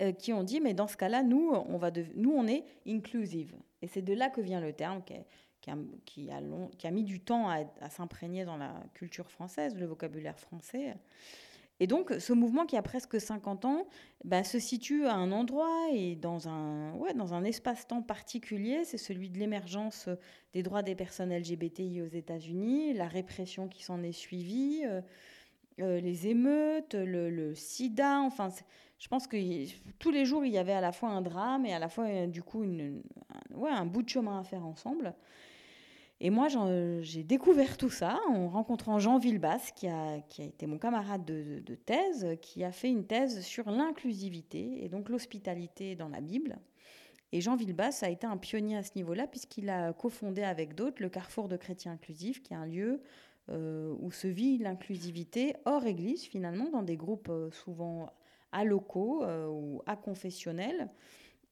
Euh, 0.02 0.12
qui 0.12 0.34
ont 0.34 0.42
dit 0.42 0.60
mais 0.60 0.74
dans 0.74 0.86
ce 0.86 0.98
cas-là 0.98 1.22
nous 1.22 1.52
on 1.52 1.78
va 1.78 1.90
nous 2.14 2.32
on 2.32 2.46
est 2.46 2.64
inclusive 2.86 3.54
et 3.82 3.86
c'est 3.86 4.02
de 4.02 4.14
là 4.14 4.28
que 4.28 4.40
vient 4.40 4.60
le 4.60 4.72
terme 4.72 5.02
qui, 5.02 6.30
a, 6.30 6.90
mis 6.90 7.04
du 7.04 7.20
temps 7.20 7.48
à, 7.48 7.90
s'imprégner 7.90 8.44
dans 8.44 8.56
la 8.56 8.74
culture 8.94 9.30
française 9.30 9.76
le 9.76 9.86
vocabulaire 9.86 10.38
français. 10.38 10.96
Et 11.82 11.86
donc 11.86 12.12
ce 12.18 12.34
mouvement 12.34 12.66
qui 12.66 12.76
a 12.76 12.82
presque 12.82 13.18
50 13.18 13.64
ans 13.64 13.86
bah, 14.24 14.44
se 14.44 14.58
situe 14.58 15.06
à 15.06 15.14
un 15.14 15.32
endroit 15.32 15.88
et 15.92 16.14
dans 16.14 16.46
un 16.46 16.92
ouais, 16.96 17.14
dans 17.14 17.32
un 17.32 17.42
espace-temps 17.42 18.02
particulier. 18.02 18.84
C'est 18.84 18.98
celui 18.98 19.30
de 19.30 19.38
l'émergence 19.38 20.10
des 20.52 20.62
droits 20.62 20.82
des 20.82 20.94
personnes 20.94 21.34
LGBTI 21.34 22.02
aux 22.02 22.06
États-Unis 22.06 22.92
la 22.92 23.08
répression 23.08 23.66
qui 23.66 23.82
s'en 23.82 24.02
est 24.02 24.12
suivie 24.12 24.82
euh, 24.84 25.00
euh, 25.80 26.00
les 26.00 26.26
émeutes, 26.26 26.94
le, 26.94 27.54
sida, 27.54 28.20
enfin, 28.20 28.50
je 29.00 29.08
pense 29.08 29.26
que 29.26 29.36
tous 29.98 30.10
les 30.10 30.26
jours, 30.26 30.44
il 30.44 30.52
y 30.52 30.58
avait 30.58 30.74
à 30.74 30.82
la 30.82 30.92
fois 30.92 31.08
un 31.08 31.22
drame 31.22 31.64
et 31.64 31.72
à 31.72 31.78
la 31.78 31.88
fois, 31.88 32.04
euh, 32.04 32.26
du 32.26 32.42
coup, 32.42 32.62
un, 32.62 33.86
bout 33.86 34.02
de 34.02 34.08
chemin 34.08 34.38
à 34.38 34.44
faire 34.44 34.64
ensemble. 34.64 35.14
Et 36.22 36.28
moi, 36.28 36.48
j'ai 37.00 37.24
découvert 37.24 37.78
tout 37.78 37.88
ça 37.88 38.20
en 38.28 38.50
rencontrant 38.50 38.98
Jean 38.98 39.16
Villebasse, 39.18 39.72
qui 39.72 39.88
a, 39.88 40.18
été 40.38 40.66
mon 40.66 40.76
camarade 40.76 41.24
de, 41.24 41.60
de, 41.64 41.74
thèse, 41.74 42.36
qui 42.42 42.62
a 42.62 42.72
fait 42.72 42.90
une 42.90 43.06
thèse 43.06 43.40
sur 43.40 43.70
l'inclusivité 43.70 44.84
et 44.84 44.90
donc 44.90 45.08
l'hospitalité 45.08 45.96
dans 45.96 46.10
la 46.10 46.20
Bible. 46.20 46.58
Et 47.32 47.40
Jean 47.40 47.56
Villebasse 47.56 48.02
a 48.02 48.10
été 48.10 48.26
un 48.26 48.36
pionnier 48.36 48.76
à 48.76 48.82
ce 48.82 48.90
niveau-là, 48.96 49.26
puisqu'il 49.26 49.70
a 49.70 49.94
cofondé 49.94 50.42
avec 50.42 50.74
d'autres 50.74 51.00
le 51.00 51.08
Carrefour 51.08 51.48
de 51.48 51.56
chrétiens 51.56 51.92
inclusifs, 51.92 52.42
qui 52.42 52.52
est 52.52 52.56
un 52.56 52.66
lieu 52.66 53.00
euh, 53.48 53.94
où 53.98 54.10
se 54.10 54.26
vit 54.26 54.58
l'inclusivité 54.58 55.54
hors 55.64 55.86
Église, 55.86 56.24
finalement, 56.24 56.68
dans 56.70 56.82
des 56.82 56.96
groupes 56.96 57.30
euh, 57.30 57.50
souvent 57.50 58.10
à 58.52 58.64
locaux 58.64 59.22
euh, 59.22 59.46
ou 59.46 59.82
à 59.86 59.96
confessionnels, 59.96 60.88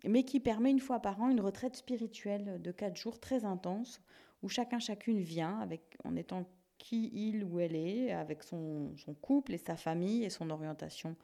mais 0.05 0.23
qui 0.23 0.41
permet 0.41 0.71
une 0.71 0.81
fois 0.81 1.01
par 1.01 1.21
an 1.21 1.29
une 1.29 1.41
retraite 1.41 1.77
spirituelle 1.77 2.61
de 2.63 2.71
quatre 2.71 2.97
jours 2.97 3.19
très 3.21 3.45
intense, 3.45 4.01
où 4.43 4.49
chacun, 4.49 4.79
chacune 4.79 5.21
vient 5.21 5.69
en 6.05 6.17
étant 6.17 6.45
qui 6.79 7.11
il 7.13 7.43
ou 7.45 7.59
elle 7.59 7.75
est, 7.75 8.13
avec 8.13 8.45
son, 8.45 8.95
couple 9.21 9.55
et 9.55 9.59
sa 9.59 9.77
famille 9.77 10.23
et 10.23 10.31
son 10.31 10.51
orientation 10.51 11.17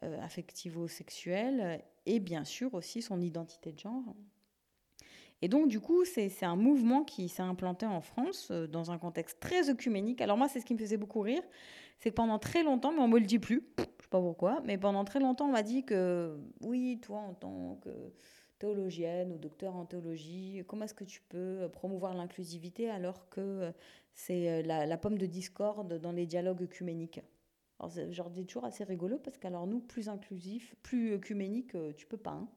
affectivo-sexuelle, 0.00 1.82
et 2.06 2.20
bien 2.20 2.44
sûr 2.44 2.74
aussi 2.74 3.02
son 3.02 3.20
identité 3.20 3.72
de 3.72 3.78
genre. 3.78 4.14
Et 5.42 5.48
donc, 5.48 5.68
du 5.68 5.80
coup, 5.80 6.04
c'est 6.04 6.44
un 6.44 6.54
mouvement 6.54 7.02
qui 7.02 7.28
s'est 7.28 7.42
implanté 7.42 7.84
en 7.84 8.00
France 8.00 8.48
euh, 8.52 8.68
dans 8.68 8.92
un 8.92 8.98
contexte 8.98 9.40
très 9.40 9.68
œcuménique. 9.68 10.20
Alors 10.20 10.38
moi, 10.38 10.48
c'est 10.48 10.60
ce 10.60 10.64
qui 10.64 10.72
me 10.72 10.78
faisait 10.78 10.96
beaucoup 10.96 11.20
rire, 11.20 11.42
c'est 11.98 12.10
que 12.10 12.14
pendant 12.14 12.38
très 12.38 12.62
longtemps, 12.62 12.92
mais 12.92 13.00
on 13.00 13.08
me 13.08 13.18
le 13.18 13.26
dit 13.26 13.40
plus, 13.40 13.64
pas 14.12 14.20
pourquoi, 14.20 14.60
mais 14.64 14.78
pendant 14.78 15.04
très 15.04 15.20
longtemps, 15.20 15.46
on 15.46 15.52
m'a 15.52 15.62
dit 15.62 15.84
que 15.84 16.38
oui, 16.60 17.00
toi, 17.02 17.18
en 17.18 17.34
tant 17.34 17.78
que 17.82 17.90
théologienne 18.58 19.32
ou 19.32 19.38
docteur 19.38 19.74
en 19.74 19.86
théologie, 19.86 20.62
comment 20.66 20.84
est-ce 20.84 20.94
que 20.94 21.04
tu 21.04 21.22
peux 21.28 21.68
promouvoir 21.72 22.14
l'inclusivité 22.14 22.90
alors 22.90 23.28
que 23.30 23.72
c'est 24.14 24.62
la, 24.62 24.86
la, 24.86 24.96
pomme 24.98 25.18
de 25.18 25.26
discorde 25.26 25.98
dans 25.98 26.12
les 26.12 26.26
dialogues 26.26 26.62
œcuméniques? 26.62 27.20
Alors, 27.80 27.90
je 27.90 28.22
dis 28.30 28.46
toujours 28.46 28.64
assez 28.64 28.84
rigolo 28.84 29.18
parce 29.18 29.38
qu'alors 29.38 29.66
nous, 29.66 29.80
plus 29.80 30.08
inclusif, 30.08 30.76
plus 30.82 31.14
œcuménique, 31.14 31.74
euh, 31.74 31.92
tu 31.96 32.06
peux 32.06 32.16
pas. 32.16 32.32
Hein 32.32 32.48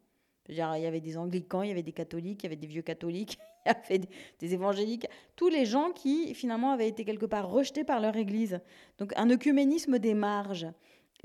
il 0.50 0.56
y 0.56 0.62
avait 0.62 1.02
des 1.02 1.18
anglicans, 1.18 1.64
il 1.64 1.70
y 1.70 1.72
avait 1.72 1.84
des 1.84 1.92
catholiques, 1.92 2.44
il 2.44 2.46
y 2.46 2.48
avait 2.48 2.56
des 2.56 2.68
vieux 2.68 2.82
catholiques, 2.82 3.40
il 3.66 3.70
y 3.70 3.76
avait 3.76 4.08
des, 4.40 4.54
évangéliques, 4.54 5.08
tous 5.36 5.50
les 5.50 5.66
gens 5.66 5.92
qui 5.92 6.34
finalement 6.36 6.72
avaient 6.72 6.88
été 6.88 7.04
quelque 7.04 7.26
part 7.26 7.50
rejetés 7.50 7.84
par 7.84 8.00
leur 8.00 8.16
église. 8.16 8.60
Donc 9.00 9.14
un 9.16 9.30
œcuménisme 9.30 10.00
des 10.00 10.14
marges. 10.14 10.68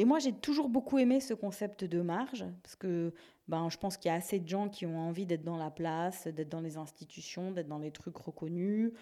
Et 0.01 0.07
moi 0.07 0.19
j'ai 0.19 0.33
toujours 0.33 0.71
beaucoup 0.71 0.97
aimé 0.97 1.21
ce 1.21 1.35
concept 1.35 1.85
de 1.85 2.01
marge, 2.01 2.47
parce 2.63 2.75
que 2.75 3.13
ben, 3.49 3.69
je 3.69 3.77
pense 3.77 3.99
qu'il 3.99 4.09
y 4.09 4.13
a 4.13 4.15
assez 4.15 4.39
de 4.39 4.49
gens 4.49 4.71
qui 4.71 4.87
ont 4.87 4.97
envie 4.97 5.27
d'être 5.27 5.45
dans 5.45 5.59
la 5.59 5.71
place, 5.71 6.27
d'être 6.27 6.49
dans 6.49 6.63
les 6.63 6.79
institutions, 6.79 7.51
d'être 7.51 7.69
dans 7.69 7.77
les 7.77 7.91
trucs 7.91 8.17
reconnus, 8.17 8.93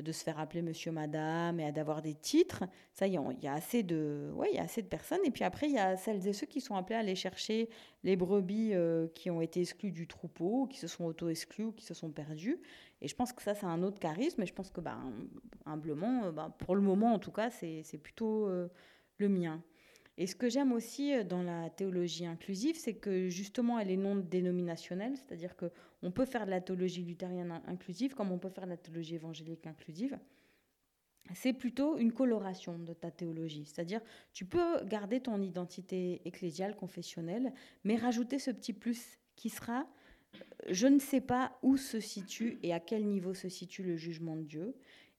de 0.00 0.10
se 0.10 0.24
faire 0.24 0.40
appeler 0.40 0.62
monsieur, 0.62 0.90
madame 0.90 1.60
et 1.60 1.70
d'avoir 1.70 2.02
des 2.02 2.14
titres. 2.14 2.64
Ça, 2.92 3.06
il 3.06 3.12
y, 3.12 3.46
a 3.46 3.52
assez 3.52 3.84
de, 3.84 4.32
ouais, 4.34 4.48
il 4.50 4.56
y 4.56 4.58
a 4.58 4.64
assez 4.64 4.82
de 4.82 4.88
personnes. 4.88 5.20
Et 5.24 5.30
puis 5.30 5.44
après, 5.44 5.68
il 5.68 5.74
y 5.74 5.78
a 5.78 5.96
celles 5.96 6.26
et 6.26 6.32
ceux 6.32 6.46
qui 6.46 6.60
sont 6.60 6.74
appelés 6.74 6.96
à 6.96 7.00
aller 7.00 7.14
chercher 7.14 7.68
les 8.02 8.16
brebis 8.16 8.74
euh, 8.74 9.06
qui 9.14 9.30
ont 9.30 9.40
été 9.40 9.60
exclus 9.60 9.92
du 9.92 10.08
troupeau, 10.08 10.66
qui 10.66 10.78
se 10.78 10.88
sont 10.88 11.04
auto-exclus 11.04 11.66
ou 11.66 11.72
qui 11.72 11.84
se 11.84 11.94
sont 11.94 12.10
perdus. 12.10 12.58
Et 13.00 13.06
je 13.06 13.14
pense 13.14 13.32
que 13.32 13.42
ça, 13.42 13.54
c'est 13.54 13.66
un 13.66 13.84
autre 13.84 14.00
charisme. 14.00 14.42
Et 14.42 14.46
je 14.46 14.54
pense 14.54 14.70
que, 14.70 14.80
bah, 14.80 14.98
humblement, 15.66 16.32
bah, 16.32 16.52
pour 16.58 16.74
le 16.74 16.82
moment 16.82 17.14
en 17.14 17.20
tout 17.20 17.32
cas, 17.32 17.48
c'est 17.50 17.98
plutôt 18.02 18.48
euh, 18.48 18.66
le 19.18 19.28
mien. 19.28 19.62
Et 20.18 20.26
ce 20.26 20.34
que 20.34 20.48
j'aime 20.48 20.72
aussi 20.72 21.14
euh, 21.14 21.24
dans 21.24 21.42
la 21.42 21.70
théologie 21.70 22.26
inclusive, 22.26 22.76
c'est 22.76 22.94
que 22.94 23.28
justement, 23.28 23.78
elle 23.78 23.90
est 23.90 23.96
non 23.96 24.16
dénominationnelle, 24.16 25.16
c'est-à-dire 25.16 25.54
qu'on 25.56 26.10
peut 26.10 26.26
faire 26.26 26.44
de 26.44 26.50
la 26.50 26.60
théologie 26.60 27.02
luthérienne 27.02 27.62
inclusive 27.66 28.14
comme 28.14 28.32
on 28.32 28.38
peut 28.38 28.50
faire 28.50 28.64
de 28.64 28.70
la 28.70 28.76
théologie 28.76 29.14
évangélique 29.14 29.66
inclusive. 29.66 30.18
C'est 31.34 31.52
plutôt 31.52 31.98
une 31.98 32.12
coloration 32.12 32.78
de 32.78 32.94
ta 32.94 33.10
théologie, 33.10 33.64
c'est-à-dire 33.66 34.00
tu 34.32 34.44
peux 34.44 34.82
garder 34.84 35.20
ton 35.20 35.40
identité 35.40 36.22
ecclésiale, 36.24 36.74
confessionnelle, 36.74 37.52
mais 37.84 37.96
rajouter 37.96 38.38
ce 38.38 38.50
petit 38.50 38.72
plus 38.72 39.18
qui 39.36 39.50
sera 39.50 39.86
euh, 40.34 40.38
je 40.70 40.86
ne 40.86 40.98
sais 40.98 41.20
pas 41.20 41.58
où 41.62 41.76
se 41.76 42.00
situe 42.00 42.58
et 42.62 42.72
à 42.72 42.80
quel 42.80 43.06
niveau 43.06 43.34
se 43.34 43.48
situe 43.48 43.82
le 43.82 43.96
jugement 43.96 44.36
de 44.36 44.42
Dieu. 44.42 44.74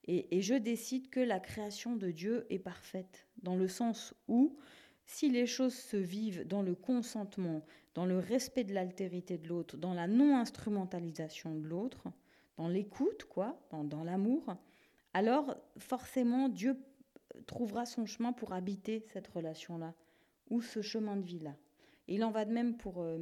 Et, 0.06 0.40
je 0.40 0.54
décide 0.54 1.08
que 1.10 1.20
la 1.20 1.38
création 1.38 1.94
de 1.94 2.10
Dieu 2.10 2.46
est 2.50 2.58
parfaite, 2.58 3.28
dans 3.42 3.54
le 3.54 3.68
sens 3.68 4.14
où 4.26 4.56
si 5.10 5.28
les 5.28 5.46
choses 5.46 5.74
se 5.74 5.96
vivent 5.96 6.46
dans 6.46 6.62
le 6.62 6.76
consentement, 6.76 7.64
dans 7.94 8.06
le 8.06 8.20
respect 8.20 8.62
de 8.62 8.72
l'altérité 8.72 9.38
de 9.38 9.48
l'autre, 9.48 9.76
dans 9.76 9.92
la 9.92 10.06
non-instrumentalisation 10.06 11.56
de 11.56 11.66
l'autre, 11.66 12.04
dans 12.56 12.68
l'écoute, 12.68 13.24
quoi, 13.24 13.60
dans, 13.72 14.04
l'amour, 14.04 14.54
alors 15.12 15.56
forcément 15.78 16.48
Dieu 16.48 16.76
trouvera 17.46 17.86
son 17.86 18.06
chemin 18.06 18.32
pour 18.32 18.52
habiter 18.52 19.04
cette 19.12 19.26
relation-là, 19.26 19.94
ou 20.48 20.62
ce 20.62 20.80
chemin 20.80 21.16
de 21.16 21.24
vie-là. 21.24 21.56
il 22.06 22.22
en 22.22 22.30
va 22.30 22.44
de 22.44 22.52
même 22.52 22.76
pour... 22.76 23.02
Euh, 23.02 23.18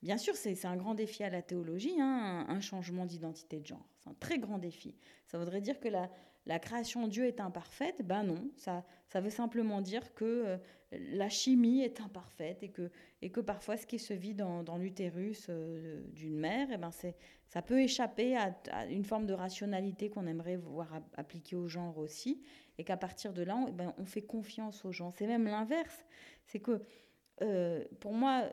bien 0.00 0.18
sûr, 0.18 0.36
c'est 0.36 0.64
un 0.64 0.76
grand 0.76 0.94
défi 0.94 1.24
à 1.24 1.30
la 1.30 1.42
théologie, 1.42 2.00
hein, 2.00 2.46
un, 2.48 2.60
changement 2.60 3.04
d'identité 3.04 3.58
de 3.58 3.66
genre. 3.66 3.88
C'est 3.98 4.10
un 4.10 4.14
très 4.20 4.38
grand 4.38 4.58
défi. 4.58 4.94
Ça 5.26 5.38
voudrait 5.38 5.60
dire 5.60 5.80
que 5.80 5.88
la, 5.88 6.08
la 6.46 6.58
création 6.58 7.06
de 7.06 7.12
Dieu 7.12 7.26
est 7.26 7.40
imparfaite, 7.40 8.02
ben 8.04 8.24
non, 8.24 8.50
ça, 8.56 8.84
ça 9.06 9.20
veut 9.20 9.30
simplement 9.30 9.80
dire 9.80 10.12
que 10.14 10.24
euh, 10.24 10.56
la 10.90 11.28
chimie 11.28 11.82
est 11.82 12.00
imparfaite 12.00 12.62
et 12.62 12.70
que, 12.70 12.90
et 13.20 13.30
que 13.30 13.40
parfois 13.40 13.76
ce 13.76 13.86
qui 13.86 13.98
se 13.98 14.12
vit 14.12 14.34
dans, 14.34 14.76
l'utérus 14.76 15.46
euh, 15.48 16.02
d'une 16.08 16.36
mère, 16.36 16.68
eh 16.72 16.76
ben 16.78 16.90
c'est, 16.90 17.16
ça 17.46 17.62
peut 17.62 17.80
échapper 17.80 18.36
à, 18.36 18.54
une 18.86 19.04
forme 19.04 19.26
de 19.26 19.34
rationalité 19.34 20.10
qu'on 20.10 20.26
aimerait 20.26 20.56
voir 20.56 21.00
appliquer 21.16 21.54
au 21.54 21.68
genre 21.68 21.98
aussi, 21.98 22.42
et 22.76 22.84
qu'à 22.84 22.96
partir 22.96 23.32
de 23.32 23.42
là, 23.42 23.56
on, 23.56 23.68
eh 23.68 23.72
ben, 23.72 23.94
on 23.98 24.04
fait 24.04 24.22
confiance 24.22 24.84
aux 24.84 24.92
gens. 24.92 25.12
C'est 25.12 25.26
même 25.26 25.44
l'inverse, 25.44 26.04
c'est 26.44 26.60
que 26.60 26.82
euh, 27.42 27.84
pour 28.00 28.12
moi, 28.12 28.52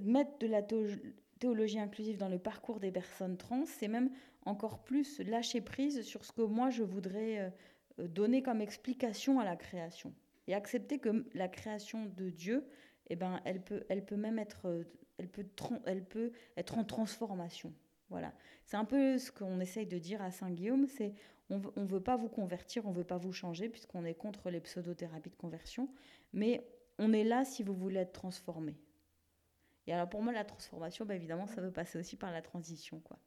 mettre 0.00 0.38
de 0.38 0.46
la 0.46 0.62
théologie 0.62 1.80
inclusive 1.80 2.16
dans 2.16 2.28
le 2.28 2.38
parcours 2.38 2.78
des 2.78 2.92
personnes 2.92 3.36
trans, 3.36 3.64
c'est 3.66 3.88
même 3.88 4.10
encore 4.44 4.82
plus 4.82 5.20
lâcher 5.20 5.60
prise 5.60 6.02
sur 6.02 6.24
ce 6.24 6.32
que 6.32 6.42
moi 6.42 6.70
je 6.70 6.82
voudrais 6.82 7.52
euh, 7.98 8.08
donner 8.08 8.42
comme 8.42 8.60
explication 8.60 9.40
à 9.40 9.44
la 9.44 9.56
création. 9.56 10.14
Et 10.46 10.54
accepter 10.54 10.98
que 10.98 11.26
la 11.34 11.48
création 11.48 12.06
de 12.06 12.30
Dieu, 12.30 12.66
eh 13.08 13.16
ben, 13.16 13.40
elle, 13.44 13.62
peut, 13.62 13.84
elle 13.88 14.04
peut 14.04 14.16
même 14.16 14.38
être, 14.38 14.66
euh, 14.66 14.84
elle 15.18 15.28
peut, 15.28 15.46
elle 15.86 16.04
peut 16.04 16.32
être 16.56 16.78
en 16.78 16.84
transformation. 16.84 17.72
Voilà. 18.08 18.32
C'est 18.64 18.76
un 18.76 18.84
peu 18.84 19.18
ce 19.18 19.30
qu'on 19.30 19.60
essaye 19.60 19.86
de 19.86 19.98
dire 19.98 20.20
à 20.22 20.30
Saint-Guillaume, 20.30 20.86
c'est 20.86 21.14
on 21.50 21.58
ne 21.58 21.86
veut 21.86 22.02
pas 22.02 22.16
vous 22.16 22.28
convertir, 22.28 22.86
on 22.86 22.90
ne 22.90 22.94
veut 22.94 23.04
pas 23.04 23.16
vous 23.16 23.32
changer, 23.32 23.68
puisqu'on 23.68 24.04
est 24.04 24.14
contre 24.14 24.50
les 24.50 24.60
pseudothérapies 24.60 25.30
de 25.30 25.36
conversion, 25.36 25.88
mais 26.32 26.64
on 26.98 27.12
est 27.12 27.24
là 27.24 27.44
si 27.44 27.64
vous 27.64 27.74
voulez 27.74 28.00
être 28.00 28.12
transformé. 28.12 28.76
Et 29.86 29.92
alors 29.92 30.08
pour 30.08 30.22
moi, 30.22 30.32
la 30.32 30.44
transformation, 30.44 31.04
bah, 31.04 31.16
évidemment, 31.16 31.46
ça 31.46 31.60
veut 31.60 31.72
passer 31.72 31.98
aussi 31.98 32.16
par 32.16 32.30
la 32.30 32.42
transition. 32.42 33.00
Quoi. 33.00 33.18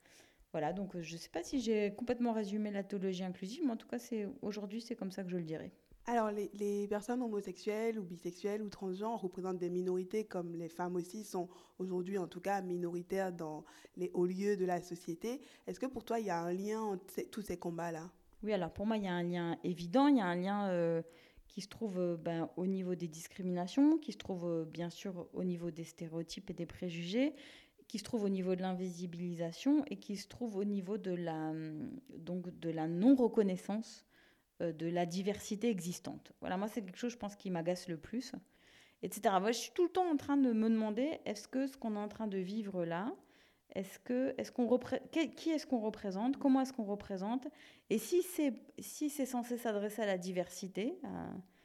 Voilà, 0.53 0.71
donc 0.71 0.95
euh, 0.95 1.01
je 1.01 1.13
ne 1.13 1.17
sais 1.17 1.29
pas 1.29 1.43
si 1.43 1.59
j'ai 1.59 1.93
complètement 1.95 2.31
résumé 2.31 2.71
la 2.71 2.83
théologie 2.83 3.23
inclusive, 3.23 3.63
mais 3.65 3.71
en 3.71 3.77
tout 3.77 3.87
cas, 3.87 3.99
c'est 3.99 4.27
aujourd'hui, 4.41 4.81
c'est 4.81 4.95
comme 4.95 5.11
ça 5.11 5.23
que 5.23 5.29
je 5.29 5.37
le 5.37 5.43
dirais. 5.43 5.71
Alors, 6.05 6.31
les, 6.31 6.87
personnes 6.87 7.21
homosexuelles 7.21 7.97
ou 7.97 8.03
bisexuelles 8.03 8.61
ou 8.61 8.69
transgenres 8.69 9.19
représentent 9.19 9.57
des 9.57 9.69
minorités, 9.69 10.25
comme 10.25 10.53
les 10.55 10.67
femmes 10.67 10.95
aussi 10.95 11.23
sont 11.23 11.47
aujourd'hui, 11.79 12.17
en 12.17 12.27
tout 12.27 12.41
cas, 12.41 12.61
minoritaires 12.61 13.31
dans 13.31 13.63
les 13.95 14.11
hauts 14.13 14.25
lieux 14.25 14.57
de 14.57 14.65
la 14.65 14.81
société. 14.81 15.41
Est-ce 15.65 15.79
que 15.79 15.85
pour 15.85 16.03
toi, 16.03 16.19
il 16.19 16.25
y 16.27 16.29
a 16.29 16.39
un 16.39 16.53
lien 16.53 16.81
entre 16.81 17.21
tous 17.31 17.41
ces 17.41 17.57
combats-là? 17.57 18.11
Oui, 18.43 18.51
alors 18.51 18.71
pour 18.71 18.85
moi, 18.85 18.97
il 18.97 19.03
y 19.03 19.07
a 19.07 19.13
un 19.13 19.23
lien 19.23 19.57
évident. 19.63 20.07
Il 20.07 20.17
y 20.17 20.21
a 20.21 20.25
un 20.25 20.35
lien 20.35 20.67
euh, 20.67 21.01
qui 21.47 21.61
se 21.61 21.69
trouve 21.69 21.99
euh, 21.99 22.17
ben, 22.17 22.49
au 22.57 22.65
niveau 22.65 22.95
des 22.95 23.07
discriminations, 23.07 23.97
qui 23.97 24.11
se 24.11 24.17
trouve 24.17 24.45
euh, 24.45 24.65
bien 24.65 24.89
sûr 24.89 25.27
au 25.33 25.43
niveau 25.43 25.69
des 25.69 25.83
stéréotypes 25.83 26.49
et 26.49 26.53
des 26.53 26.65
préjugés, 26.65 27.33
qui 27.93 27.99
se 27.99 28.03
trouve 28.03 28.23
au 28.23 28.29
niveau 28.29 28.55
de 28.55 28.63
l'invisibilisation 28.63 29.85
et 29.85 29.97
qui 29.97 30.17
se 30.17 30.27
trouve 30.27 30.57
au 30.57 30.63
niveau 30.63 30.97
de 30.97 31.11
la, 31.11 31.51
hum, 31.51 31.91
donc 32.17 32.49
de 32.59 32.71
la 32.71 32.87
non-reconnaissance 32.87 34.03
euh, 34.61 34.73
de 34.73 34.87
la 34.87 35.05
diversité 35.05 35.69
existante. 35.69 36.31
Voilà, 36.41 36.57
moi, 36.57 36.67
c'est 36.67 36.81
quelque 36.81 36.97
chose, 36.97 37.11
je 37.11 37.19
pense, 37.19 37.35
qui 37.35 37.51
m'agace 37.51 37.87
le 37.87 37.97
plus, 37.97 38.31
etc. 39.03 39.35
Moi, 39.39 39.51
je 39.51 39.59
suis 39.59 39.71
tout 39.75 39.83
le 39.83 39.91
temps 39.91 40.09
en 40.09 40.17
train 40.17 40.37
de 40.37 40.53
me 40.53 40.71
demander, 40.71 41.19
est-ce 41.25 41.47
que 41.47 41.67
ce 41.67 41.77
qu'on 41.77 41.95
est 41.95 41.99
en 41.99 42.07
train 42.07 42.25
de 42.25 42.39
vivre 42.39 42.83
là, 42.83 43.13
est-ce 43.75 43.99
que, 43.99 44.33
est-ce 44.39 44.51
qu'on 44.51 44.67
qui 45.11 45.51
est-ce 45.51 45.67
qu'on 45.67 45.79
représente 45.79 46.37
Comment 46.37 46.61
est-ce 46.61 46.73
qu'on 46.73 46.85
représente 46.85 47.47
Et 47.91 47.99
si 47.99 48.23
c'est 48.23 48.55
si 48.79 49.11
c'est 49.11 49.27
censé 49.27 49.55
s'adresser 49.59 50.01
à 50.01 50.07
la 50.07 50.17
diversité, 50.17 50.99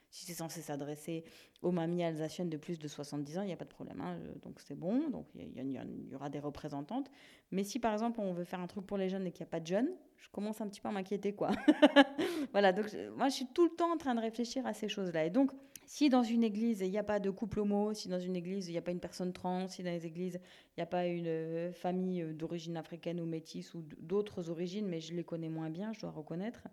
si 0.09 0.25
c'est 0.25 0.33
censé 0.33 0.61
s'adresser 0.61 1.23
aux 1.61 1.71
mamies 1.71 2.03
alsaciennes 2.03 2.49
de 2.49 2.57
plus 2.57 2.79
de 2.79 2.87
70 2.87 3.37
ans, 3.37 3.41
il 3.41 3.47
n'y 3.47 3.53
a 3.53 3.57
pas 3.57 3.65
de 3.65 3.69
problème. 3.69 4.01
Hein, 4.01 4.17
donc 4.41 4.59
c'est 4.59 4.75
bon, 4.75 5.09
donc 5.09 5.27
il 5.35 5.71
y, 5.71 6.15
aura 6.15 6.29
des 6.29 6.39
représentantes. 6.39 7.09
Mais 7.51 7.63
si 7.63 7.79
par 7.79 7.93
exemple 7.93 8.19
on 8.19 8.33
veut 8.33 8.43
faire 8.43 8.59
un 8.59 8.67
truc 8.67 8.85
pour 8.85 8.97
les 8.97 9.09
jeunes 9.09 9.27
et 9.27 9.31
qu'il 9.31 9.43
n'y 9.43 9.49
a 9.49 9.51
pas 9.51 9.59
de 9.59 9.67
jeunes, 9.67 9.89
je 10.17 10.29
commence 10.29 10.61
un 10.61 10.67
petit 10.67 10.81
peu 10.81 10.89
à 10.89 10.91
m'inquiéter. 10.91 11.33
quoi. 11.33 11.49
voilà, 12.51 12.71
donc 12.71 12.85
moi 13.15 13.29
je 13.29 13.35
suis 13.35 13.47
tout 13.53 13.65
le 13.65 13.71
temps 13.71 13.91
en 13.91 13.97
train 13.97 14.15
de 14.15 14.21
réfléchir 14.21 14.65
à 14.65 14.73
ces 14.73 14.87
choses-là. 14.87 15.25
Et 15.25 15.29
donc 15.29 15.51
si 15.85 16.09
dans 16.09 16.23
une 16.23 16.43
église 16.43 16.81
il 16.81 16.91
n'y 16.91 16.99
a 16.99 17.03
pas 17.03 17.19
de 17.19 17.29
couple 17.29 17.59
homo, 17.59 17.93
si 17.93 18.09
dans 18.09 18.19
une 18.19 18.35
église 18.35 18.67
il 18.67 18.71
n'y 18.71 18.77
a 18.77 18.81
pas 18.81 18.91
une 18.91 18.99
personne 18.99 19.33
trans, 19.33 19.67
si 19.67 19.83
dans 19.83 19.91
les 19.91 20.05
églises 20.05 20.39
il 20.77 20.79
n'y 20.79 20.83
a 20.83 20.87
pas 20.87 21.07
une 21.07 21.27
euh, 21.27 21.71
famille 21.71 22.21
euh, 22.21 22.33
d'origine 22.33 22.77
africaine 22.77 23.19
ou 23.19 23.25
métisse 23.25 23.73
ou 23.73 23.83
d'autres 23.99 24.49
origines, 24.49 24.87
mais 24.87 25.01
je 25.01 25.13
les 25.13 25.23
connais 25.23 25.49
moins 25.49 25.69
bien, 25.69 25.91
je 25.93 25.99
dois 25.99 26.11
reconnaître. 26.11 26.67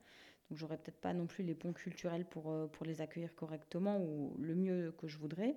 Donc 0.49 0.59
j'aurais 0.59 0.76
peut-être 0.76 1.01
pas 1.01 1.12
non 1.12 1.26
plus 1.26 1.44
les 1.44 1.55
ponts 1.55 1.72
culturels 1.72 2.24
pour, 2.24 2.51
euh, 2.51 2.66
pour 2.66 2.86
les 2.86 3.01
accueillir 3.01 3.34
correctement 3.34 3.99
ou 3.99 4.36
le 4.38 4.55
mieux 4.55 4.94
que 4.99 5.09
je 5.09 5.18
voudrais. 5.18 5.57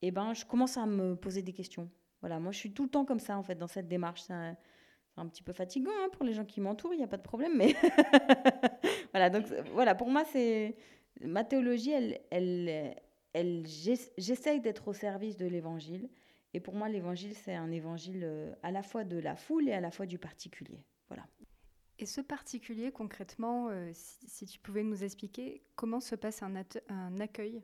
Et 0.00 0.08
eh 0.08 0.10
ben 0.10 0.34
je 0.34 0.44
commence 0.44 0.76
à 0.76 0.86
me 0.86 1.16
poser 1.16 1.42
des 1.42 1.52
questions. 1.52 1.90
Voilà, 2.20 2.38
moi 2.38 2.52
je 2.52 2.58
suis 2.58 2.72
tout 2.72 2.84
le 2.84 2.90
temps 2.90 3.04
comme 3.04 3.20
ça 3.20 3.36
en 3.36 3.42
fait 3.42 3.56
dans 3.56 3.66
cette 3.66 3.88
démarche. 3.88 4.22
C'est 4.22 4.32
un, 4.32 5.26
petit 5.28 5.42
peu 5.42 5.52
fatigant 5.52 5.90
hein, 6.00 6.08
pour 6.12 6.24
les 6.24 6.32
gens 6.32 6.44
qui 6.44 6.60
m'entourent, 6.60 6.94
il 6.94 6.98
n'y 6.98 7.04
a 7.04 7.08
pas 7.08 7.16
de 7.16 7.22
problème, 7.22 7.56
mais 7.56 7.74
voilà. 9.12 9.30
Donc 9.30 9.46
voilà, 9.72 9.96
pour 9.96 10.08
moi 10.08 10.24
c'est 10.24 10.76
ma 11.20 11.42
théologie, 11.42 11.90
elle, 11.90 12.20
elle 12.30 12.96
j'essaye 13.66 14.60
d'être 14.60 14.88
au 14.88 14.92
service 14.92 15.36
de 15.36 15.46
l'évangile. 15.46 16.08
Et 16.54 16.60
pour 16.60 16.74
moi, 16.74 16.88
l'évangile, 16.88 17.34
c'est 17.34 17.54
un 17.54 17.70
évangile 17.70 18.22
euh, 18.24 18.52
à 18.62 18.70
la 18.70 18.82
fois 18.82 19.04
de 19.04 19.18
la 19.18 19.36
foule 19.36 19.68
et 19.68 19.72
à 19.72 19.80
la 19.80 19.90
fois 19.90 20.06
du 20.06 20.18
particulier. 20.18 20.82
Voilà. 21.08 21.26
Et 21.98 22.06
ce 22.06 22.20
particulier, 22.20 22.92
concrètement, 22.92 23.68
euh, 23.70 23.90
si, 23.92 24.46
tu 24.46 24.60
pouvais 24.60 24.84
nous 24.84 25.02
expliquer 25.02 25.62
comment 25.74 26.00
se 26.00 26.14
passe 26.14 26.42
un, 26.42 26.54
accueil 27.20 27.62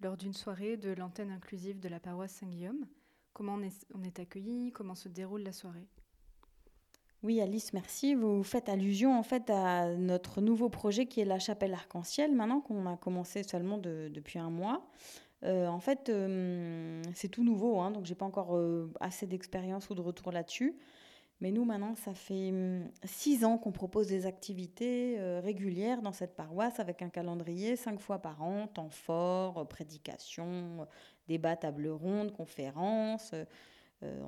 lors 0.00 0.16
d'une 0.16 0.32
soirée 0.32 0.76
de 0.76 0.92
l'antenne 0.92 1.32
inclusive 1.32 1.80
de 1.80 1.88
la 1.88 1.98
paroisse 1.98 2.32
Saint-Guillaume? 2.32 2.86
Comment 3.32 3.54
on 3.54 3.62
est, 3.62 3.86
on 3.92 4.04
est 4.04 4.20
accueilli? 4.20 4.70
Comment 4.70 4.94
se 4.94 5.08
déroule 5.08 5.42
la 5.42 5.52
soirée? 5.52 5.88
Oui, 7.24 7.40
Alice, 7.40 7.72
merci. 7.72 8.14
Vous 8.14 8.44
faites 8.44 8.68
allusion 8.68 9.18
en 9.18 9.24
fait 9.24 9.50
à 9.50 9.96
notre 9.96 10.40
nouveau 10.40 10.68
projet 10.68 11.06
qui 11.06 11.20
est 11.20 11.24
la 11.24 11.40
chapelle 11.40 11.74
arc-en-ciel, 11.74 12.32
maintenant 12.32 12.60
qu'on 12.60 12.86
a 12.86 12.96
commencé 12.96 13.42
seulement 13.42 13.78
depuis 13.78 14.38
un 14.38 14.50
mois. 14.50 14.86
Euh, 15.42 15.66
en 15.66 15.80
fait, 15.80 16.10
euh, 16.10 17.02
c'est 17.14 17.28
tout 17.28 17.42
nouveau, 17.42 17.80
hein, 17.80 17.90
donc 17.90 18.04
j'ai 18.04 18.14
pas 18.14 18.24
encore 18.24 18.56
assez 19.00 19.26
d'expérience 19.26 19.90
ou 19.90 19.96
de 19.96 20.00
retour 20.00 20.30
là-dessus. 20.30 20.76
Mais 21.40 21.50
nous, 21.50 21.64
maintenant, 21.64 21.94
ça 21.94 22.14
fait 22.14 22.50
hum, 22.50 22.88
six 23.04 23.44
ans 23.44 23.58
qu'on 23.58 23.72
propose 23.72 24.06
des 24.06 24.26
activités 24.26 25.16
euh, 25.18 25.40
régulières 25.40 26.00
dans 26.00 26.12
cette 26.12 26.36
paroisse 26.36 26.80
avec 26.80 27.02
un 27.02 27.08
calendrier 27.08 27.76
cinq 27.76 28.00
fois 28.00 28.18
par 28.18 28.42
an, 28.42 28.68
temps 28.68 28.90
fort, 28.90 29.58
euh, 29.58 29.64
prédication, 29.64 30.86
débat, 31.28 31.56
table 31.56 31.88
ronde, 31.88 32.32
conférences. 32.32 33.32
Euh, 34.02 34.22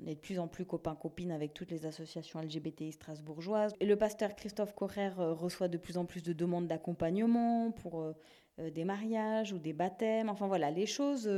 on 0.00 0.06
est 0.06 0.14
de 0.14 0.20
plus 0.20 0.38
en 0.38 0.48
plus 0.48 0.64
copains-copines 0.64 1.30
avec 1.30 1.54
toutes 1.54 1.70
les 1.70 1.86
associations 1.86 2.40
LGBTI 2.40 2.92
strasbourgeoises. 2.92 3.74
Et 3.80 3.86
le 3.86 3.96
pasteur 3.96 4.34
Christophe 4.34 4.74
Correr 4.74 5.10
reçoit 5.10 5.68
de 5.68 5.78
plus 5.78 5.96
en 5.96 6.04
plus 6.04 6.22
de 6.22 6.32
demandes 6.32 6.66
d'accompagnement 6.66 7.70
pour 7.70 8.12
des 8.58 8.84
mariages 8.84 9.52
ou 9.52 9.58
des 9.58 9.72
baptêmes. 9.72 10.28
Enfin 10.28 10.48
voilà, 10.48 10.72
les 10.72 10.86
choses, 10.86 11.30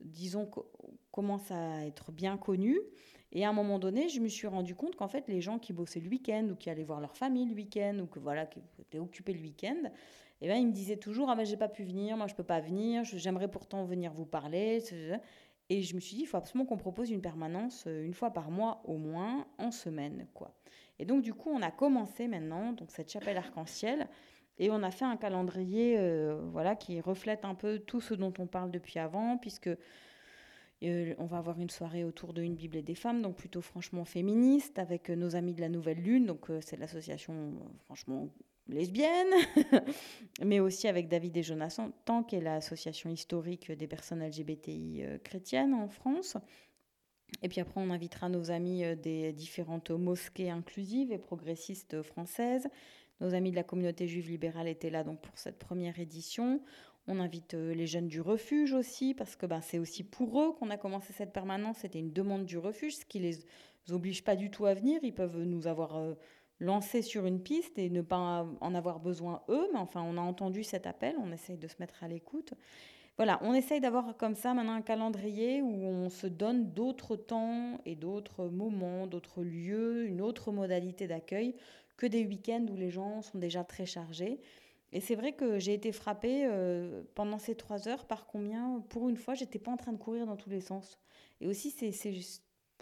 disons, 0.00 0.50
commencent 1.12 1.52
à 1.52 1.86
être 1.86 2.10
bien 2.10 2.36
connues. 2.36 2.80
Et 3.32 3.44
à 3.44 3.48
un 3.48 3.52
moment 3.52 3.78
donné, 3.78 4.08
je 4.08 4.20
me 4.20 4.28
suis 4.28 4.46
rendu 4.46 4.74
compte 4.74 4.96
qu'en 4.96 5.08
fait, 5.08 5.28
les 5.28 5.40
gens 5.40 5.58
qui 5.58 5.72
bossaient 5.72 6.00
le 6.00 6.08
week-end 6.08 6.48
ou 6.50 6.56
qui 6.56 6.68
allaient 6.68 6.84
voir 6.84 7.00
leur 7.00 7.16
famille 7.16 7.46
le 7.46 7.54
week-end 7.54 7.98
ou 8.02 8.06
que 8.06 8.18
voilà, 8.18 8.46
qui 8.46 8.60
étaient 8.80 8.98
occupés 8.98 9.32
le 9.32 9.40
week-end, 9.40 9.90
eh 10.40 10.48
ben, 10.48 10.56
ils 10.56 10.66
me 10.66 10.72
disaient 10.72 10.96
toujours 10.96 11.30
Ah, 11.30 11.36
ben, 11.36 11.46
j'ai 11.46 11.56
pas 11.56 11.68
pu 11.68 11.84
venir, 11.84 12.16
moi, 12.16 12.26
je 12.26 12.34
peux 12.34 12.44
pas 12.44 12.60
venir, 12.60 13.04
j'aimerais 13.04 13.48
pourtant 13.48 13.84
venir 13.84 14.12
vous 14.12 14.24
parler. 14.24 14.82
Et 15.68 15.82
je 15.82 15.94
me 15.94 16.00
suis 16.00 16.16
dit 16.16 16.22
Il 16.22 16.26
faut 16.26 16.38
absolument 16.38 16.66
qu'on 16.66 16.76
propose 16.76 17.10
une 17.10 17.20
permanence 17.20 17.84
euh, 17.86 18.04
une 18.04 18.14
fois 18.14 18.30
par 18.30 18.50
mois 18.50 18.82
au 18.84 18.96
moins, 18.96 19.46
en 19.58 19.70
semaine. 19.70 20.26
quoi. 20.34 20.52
Et 20.98 21.04
donc, 21.04 21.22
du 21.22 21.32
coup, 21.32 21.50
on 21.50 21.62
a 21.62 21.70
commencé 21.70 22.26
maintenant 22.26 22.72
donc, 22.72 22.90
cette 22.90 23.12
chapelle 23.12 23.36
arc-en-ciel. 23.36 24.08
Et 24.58 24.70
on 24.70 24.82
a 24.82 24.90
fait 24.90 25.06
un 25.06 25.16
calendrier 25.16 25.96
euh, 25.98 26.38
voilà, 26.52 26.76
qui 26.76 27.00
reflète 27.00 27.46
un 27.46 27.54
peu 27.54 27.78
tout 27.78 28.02
ce 28.02 28.12
dont 28.12 28.34
on 28.38 28.46
parle 28.46 28.70
depuis 28.70 28.98
avant, 28.98 29.38
puisque 29.38 29.70
euh, 30.88 31.14
on 31.18 31.26
va 31.26 31.38
avoir 31.38 31.60
une 31.60 31.68
soirée 31.68 32.04
autour 32.04 32.32
de 32.32 32.42
Une 32.42 32.54
Bible 32.54 32.76
et 32.76 32.82
des 32.82 32.94
femmes, 32.94 33.20
donc 33.20 33.36
plutôt 33.36 33.60
franchement 33.60 34.04
féministe, 34.04 34.78
avec 34.78 35.10
euh, 35.10 35.16
nos 35.16 35.36
amis 35.36 35.54
de 35.54 35.60
la 35.60 35.68
Nouvelle 35.68 36.00
Lune, 36.00 36.26
donc 36.26 36.50
euh, 36.50 36.60
c'est 36.62 36.78
l'association 36.78 37.52
franchement 37.84 38.28
lesbienne, 38.68 39.28
mais 40.44 40.60
aussi 40.60 40.88
avec 40.88 41.08
David 41.08 41.36
et 41.36 41.42
Jonathan, 41.42 41.90
tant 42.04 42.22
qui 42.22 42.36
est 42.36 42.40
l'association 42.40 43.10
historique 43.10 43.70
des 43.72 43.86
personnes 43.86 44.24
LGBTI 44.26 45.02
chrétiennes 45.24 45.74
en 45.74 45.88
France. 45.88 46.36
Et 47.42 47.48
puis 47.48 47.60
après, 47.60 47.80
on 47.80 47.90
invitera 47.90 48.28
nos 48.28 48.50
amis 48.50 48.84
des 48.96 49.32
différentes 49.32 49.90
mosquées 49.90 50.50
inclusives 50.50 51.10
et 51.10 51.18
progressistes 51.18 52.02
françaises. 52.02 52.68
Nos 53.20 53.34
amis 53.34 53.50
de 53.50 53.56
la 53.56 53.64
communauté 53.64 54.06
juive 54.06 54.30
libérale 54.30 54.68
étaient 54.68 54.90
là 54.90 55.04
donc 55.04 55.20
pour 55.20 55.36
cette 55.36 55.58
première 55.58 55.98
édition. 55.98 56.60
On 57.06 57.18
invite 57.18 57.54
euh, 57.54 57.74
les 57.74 57.86
jeunes 57.86 58.08
du 58.08 58.20
refuge 58.20 58.72
aussi, 58.72 59.14
parce 59.14 59.36
que 59.36 59.46
ben, 59.46 59.60
c'est 59.60 59.78
aussi 59.78 60.04
pour 60.04 60.40
eux 60.40 60.52
qu'on 60.52 60.70
a 60.70 60.76
commencé 60.76 61.12
cette 61.12 61.32
permanence. 61.32 61.78
C'était 61.78 61.98
une 61.98 62.12
demande 62.12 62.44
du 62.44 62.58
refuge, 62.58 62.96
ce 62.96 63.04
qui 63.04 63.18
les 63.18 63.38
oblige 63.90 64.22
pas 64.22 64.36
du 64.36 64.50
tout 64.50 64.66
à 64.66 64.74
venir. 64.74 65.00
Ils 65.02 65.14
peuvent 65.14 65.42
nous 65.42 65.66
avoir 65.66 65.96
euh, 65.96 66.14
lancés 66.60 67.02
sur 67.02 67.26
une 67.26 67.42
piste 67.42 67.78
et 67.78 67.90
ne 67.90 68.02
pas 68.02 68.46
en 68.60 68.74
avoir 68.74 69.00
besoin 69.00 69.42
eux. 69.48 69.68
Mais 69.72 69.78
enfin, 69.78 70.02
on 70.02 70.16
a 70.16 70.20
entendu 70.20 70.62
cet 70.62 70.86
appel, 70.86 71.16
on 71.18 71.32
essaye 71.32 71.56
de 71.56 71.66
se 71.66 71.76
mettre 71.80 72.04
à 72.04 72.08
l'écoute. 72.08 72.54
Voilà, 73.16 73.38
on 73.42 73.52
essaye 73.52 73.80
d'avoir 73.80 74.16
comme 74.16 74.34
ça 74.34 74.54
maintenant 74.54 74.72
un 74.72 74.82
calendrier 74.82 75.60
où 75.60 75.84
on 75.84 76.08
se 76.08 76.26
donne 76.26 76.72
d'autres 76.72 77.16
temps 77.16 77.78
et 77.84 77.94
d'autres 77.94 78.46
moments, 78.46 79.06
d'autres 79.06 79.42
lieux, 79.42 80.06
une 80.06 80.22
autre 80.22 80.52
modalité 80.52 81.06
d'accueil 81.06 81.54
que 81.98 82.06
des 82.06 82.24
week-ends 82.24 82.64
où 82.70 82.76
les 82.76 82.90
gens 82.90 83.20
sont 83.20 83.38
déjà 83.38 83.62
très 83.62 83.84
chargés. 83.84 84.40
Et 84.92 85.00
c'est 85.00 85.14
vrai 85.14 85.32
que 85.32 85.58
j'ai 85.58 85.74
été 85.74 85.92
frappée 85.92 86.44
euh, 86.46 87.02
pendant 87.14 87.38
ces 87.38 87.54
trois 87.54 87.88
heures 87.88 88.06
par 88.06 88.26
combien, 88.26 88.82
pour 88.88 89.08
une 89.08 89.16
fois, 89.16 89.34
j'étais 89.34 89.58
pas 89.58 89.70
en 89.70 89.76
train 89.76 89.92
de 89.92 89.98
courir 89.98 90.26
dans 90.26 90.36
tous 90.36 90.50
les 90.50 90.60
sens. 90.60 90.98
Et 91.40 91.46
aussi, 91.46 91.70
c'est 91.70 91.92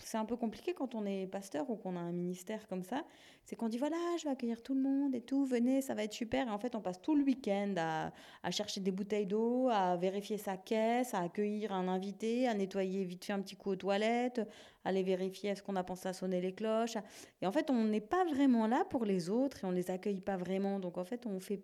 c'est 0.00 0.16
un 0.16 0.24
peu 0.24 0.36
compliqué 0.36 0.74
quand 0.74 0.94
on 0.94 1.04
est 1.06 1.26
pasteur 1.26 1.68
ou 1.70 1.76
qu'on 1.76 1.96
a 1.96 2.00
un 2.00 2.12
ministère 2.12 2.66
comme 2.68 2.82
ça. 2.82 3.04
C'est 3.44 3.56
qu'on 3.56 3.68
dit 3.68 3.78
voilà, 3.78 3.96
je 4.18 4.24
vais 4.24 4.30
accueillir 4.30 4.62
tout 4.62 4.74
le 4.74 4.80
monde 4.80 5.14
et 5.14 5.20
tout, 5.20 5.44
venez, 5.44 5.80
ça 5.80 5.94
va 5.94 6.04
être 6.04 6.12
super. 6.12 6.46
Et 6.46 6.50
en 6.50 6.58
fait, 6.58 6.74
on 6.74 6.80
passe 6.80 7.00
tout 7.00 7.14
le 7.14 7.22
week-end 7.24 7.74
à, 7.76 8.12
à, 8.42 8.50
chercher 8.50 8.80
des 8.80 8.90
bouteilles 8.90 9.26
d'eau, 9.26 9.68
à 9.70 9.96
vérifier 9.96 10.38
sa 10.38 10.56
caisse, 10.56 11.14
à 11.14 11.20
accueillir 11.20 11.72
un 11.72 11.88
invité, 11.88 12.46
à 12.46 12.54
nettoyer 12.54 13.04
vite 13.04 13.24
fait 13.24 13.32
un 13.32 13.40
petit 13.40 13.56
coup 13.56 13.70
aux 13.70 13.76
toilettes, 13.76 14.40
à 14.84 14.90
aller 14.90 15.02
vérifier 15.02 15.50
est-ce 15.50 15.62
qu'on 15.62 15.76
a 15.76 15.84
pensé 15.84 16.08
à 16.08 16.12
sonner 16.12 16.40
les 16.40 16.52
cloches. 16.52 16.96
Et 17.42 17.46
en 17.46 17.52
fait, 17.52 17.70
on 17.70 17.84
n'est 17.84 18.00
pas 18.00 18.24
vraiment 18.24 18.66
là 18.66 18.84
pour 18.90 19.04
les 19.04 19.30
autres 19.30 19.64
et 19.64 19.66
on 19.66 19.72
les 19.72 19.90
accueille 19.90 20.20
pas 20.20 20.36
vraiment. 20.36 20.78
Donc 20.78 20.98
en 20.98 21.04
fait, 21.04 21.26
on 21.26 21.40
fait 21.40 21.62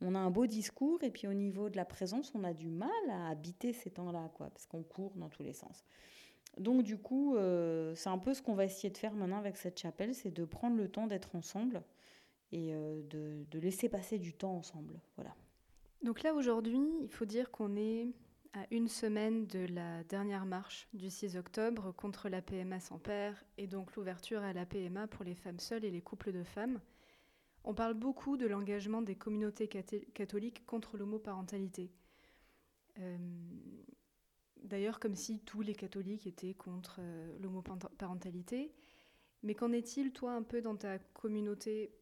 on 0.00 0.14
a 0.14 0.18
un 0.18 0.30
beau 0.30 0.46
discours 0.46 1.02
et 1.02 1.10
puis 1.10 1.26
au 1.26 1.34
niveau 1.34 1.70
de 1.70 1.76
la 1.76 1.84
présence, 1.84 2.32
on 2.34 2.44
a 2.44 2.52
du 2.52 2.68
mal 2.68 2.90
à 3.10 3.28
habiter 3.28 3.72
ces 3.72 3.90
temps-là, 3.90 4.30
quoi, 4.34 4.48
parce 4.50 4.66
qu'on 4.66 4.82
court 4.82 5.12
dans 5.16 5.28
tous 5.28 5.42
les 5.42 5.52
sens. 5.52 5.84
Donc 6.56 6.82
du 6.82 6.96
coup, 6.96 7.36
euh, 7.36 7.94
c'est 7.94 8.08
un 8.08 8.18
peu 8.18 8.34
ce 8.34 8.42
qu'on 8.42 8.54
va 8.54 8.64
essayer 8.64 8.90
de 8.90 8.98
faire 8.98 9.14
maintenant 9.14 9.38
avec 9.38 9.56
cette 9.56 9.78
chapelle, 9.78 10.14
c'est 10.14 10.30
de 10.30 10.44
prendre 10.44 10.76
le 10.76 10.88
temps 10.88 11.06
d'être 11.06 11.34
ensemble 11.36 11.82
et 12.52 12.74
euh, 12.74 13.02
de, 13.10 13.58
laisser 13.58 13.88
passer 13.88 14.18
du 14.18 14.32
temps 14.32 14.56
ensemble. 14.56 15.00
Voilà. 15.16 15.34
Donc 16.02 16.22
là 16.22 16.34
aujourd'hui, 16.34 16.80
il 17.02 17.10
faut 17.10 17.24
dire 17.24 17.50
qu'on 17.50 17.76
est 17.76 18.08
à 18.54 18.66
une 18.70 18.88
semaine 18.88 19.46
de 19.46 19.66
la 19.66 20.02
dernière 20.04 20.46
marche 20.46 20.88
du 20.94 21.10
6 21.10 21.36
octobre 21.36 21.92
contre 21.92 22.28
la 22.28 22.40
PMA 22.40 22.80
sans 22.80 22.98
père 22.98 23.44
et 23.58 23.66
donc 23.66 23.94
l'ouverture 23.94 24.42
à 24.42 24.52
la 24.52 24.64
PMA 24.64 25.06
pour 25.06 25.24
les 25.24 25.34
femmes 25.34 25.58
seules 25.58 25.84
et 25.84 25.90
les 25.90 26.00
couples 26.00 26.32
de 26.32 26.42
femmes. 26.42 26.80
On 27.64 27.74
parle 27.74 27.94
beaucoup 27.94 28.36
de 28.36 28.46
l'engagement 28.46 29.02
des 29.02 29.16
communautés 29.16 29.68
catholiques 29.68 30.64
contre 30.66 30.96
l'homoparentalité. 30.96 31.90
Euh, 32.98 33.18
d'ailleurs, 34.62 35.00
comme 35.00 35.14
si 35.14 35.40
tous 35.40 35.60
les 35.60 35.74
catholiques 35.74 36.26
étaient 36.26 36.54
contre 36.54 36.96
euh, 37.00 37.38
l'homoparentalité. 37.40 38.72
Mais 39.42 39.54
qu'en 39.54 39.72
est-il, 39.72 40.12
toi, 40.12 40.32
un 40.32 40.42
peu 40.42 40.60
dans 40.60 40.76
ta 40.76 40.98
communauté 40.98 41.92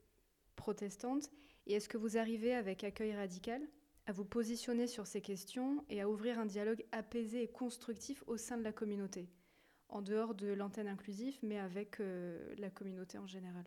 protestante? 0.55 1.31
Et 1.67 1.75
est-ce 1.75 1.89
que 1.89 1.99
vous 1.99 2.17
arrivez 2.17 2.55
avec 2.55 2.85
accueil 2.85 3.15
radical 3.15 3.61
à 4.07 4.13
vous 4.13 4.25
positionner 4.25 4.87
sur 4.87 5.07
ces 5.07 5.21
questions 5.21 5.85
et 5.89 6.01
à 6.01 6.09
ouvrir 6.09 6.39
un 6.39 6.47
dialogue 6.47 6.85
apaisé 6.93 7.43
et 7.43 7.49
constructif 7.49 8.23
au 8.29 8.37
sein 8.37 8.57
de 8.57 8.63
la 8.63 8.73
communauté, 8.73 9.29
en 9.89 10.01
dehors 10.01 10.35
de 10.35 10.47
l'antenne 10.47 10.87
inclusive, 10.87 11.39
mais 11.43 11.59
avec 11.59 12.01
euh, 12.01 12.55
la 12.57 12.71
communauté 12.71 13.19
en 13.19 13.27
général 13.27 13.65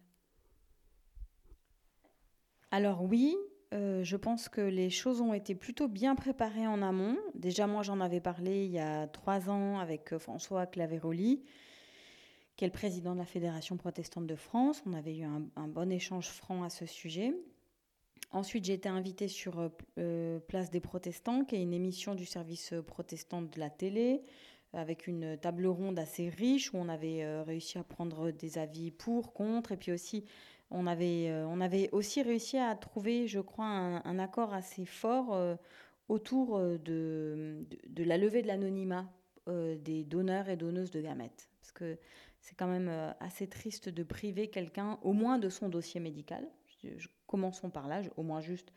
alors 2.72 3.04
oui, 3.04 3.36
euh, 3.74 4.04
je 4.04 4.18
pense 4.18 4.50
que 4.50 4.62
les 4.62 4.90
choses 4.90 5.22
ont 5.22 5.34
été 5.34 5.54
plutôt 5.54 5.88
bien 5.88 6.16
préparées 6.16 6.68
en 6.68 6.82
amont. 6.82 7.18
Déjà, 7.36 7.68
moi, 7.68 7.84
j'en 7.84 8.00
avais 8.00 8.20
parlé 8.20 8.66
il 8.66 8.72
y 8.72 8.80
a 8.80 9.08
trois 9.08 9.50
ans 9.50 9.80
avec 9.80 10.14
euh, 10.14 10.20
François 10.20 10.66
Claveroli, 10.66 11.44
qui 12.56 12.66
est 12.66 12.68
le 12.68 12.74
président 12.74 13.14
de 13.14 13.20
la 13.20 13.26
Fédération 13.26 13.78
protestante 13.78 14.26
de 14.26 14.36
France. 14.36 14.82
On 14.86 14.94
avait 14.94 15.18
eu 15.18 15.24
un, 15.24 15.68
bon 15.68 15.92
échange 15.92 16.30
franc 16.30 16.64
à 16.64 16.70
ce 16.70 16.86
sujet. 16.86 17.34
Ensuite, 18.32 18.66
j'ai 18.66 18.74
été 18.74 18.90
invitée 18.90 19.28
sur 19.28 19.70
euh, 19.98 20.40
Place 20.48 20.70
des 20.72 20.80
Protestants, 20.80 21.46
qui 21.46 21.56
est 21.56 21.62
une 21.62 21.74
émission 21.74 22.16
du 22.16 22.26
service 22.26 22.74
protestant 22.86 23.42
de 23.42 23.60
la 23.60 23.70
télé, 23.70 24.22
avec 24.74 25.08
une 25.08 25.38
table 25.38 25.66
ronde 25.66 25.98
assez 25.98 26.30
riche 26.30 26.74
où 26.74 26.78
on 26.78 26.90
avait 26.90 27.42
réussi 27.42 27.80
à 27.80 27.84
prendre 27.84 28.30
des 28.30 28.60
avis 28.60 28.92
pour, 28.92 29.34
contre, 29.34 29.72
et 29.72 29.78
puis 29.78 29.92
aussi 29.92 30.26
on 30.72 30.88
avait, 30.88 31.30
euh, 31.30 31.46
on 31.48 31.62
avait 31.62 31.90
aussi 31.92 32.22
réussi 32.22 32.58
à 32.58 32.76
trouver, 32.76 33.28
je 33.28 33.40
crois, 33.40 33.66
un, 33.66 34.20
accord 34.20 34.54
assez 34.54 34.86
fort 34.86 35.34
euh, 35.34 35.56
autour 36.08 36.58
euh, 36.58 36.78
de, 36.78 38.04
la 38.04 38.18
levée 38.18 38.42
de 38.42 38.48
l'anonymat 38.48 39.12
des 39.48 40.04
donneurs 40.04 40.48
et 40.48 40.58
donneuses 40.58 40.92
de 40.92 41.02
gamètes. 41.02 41.50
Parce 41.60 41.72
que 41.72 41.98
c'est 42.40 42.54
quand 42.54 42.68
même 42.68 43.16
assez 43.20 43.48
triste 43.48 43.90
de 43.90 44.04
priver 44.04 44.52
quelqu'un 44.52 45.00
au 45.02 45.12
moins 45.12 45.40
de 45.40 45.50
son 45.50 45.70
dossier 45.70 46.00
médical. 46.00 46.48
commençons 47.26 47.72
par 47.72 47.88
là, 47.88 48.04
au 48.16 48.22
moins 48.22 48.42
juste 48.42 48.72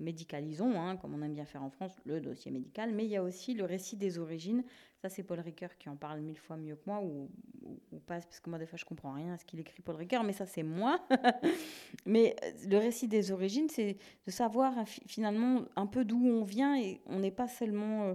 médicalisons, 0.00 0.80
hein, 0.80 0.96
comme 0.96 1.14
on 1.14 1.22
aime 1.22 1.34
bien 1.34 1.44
faire 1.44 1.62
en 1.62 1.70
France, 1.70 1.92
le 2.04 2.20
dossier 2.20 2.50
médical, 2.50 2.92
mais 2.92 3.04
il 3.04 3.10
y 3.10 3.16
a 3.16 3.22
aussi 3.22 3.54
le 3.54 3.64
récit 3.64 3.96
des 3.96 4.18
origines. 4.18 4.64
Ça, 5.02 5.08
c'est 5.10 5.22
Paul 5.22 5.40
Ricoeur 5.40 5.76
qui 5.76 5.88
en 5.88 5.96
parle 5.96 6.20
mille 6.20 6.38
fois 6.38 6.56
mieux 6.56 6.76
que 6.76 6.84
moi, 6.86 7.02
ou, 7.02 7.28
pas, 8.06 8.20
parce 8.20 8.40
que 8.40 8.48
moi, 8.48 8.58
des 8.58 8.66
fois, 8.66 8.78
je 8.78 8.84
comprends 8.84 9.12
rien 9.12 9.34
à 9.34 9.38
ce 9.38 9.44
qu'il 9.44 9.60
écrit, 9.60 9.82
Paul 9.82 9.96
Ricoeur, 9.96 10.24
mais 10.24 10.32
ça, 10.32 10.46
c'est 10.46 10.62
moi. 10.62 11.00
mais 12.06 12.34
euh, 12.42 12.50
le 12.68 12.78
récit 12.78 13.06
des 13.06 13.30
origines, 13.30 13.68
c'est 13.68 13.98
de 14.26 14.30
savoir 14.30 14.78
euh, 14.78 14.84
finalement 15.06 15.62
un 15.76 15.86
peu 15.86 16.04
d'où 16.04 16.24
on 16.26 16.44
vient, 16.44 16.78
et 16.80 17.00
on 17.06 17.18
n'est 17.18 17.30
pas 17.30 17.48
seulement... 17.48 18.04
Euh, 18.04 18.14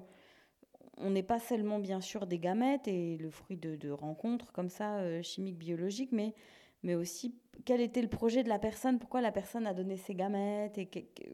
on 1.04 1.10
n'est 1.10 1.24
pas 1.24 1.40
seulement 1.40 1.80
bien 1.80 2.00
sûr 2.00 2.28
des 2.28 2.38
gamètes 2.38 2.88
et 2.88 3.18
le 3.18 3.32
fruit 3.32 3.58
de, 3.58 3.90
rencontres 3.90 4.52
comme 4.52 4.70
ça, 4.70 5.24
chimiques, 5.24 5.58
biologiques, 5.58 6.12
mais 6.12 6.36
mais 6.84 6.96
aussi 6.96 7.36
quel 7.66 7.82
était 7.82 8.02
le 8.02 8.08
projet 8.08 8.44
de 8.44 8.50
la 8.50 8.60
personne, 8.60 8.98
pourquoi 8.98 9.22
la 9.22 9.32
personne 9.32 9.68
a 9.68 9.74
donné 9.74 9.98
ses 9.98 10.16
gamètes, 10.16 10.78
et 10.78 10.90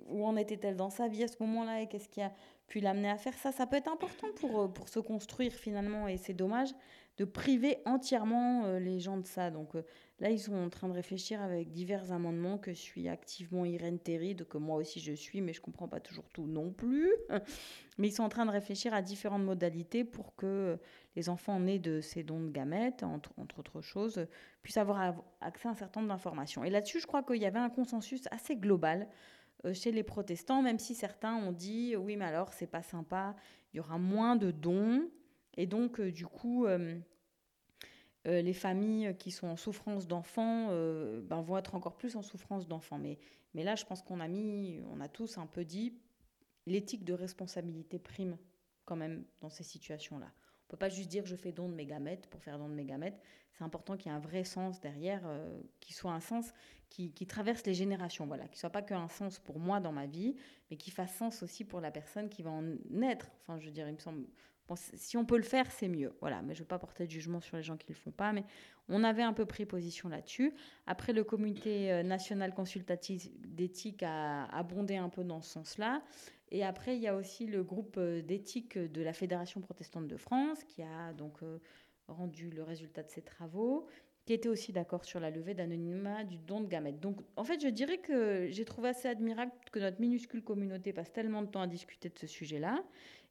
où 0.09 0.25
en 0.25 0.35
était-elle 0.35 0.75
dans 0.75 0.89
sa 0.89 1.07
vie 1.07 1.23
à 1.23 1.27
ce 1.27 1.35
moment-là, 1.41 1.81
et 1.81 1.87
qu'est-ce 1.87 2.09
qui 2.09 2.21
a 2.21 2.33
pu 2.67 2.79
l'amener 2.79 3.09
à 3.09 3.17
faire 3.17 3.33
ça. 3.33 3.51
Ça 3.51 3.65
peut 3.65 3.77
être 3.77 3.91
important 3.91 4.27
pour, 4.35 4.61
euh, 4.61 4.67
pour 4.67 4.89
se 4.89 4.99
construire 4.99 5.53
finalement, 5.53 6.07
et 6.07 6.17
c'est 6.17 6.33
dommage 6.33 6.69
de 7.17 7.25
priver 7.25 7.77
entièrement 7.85 8.65
euh, 8.65 8.79
les 8.79 8.99
gens 8.99 9.17
de 9.17 9.25
ça. 9.25 9.49
Donc 9.49 9.75
euh, 9.75 9.83
là, 10.19 10.29
ils 10.29 10.39
sont 10.39 10.53
en 10.53 10.69
train 10.69 10.87
de 10.87 10.93
réfléchir 10.93 11.41
avec 11.41 11.71
divers 11.71 12.11
amendements 12.11 12.57
que 12.57 12.71
je 12.71 12.79
suis 12.79 13.07
activement 13.07 13.65
Irène 13.65 13.97
Terride, 13.97 14.47
que 14.47 14.57
moi 14.57 14.77
aussi 14.77 14.99
je 14.99 15.13
suis, 15.13 15.41
mais 15.41 15.53
je 15.53 15.61
comprends 15.61 15.87
pas 15.87 15.99
toujours 15.99 16.29
tout 16.29 16.45
non 16.45 16.71
plus. 16.71 17.11
mais 17.97 18.09
ils 18.09 18.13
sont 18.13 18.23
en 18.23 18.29
train 18.29 18.45
de 18.45 18.51
réfléchir 18.51 18.93
à 18.93 19.01
différentes 19.01 19.43
modalités 19.43 20.03
pour 20.03 20.35
que 20.35 20.77
les 21.15 21.29
enfants 21.29 21.59
nés 21.59 21.79
de 21.79 22.01
ces 22.01 22.21
dons 22.21 22.41
de 22.41 22.51
gamètes, 22.51 23.01
entre, 23.01 23.31
entre 23.37 23.59
autres 23.59 23.81
choses, 23.81 24.27
puissent 24.61 24.77
avoir 24.77 25.15
accès 25.41 25.67
à 25.67 25.71
un 25.71 25.75
certain 25.75 26.01
nombre 26.01 26.13
d'informations. 26.13 26.63
Et 26.63 26.69
là-dessus, 26.69 26.99
je 26.99 27.07
crois 27.07 27.23
qu'il 27.23 27.41
y 27.41 27.45
avait 27.45 27.57
un 27.57 27.69
consensus 27.71 28.21
assez 28.29 28.55
global 28.55 29.07
chez 29.73 29.91
les 29.91 30.03
protestants, 30.03 30.61
même 30.61 30.79
si 30.79 30.95
certains 30.95 31.35
ont 31.35 31.51
dit 31.51 31.95
oui, 31.95 32.15
mais 32.15 32.25
alors 32.25 32.53
c'est 32.53 32.67
pas 32.67 32.83
sympa, 32.83 33.35
il 33.73 33.77
y 33.77 33.79
aura 33.79 33.97
moins 33.97 34.35
de 34.35 34.51
dons, 34.51 35.09
et 35.57 35.65
donc, 35.65 35.99
euh, 35.99 36.11
du 36.11 36.25
coup, 36.25 36.65
euh, 36.65 36.97
euh, 38.27 38.41
les 38.41 38.53
familles 38.53 39.15
qui 39.17 39.31
sont 39.31 39.47
en 39.47 39.57
souffrance 39.57 40.07
d'enfants 40.07 40.67
ben, 40.67 41.41
vont 41.41 41.57
être 41.57 41.75
encore 41.75 41.97
plus 41.97 42.15
en 42.15 42.21
souffrance 42.21 42.67
d'enfants. 42.67 42.99
Mais, 42.99 43.17
mais 43.53 43.63
là, 43.63 43.75
je 43.75 43.83
pense 43.83 44.01
qu'on 44.01 44.19
a 44.19 44.27
mis, 44.27 44.79
on 44.91 45.01
a 45.01 45.09
tous 45.09 45.37
un 45.37 45.47
peu 45.47 45.65
dit, 45.65 45.97
l'éthique 46.65 47.03
de 47.03 47.13
responsabilité 47.13 47.99
prime 47.99 48.37
quand 48.85 48.95
même 48.95 49.25
dans 49.41 49.49
ces 49.49 49.63
situations-là. 49.63 50.31
On 50.67 50.71
peut 50.71 50.77
pas 50.77 50.89
juste 50.89 51.09
dire 51.09 51.25
je 51.25 51.35
fais 51.35 51.53
don 51.53 51.69
de 51.69 51.73
mes 51.73 51.85
gamètes 51.85 52.27
pour 52.27 52.43
faire 52.43 52.57
don 52.59 52.67
de 52.67 52.73
mes 52.73 52.83
gamètes. 52.83 53.19
C'est 53.53 53.63
important 53.63 53.95
qu'il 53.95 54.11
y 54.11 54.13
ait 54.13 54.17
un 54.17 54.21
vrai 54.21 54.43
sens 54.43 54.81
derrière, 54.81 55.21
euh, 55.25 55.59
qui 55.79 55.93
soit 55.93 56.11
un 56.11 56.19
sens 56.19 56.53
qui, 56.89 57.11
traverse 57.27 57.65
les 57.65 57.73
générations, 57.73 58.25
voilà, 58.25 58.47
qui 58.47 58.59
soit 58.59 58.69
pas 58.69 58.81
qu'un 58.81 59.07
sens 59.07 59.39
pour 59.39 59.59
moi 59.59 59.79
dans 59.79 59.91
ma 59.91 60.05
vie, 60.05 60.35
mais 60.69 60.77
qui 60.77 60.91
fasse 60.91 61.15
sens 61.15 61.43
aussi 61.43 61.63
pour 61.63 61.81
la 61.81 61.91
personne 61.91 62.29
qui 62.29 62.41
va 62.41 62.51
en 62.51 62.63
naître. 62.89 63.29
Enfin, 63.41 63.59
je 63.59 63.69
dire, 63.69 63.87
il 63.87 63.93
me 63.93 63.99
semble, 63.99 64.25
si 64.75 65.17
on 65.17 65.25
peut 65.25 65.37
le 65.37 65.43
faire, 65.43 65.71
c'est 65.71 65.87
mieux. 65.87 66.13
Voilà, 66.19 66.41
mais 66.41 66.53
je 66.53 66.59
ne 66.59 66.63
veux 66.63 66.67
pas 66.67 66.79
porter 66.79 67.05
de 67.05 67.11
jugement 67.11 67.39
sur 67.39 67.57
les 67.57 67.63
gens 67.63 67.77
qui 67.77 67.85
ne 67.89 67.95
le 67.95 67.99
font 67.99 68.11
pas, 68.11 68.33
mais 68.33 68.43
on 68.89 69.03
avait 69.03 69.23
un 69.23 69.33
peu 69.33 69.45
pris 69.45 69.65
position 69.65 70.09
là-dessus. 70.09 70.53
Après, 70.85 71.13
le 71.13 71.23
comité 71.23 71.91
euh, 71.91 72.03
national 72.03 72.53
consultatif 72.53 73.29
d'éthique 73.39 74.03
a 74.03 74.45
abondé 74.45 74.95
un 74.95 75.09
peu 75.09 75.23
dans 75.23 75.41
ce 75.41 75.51
sens-là. 75.51 76.01
Et 76.51 76.63
après, 76.63 76.95
il 76.95 77.01
y 77.01 77.07
a 77.07 77.15
aussi 77.15 77.45
le 77.45 77.63
groupe 77.63 77.95
euh, 77.97 78.21
d'éthique 78.21 78.77
de 78.77 79.01
la 79.01 79.13
Fédération 79.13 79.61
protestante 79.61 80.07
de 80.07 80.17
France 80.17 80.63
qui 80.63 80.81
a 80.81 81.13
donc 81.13 81.43
euh, 81.43 81.59
rendu 82.07 82.49
le 82.49 82.63
résultat 82.63 83.03
de 83.03 83.09
ses 83.09 83.21
travaux, 83.21 83.87
qui 84.27 84.33
était 84.33 84.49
aussi 84.49 84.73
d'accord 84.73 85.05
sur 85.05 85.21
la 85.21 85.31
levée 85.31 85.53
d'anonymat 85.53 86.25
du 86.25 86.37
don 86.37 86.59
de 86.59 86.67
gamètes. 86.67 86.99
Donc, 86.99 87.21
en 87.37 87.45
fait, 87.45 87.61
je 87.61 87.69
dirais 87.69 87.97
que 87.97 88.47
j'ai 88.49 88.65
trouvé 88.65 88.89
assez 88.89 89.07
admirable 89.07 89.53
que 89.71 89.79
notre 89.79 90.01
minuscule 90.01 90.43
communauté 90.43 90.91
passe 90.91 91.13
tellement 91.13 91.41
de 91.41 91.47
temps 91.47 91.61
à 91.61 91.67
discuter 91.67 92.09
de 92.09 92.19
ce 92.19 92.27
sujet-là. 92.27 92.83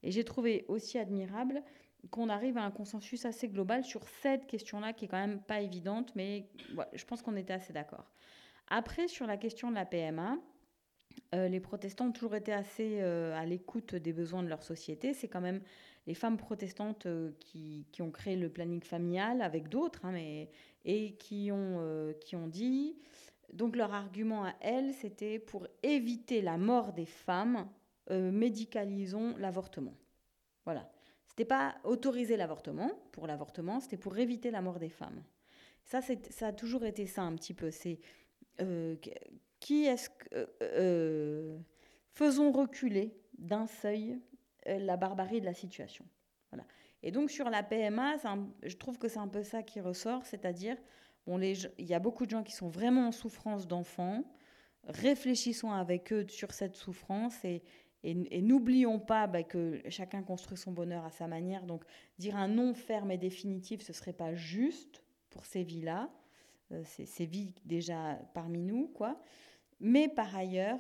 Et 0.03 0.11
j'ai 0.11 0.25
trouvé 0.25 0.65
aussi 0.69 0.99
admirable 0.99 1.63
qu'on 2.11 2.31
arrive 2.31 2.57
à 2.57 2.63
un 2.63 2.71
consensus 2.71 3.27
assez 3.27 3.47
global 3.47 3.85
sur 3.85 4.09
cette 4.09 4.47
question-là, 4.47 4.95
qui 4.95 5.05
est 5.05 5.09
quand 5.09 5.21
même 5.21 5.43
pas 5.43 5.61
évidente, 5.61 6.13
mais 6.17 6.49
je 6.95 7.05
pense 7.05 7.21
qu'on 7.21 7.37
était 7.37 7.53
assez 7.53 7.75
d'accord. 7.75 8.11
Après, 8.69 9.07
sur 9.07 9.27
la 9.27 9.37
question 9.37 9.69
de 9.69 9.75
la 9.75 9.85
PMA, 9.85 10.39
euh, 11.35 11.49
les 11.49 11.61
protestants 11.61 12.07
ont 12.07 12.13
toujours 12.13 12.37
été 12.37 12.55
assez 12.55 13.01
euh, 13.03 13.37
à 13.37 13.45
l'écoute 13.45 13.95
des 13.95 14.15
besoins 14.15 14.43
de 14.43 14.49
leur 14.49 14.63
société. 14.63 15.13
C'est 15.13 15.29
quand 15.29 15.43
même 15.43 15.61
les 16.07 16.15
femmes 16.15 16.37
protestantes 16.37 17.07
euh, 17.07 17.33
qui, 17.41 17.87
qui, 17.93 18.03
ont 18.03 18.11
créé 18.11 18.37
le 18.37 18.49
planning 18.49 18.83
familial 18.83 19.43
avec 19.43 19.69
d'autres, 19.69 20.05
hein, 20.05 20.13
mais, 20.13 20.49
et 20.87 21.17
qui 21.17 21.51
ont, 21.53 22.15
qui 22.21 22.37
ont 22.37 22.47
dit, 22.47 22.97
donc 23.53 23.77
leur 23.77 23.93
argument 23.95 24.45
à 24.45 24.55
elles, 24.61 24.93
c'était 24.95 25.39
pour 25.39 25.67
éviter 25.83 26.43
la 26.43 26.59
mort 26.59 26.93
des 26.93 27.07
femmes, 27.07 27.69
euh, 28.11 28.31
médicalisons 28.31 29.35
l'avortement. 29.39 29.95
Voilà. 30.65 30.91
C'était 31.27 31.45
pas 31.45 31.77
autoriser 31.85 32.37
l'avortement 32.37 32.91
pour 33.13 33.27
l'avortement, 33.27 33.81
c'était 33.81 33.97
pour 33.97 34.17
éviter 34.19 34.51
la 34.51 34.63
mort 34.63 34.79
des 34.79 34.89
femmes. 34.89 35.23
Ça, 35.85 36.01
ça 36.03 36.49
a 36.49 36.53
toujours 36.53 36.85
été 36.85 37.07
ça 37.07 37.23
un 37.23 37.35
petit 37.35 37.55
peu. 37.55 37.71
C'est 37.71 38.01
euh, 38.61 38.97
qui 39.61 39.85
est-ce 39.85 40.11
que 40.11 40.49
euh, 40.63 41.59
faisons 42.13 42.53
reculer 42.53 43.17
d'un 43.39 43.67
seuil 43.67 44.19
la 44.67 44.97
barbarie 44.97 45.41
de 45.41 45.45
la 45.45 45.55
situation. 45.55 46.05
Voilà. 46.51 46.67
Et 47.03 47.11
donc 47.11 47.31
sur 47.31 47.51
la 47.51 47.63
PMA, 47.63 48.17
je 48.63 48.77
trouve 48.77 48.99
que 48.99 49.09
c'est 49.09 49.19
un 49.19 49.29
peu 49.29 49.43
ça 49.43 49.63
qui 49.63 49.81
ressort, 49.81 50.25
c'est-à-dire 50.27 50.77
bon, 51.27 51.41
il 51.41 51.87
y 51.87 51.95
a 51.95 51.99
beaucoup 51.99 52.25
de 52.27 52.31
gens 52.31 52.43
qui 52.43 52.53
sont 52.53 52.69
vraiment 52.69 53.09
en 53.09 53.13
souffrance 53.13 53.67
d'enfants. 53.67 54.25
Réfléchissons 54.85 55.71
avec 55.71 56.13
eux 56.13 56.27
sur 56.29 56.53
cette 56.53 56.77
souffrance 56.77 57.45
et, 57.45 57.63
n'oublions 58.05 59.01
pas 59.01 59.27
bah, 59.27 59.43
que 59.43 59.83
chacun 59.89 60.23
construit 60.23 60.57
son 60.57 60.71
bonheur 60.71 61.05
à 61.05 61.11
sa 61.11 61.27
manière. 61.27 61.67
Donc 61.67 61.85
dire 62.19 62.37
un 62.37 62.47
non 62.47 62.73
ferme 62.73 63.11
et 63.11 63.19
définitif, 63.19 63.83
ce 63.83 63.93
serait 63.93 64.13
pas 64.13 64.35
juste 64.35 65.03
pour 65.31 65.45
ces 65.45 65.65
vies-là, 65.65 66.09
euh, 66.73 66.83
ces, 66.85 67.27
vies 67.27 67.53
déjà 67.65 68.19
parmi 68.33 68.63
nous, 68.63 68.87
quoi. 68.89 69.21
Mais 69.81 70.09
par 70.09 70.35
ailleurs, 70.37 70.79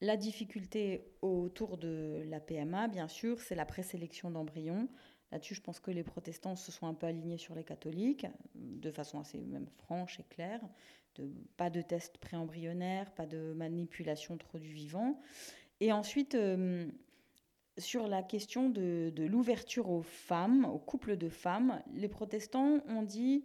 la 0.00 0.16
difficulté 0.16 1.04
autour 1.22 1.76
de 1.76 2.24
la 2.28 2.40
PMA, 2.40 2.88
bien 2.88 3.08
sûr, 3.08 3.40
c'est 3.40 3.54
la 3.54 3.66
présélection 3.66 4.30
d'embryons. 4.30 4.88
Là-dessus, 5.32 5.54
je 5.54 5.60
pense 5.60 5.78
que 5.78 5.90
les 5.90 6.02
protestants 6.02 6.56
se 6.56 6.72
sont 6.72 6.86
un 6.86 6.94
peu 6.94 7.06
alignés 7.06 7.38
sur 7.38 7.54
les 7.54 7.64
catholiques, 7.64 8.26
de 8.54 8.90
façon 8.90 9.20
assez 9.20 9.38
même 9.38 9.68
franche 9.68 10.18
et 10.18 10.24
claire. 10.24 10.60
De, 11.16 11.30
pas 11.56 11.70
de 11.70 11.82
tests 11.82 12.18
préembryonnaires, 12.18 13.10
pas 13.12 13.26
de 13.26 13.52
manipulation 13.52 14.36
trop 14.38 14.58
du 14.58 14.72
vivant. 14.72 15.20
Et 15.80 15.92
ensuite, 15.92 16.34
euh, 16.34 16.88
sur 17.78 18.06
la 18.06 18.22
question 18.22 18.70
de, 18.70 19.12
l'ouverture 19.16 19.90
aux 19.90 20.02
femmes, 20.02 20.64
aux 20.64 20.78
couples 20.78 21.16
de 21.16 21.28
femmes, 21.28 21.82
les 21.94 22.08
protestants 22.08 22.80
ont 22.88 23.02
dit 23.02 23.44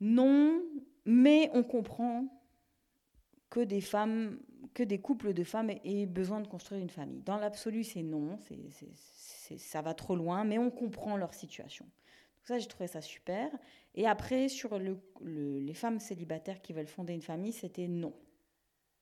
non, 0.00 0.62
mais 1.04 1.50
on 1.54 1.62
comprend 1.62 2.26
que 3.50 3.60
des 3.60 3.80
femmes, 3.80 4.40
que 4.74 4.82
des 4.82 5.00
couples 5.00 5.32
de 5.32 5.44
femmes 5.44 5.70
aient 5.70 6.06
besoin 6.06 6.40
de 6.40 6.48
construire 6.48 6.82
une 6.82 6.90
famille. 6.90 7.22
Dans 7.22 7.38
l'absolu, 7.38 7.84
c'est 7.84 8.02
non, 8.02 8.38
ça 9.56 9.82
va 9.82 9.94
trop 9.94 10.16
loin, 10.16 10.44
mais 10.44 10.58
on 10.58 10.70
comprend 10.70 11.16
leur 11.16 11.32
situation. 11.32 11.84
Donc 11.84 12.48
ça, 12.48 12.58
j'ai 12.58 12.66
trouvé 12.66 12.88
ça 12.88 13.00
super. 13.00 13.50
Et 13.94 14.06
après, 14.06 14.48
sur 14.48 14.78
le, 14.78 14.98
les 15.22 15.74
femmes 15.74 16.00
célibataires 16.00 16.60
qui 16.60 16.72
veulent 16.72 16.88
fonder 16.88 17.14
une 17.14 17.22
famille, 17.22 17.52
c'était 17.52 17.86
non. 17.86 18.12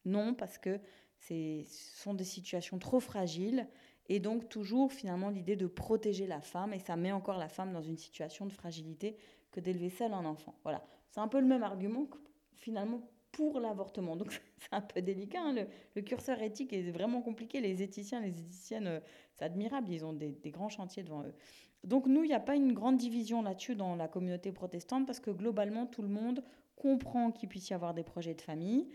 Non, 0.05 0.35
parce 0.35 0.59
que 0.59 0.79
ce 1.19 1.65
sont 1.67 2.15
des 2.15 2.25
situations 2.25 2.79
trop 2.79 3.01
fragiles 3.01 3.67
et 4.09 4.21
donc 4.21 4.49
toujours 4.49 4.93
finalement 4.93 5.31
l'idée 5.31 5.57
de 5.57 5.67
protéger 5.67 6.27
la 6.27 6.41
femme 6.41 6.75
et 6.75 6.81
ça 6.81 6.97
met 6.97 7.13
encore 7.13 7.39
la 7.39 7.49
femme 7.49 7.73
dans 7.73 7.83
une 7.83 7.97
situation 7.97 8.45
de 8.47 8.53
fragilité 8.53 9.17
que 9.53 9.61
d'élever 9.61 9.91
seule 9.91 10.13
un 10.13 10.25
enfant. 10.25 10.59
Voilà, 10.65 10.85
c'est 11.11 11.21
un 11.21 11.29
peu 11.29 11.41
le 11.41 11.47
même 11.47 11.63
argument 11.63 12.07
que 12.07 12.19
finalement 12.57 13.01
pour 13.33 13.59
l'avortement. 13.59 14.17
Donc 14.17 14.41
c'est 14.59 14.73
un 14.73 14.81
peu 14.81 15.03
délicat. 15.03 15.41
Hein. 15.43 15.67
Le, 15.97 16.03
curseur 16.03 16.41
éthique 16.41 16.73
est 16.73 16.91
vraiment 16.91 17.23
compliqué. 17.23 17.61
Les 17.61 17.83
éthiciens, 17.83 18.21
les 18.21 18.39
éthiciennes, 18.39 18.87
euh, 18.87 19.01
c'est 19.35 19.45
admirable. 19.45 19.91
Ils 19.91 20.05
ont 20.05 20.13
des, 20.13 20.39
grands 20.47 20.69
chantiers 20.69 21.03
devant 21.03 21.23
eux. 21.25 21.35
Donc 21.83 22.07
nous, 22.07 22.23
il 22.23 22.29
n'y 22.29 22.35
a 22.35 22.41
pas 22.41 22.55
une 22.55 22.73
grande 22.73 22.97
division 22.97 23.43
là-dessus 23.43 23.75
dans 23.75 23.97
la 23.97 24.07
communauté 24.07 24.53
protestante 24.53 25.07
parce 25.07 25.19
que 25.19 25.31
globalement, 25.31 25.87
tout 25.87 26.03
le 26.03 26.09
monde 26.09 26.45
comprend 26.77 27.33
qu'il 27.33 27.49
puisse 27.49 27.71
y 27.71 27.75
avoir 27.75 27.95
des 27.95 28.05
projets 28.05 28.35
de 28.35 28.41
famille. 28.41 28.89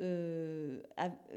Euh, 0.00 0.82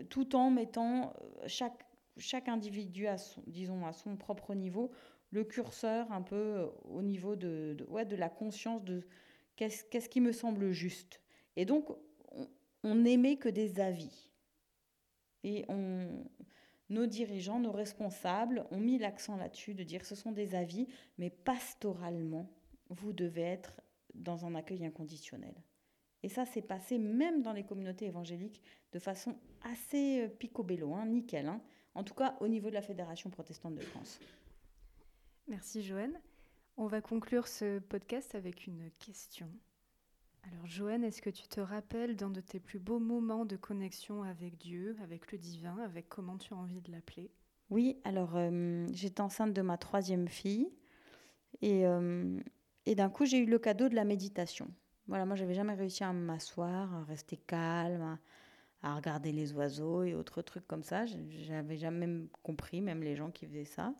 tout 0.09 0.35
en 0.35 0.49
mettant 0.49 1.13
euh, 1.21 1.43
chaque, 1.47 1.85
chaque 2.17 2.49
individu, 2.49 3.07
à 3.07 3.17
son, 3.17 3.41
disons, 3.47 3.85
à 3.85 3.93
son 3.93 4.17
propre 4.17 4.53
niveau, 4.53 4.91
le 5.31 5.45
curseur 5.45 6.11
un 6.11 6.21
peu 6.21 6.67
au 6.83 7.01
niveau 7.01 7.37
de, 7.37 7.77
ouais, 7.87 8.03
de 8.03 8.17
la 8.17 8.27
conscience 8.27 8.83
de 8.83 9.03
qu'est-ce 9.55 9.85
qu'est-ce 9.85 10.09
qui 10.09 10.19
me 10.19 10.33
semble 10.33 10.71
juste. 10.71 11.21
Et 11.55 11.63
donc, 11.63 11.89
on 12.83 12.95
n'émet 12.95 13.37
que 13.37 13.49
des 13.49 13.79
avis. 13.79 14.31
Et 15.43 15.65
on, 15.69 16.25
nos 16.89 17.05
dirigeants, 17.05 17.59
nos 17.59 17.71
responsables 17.71 18.65
ont 18.71 18.79
mis 18.79 18.97
l'accent 18.97 19.37
là-dessus, 19.37 19.73
de 19.73 19.83
dire 19.83 20.05
ce 20.05 20.15
sont 20.15 20.31
des 20.31 20.55
avis, 20.55 20.87
mais 21.17 21.29
pastoralement, 21.29 22.49
vous 22.89 23.13
devez 23.13 23.43
être 23.43 23.81
dans 24.15 24.45
un 24.45 24.55
accueil 24.55 24.85
inconditionnel. 24.85 25.53
Et 26.23 26.29
ça 26.29 26.45
s'est 26.45 26.61
passé 26.61 26.97
même 26.97 27.41
dans 27.41 27.53
les 27.53 27.63
communautés 27.63 28.07
évangéliques 28.07 28.61
de 28.91 28.99
façon 28.99 29.37
assez 29.63 30.21
euh, 30.21 30.27
picobello, 30.27 30.93
hein, 30.93 31.05
nickel. 31.05 31.47
Hein. 31.47 31.61
en 31.95 32.03
tout 32.03 32.13
cas 32.13 32.35
au 32.39 32.47
niveau 32.47 32.69
de 32.69 32.73
la 32.73 32.81
Fédération 32.81 33.29
protestante 33.29 33.75
de 33.75 33.81
France. 33.81 34.19
Merci 35.47 35.83
Joanne. 35.83 36.19
On 36.75 36.87
va 36.87 37.01
conclure 37.01 37.47
ce 37.47 37.79
podcast 37.79 38.35
avec 38.35 38.67
une 38.67 38.89
question. 38.99 39.49
Alors 40.43 40.65
Joanne, 40.65 41.03
est-ce 41.03 41.21
que 41.21 41.29
tu 41.29 41.47
te 41.47 41.59
rappelles 41.59 42.15
d'un 42.15 42.29
de 42.29 42.41
tes 42.41 42.59
plus 42.59 42.79
beaux 42.79 42.99
moments 42.99 43.45
de 43.45 43.55
connexion 43.55 44.23
avec 44.23 44.57
Dieu, 44.57 44.95
avec 45.03 45.31
le 45.31 45.37
divin, 45.37 45.77
avec 45.79 46.09
comment 46.09 46.37
tu 46.37 46.53
as 46.53 46.57
envie 46.57 46.81
de 46.81 46.91
l'appeler? 46.91 47.31
Oui, 47.69 47.97
alors 48.03 48.35
euh, 48.35 48.87
j'étais 48.93 49.21
enceinte 49.21 49.53
de 49.53 49.61
ma 49.61 49.77
troisième 49.77 50.27
fille 50.27 50.69
et, 51.61 51.85
euh, 51.85 52.39
et 52.85 52.95
d'un 52.95 53.09
coup 53.09 53.25
j'ai 53.25 53.37
eu 53.39 53.45
le 53.45 53.59
cadeau 53.59 53.89
de 53.89 53.95
la 53.95 54.05
méditation. 54.05 54.71
Voilà, 55.09 55.25
moi, 55.25 55.35
j'avais 55.35 55.55
jamais 55.55 55.73
réussi 55.73 56.03
à 56.03 56.13
m'asseoir, 56.13 56.93
à 56.93 57.03
rester 57.03 57.35
calme, 57.35 58.19
à, 58.83 58.95
regarder 58.95 59.31
les 59.31 59.53
oiseaux 59.53 60.03
et 60.03 60.13
autres 60.13 60.43
trucs 60.43 60.67
comme 60.67 60.83
ça. 60.83 61.07
J'avais 61.07 61.77
jamais 61.77 62.27
compris, 62.43 62.79
même 62.79 63.01
les 63.01 63.15
gens 63.15 63.31
qui 63.31 63.47
faisaient 63.47 63.65
ça. 63.65 63.95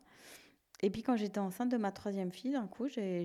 Et 0.84 0.92
puis, 0.92 1.02
quand 1.02 1.16
j'étais 1.16 1.40
enceinte 1.40 1.72
de 1.72 1.78
ma 1.78 1.92
troisième 1.92 2.32
fille, 2.32 2.52
d'un 2.52 2.68
coup, 2.68 2.88
j'ai 2.88 3.24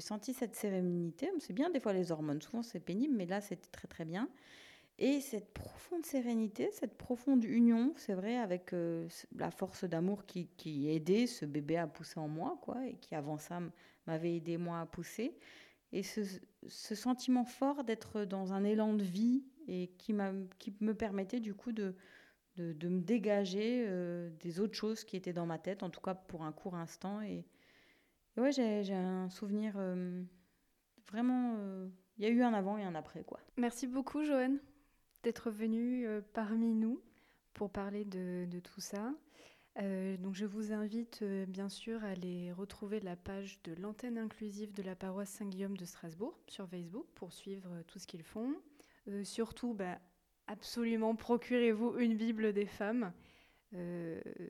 senti 0.00 0.34
cette 0.34 0.54
sérénité. 0.54 1.30
C'est 1.38 1.52
bien, 1.52 1.70
des 1.70 1.80
fois, 1.80 1.92
les 1.92 2.12
hormones. 2.12 2.42
Souvent, 2.42 2.62
c'est 2.62 2.80
pénible, 2.80 3.14
mais 3.16 3.26
là, 3.26 3.40
c'était 3.40 3.70
très, 3.70 3.88
très 3.88 4.04
bien. 4.04 4.28
Et 4.98 5.20
cette 5.20 5.52
profonde 5.52 6.04
sérénité, 6.04 6.70
cette 6.70 6.96
profonde 6.96 7.44
union, 7.44 7.92
c'est 7.96 8.14
vrai, 8.14 8.36
avec 8.36 8.72
euh, 8.72 9.08
la 9.36 9.50
force 9.50 9.84
d'amour 9.84 10.26
qui, 10.26 10.88
aidait 10.88 11.26
ce 11.26 11.46
bébé 11.46 11.76
à 11.76 11.86
pousser 11.86 12.20
en 12.20 12.28
moi, 12.28 12.58
quoi, 12.62 12.86
et 12.86 12.94
qui 12.94 13.14
avant 13.14 13.38
ça 13.38 13.60
m'avait 14.06 14.36
aidé 14.36 14.58
moi 14.58 14.80
à 14.80 14.86
pousser. 14.86 15.36
Et 15.92 16.02
ce, 16.02 16.22
sentiment 16.68 17.44
fort 17.44 17.84
d'être 17.84 18.24
dans 18.24 18.52
un 18.52 18.64
élan 18.64 18.94
de 18.94 19.02
vie 19.02 19.44
et 19.66 19.88
qui, 19.98 20.12
me 20.12 20.92
permettait 20.92 21.40
du 21.40 21.54
coup 21.54 21.72
de, 21.72 21.94
de, 22.56 22.88
me 22.88 23.00
dégager 23.00 23.84
euh, 23.88 24.30
des 24.40 24.60
autres 24.60 24.74
choses 24.74 25.04
qui 25.04 25.16
étaient 25.16 25.32
dans 25.32 25.46
ma 25.46 25.58
tête, 25.58 25.82
en 25.82 25.90
tout 25.90 26.00
cas 26.00 26.14
pour 26.14 26.44
un 26.44 26.52
court 26.52 26.74
instant. 26.74 27.20
Et, 27.22 27.44
ouais, 28.36 28.52
j'ai 28.52 28.94
un 28.94 29.28
souvenir 29.30 29.74
euh, 29.76 30.22
vraiment. 31.10 31.56
Euh, 31.58 31.88
il 32.18 32.24
y 32.24 32.26
a 32.26 32.30
eu 32.30 32.42
un 32.42 32.52
avant 32.52 32.78
et 32.78 32.84
un 32.84 32.94
après, 32.94 33.24
quoi. 33.24 33.40
Merci 33.56 33.86
beaucoup, 33.86 34.24
Joanne, 34.24 34.58
d'être 35.22 35.50
venue 35.50 36.06
parmi 36.34 36.74
nous 36.74 37.00
pour 37.54 37.70
parler 37.70 38.04
de, 38.04 38.60
tout 38.60 38.80
ça. 38.80 39.12
Euh, 39.80 40.16
donc 40.18 40.34
je 40.34 40.44
vous 40.44 40.72
invite 40.72 41.20
euh, 41.22 41.46
bien 41.46 41.70
sûr 41.70 42.04
à 42.04 42.08
aller 42.08 42.52
retrouver 42.52 43.00
la 43.00 43.16
page 43.16 43.62
de 43.64 43.72
l'antenne 43.72 44.18
inclusive 44.18 44.74
de 44.74 44.82
la 44.82 44.94
paroisse 44.94 45.30
Saint-Guillaume 45.30 45.78
de 45.78 45.86
Strasbourg 45.86 46.38
sur 46.46 46.68
Facebook 46.68 47.06
pour 47.14 47.32
suivre 47.32 47.70
euh, 47.72 47.82
tout 47.86 47.98
ce 47.98 48.06
qu'ils 48.06 48.22
font. 48.22 48.54
surtout, 49.24 49.72
bah, 49.72 49.98
absolument 50.46 51.16
procurez-vous 51.16 51.98
une 51.98 52.16
Bible 52.16 52.52
des 52.52 52.66
femmes, 52.66 53.12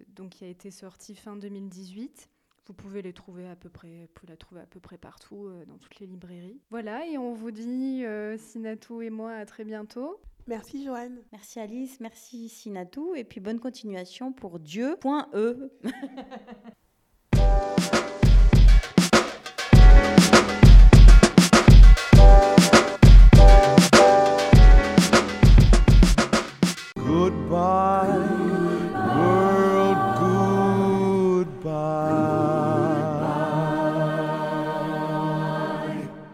donc 0.08 0.30
qui 0.30 0.44
a 0.44 0.48
été 0.48 0.70
sortie 0.70 1.14
fin 1.14 1.36
2018. 1.36 2.28
Vous 2.66 2.74
pouvez 2.74 3.02
les 3.02 3.12
trouver 3.12 3.48
à 3.48 3.56
peu 3.56 3.68
près, 3.68 4.08
vous 4.20 4.26
la 4.28 4.36
trouver 4.36 4.60
à 4.60 4.66
peu 4.66 4.78
près 4.78 4.98
partout 4.98 5.50
dans 5.66 5.78
toutes 5.78 5.98
les 5.98 6.06
librairies. 6.06 6.60
Voilà, 6.70 7.06
et 7.06 7.18
on 7.18 7.32
vous 7.32 7.50
dit 7.50 8.04
Sinatou 8.38 9.02
et 9.02 9.10
moi 9.10 9.32
à 9.32 9.44
très 9.44 9.64
bientôt. 9.64 10.20
Merci 10.46 10.84
Joanne. 10.84 11.22
Merci 11.30 11.60
Alice, 11.60 12.00
merci 12.00 12.48
Sinatou 12.48 13.14
et 13.14 13.24
puis 13.24 13.40
bonne 13.40 13.60
continuation 13.60 14.32
pour 14.32 14.58
Dieu.e. 14.58 15.70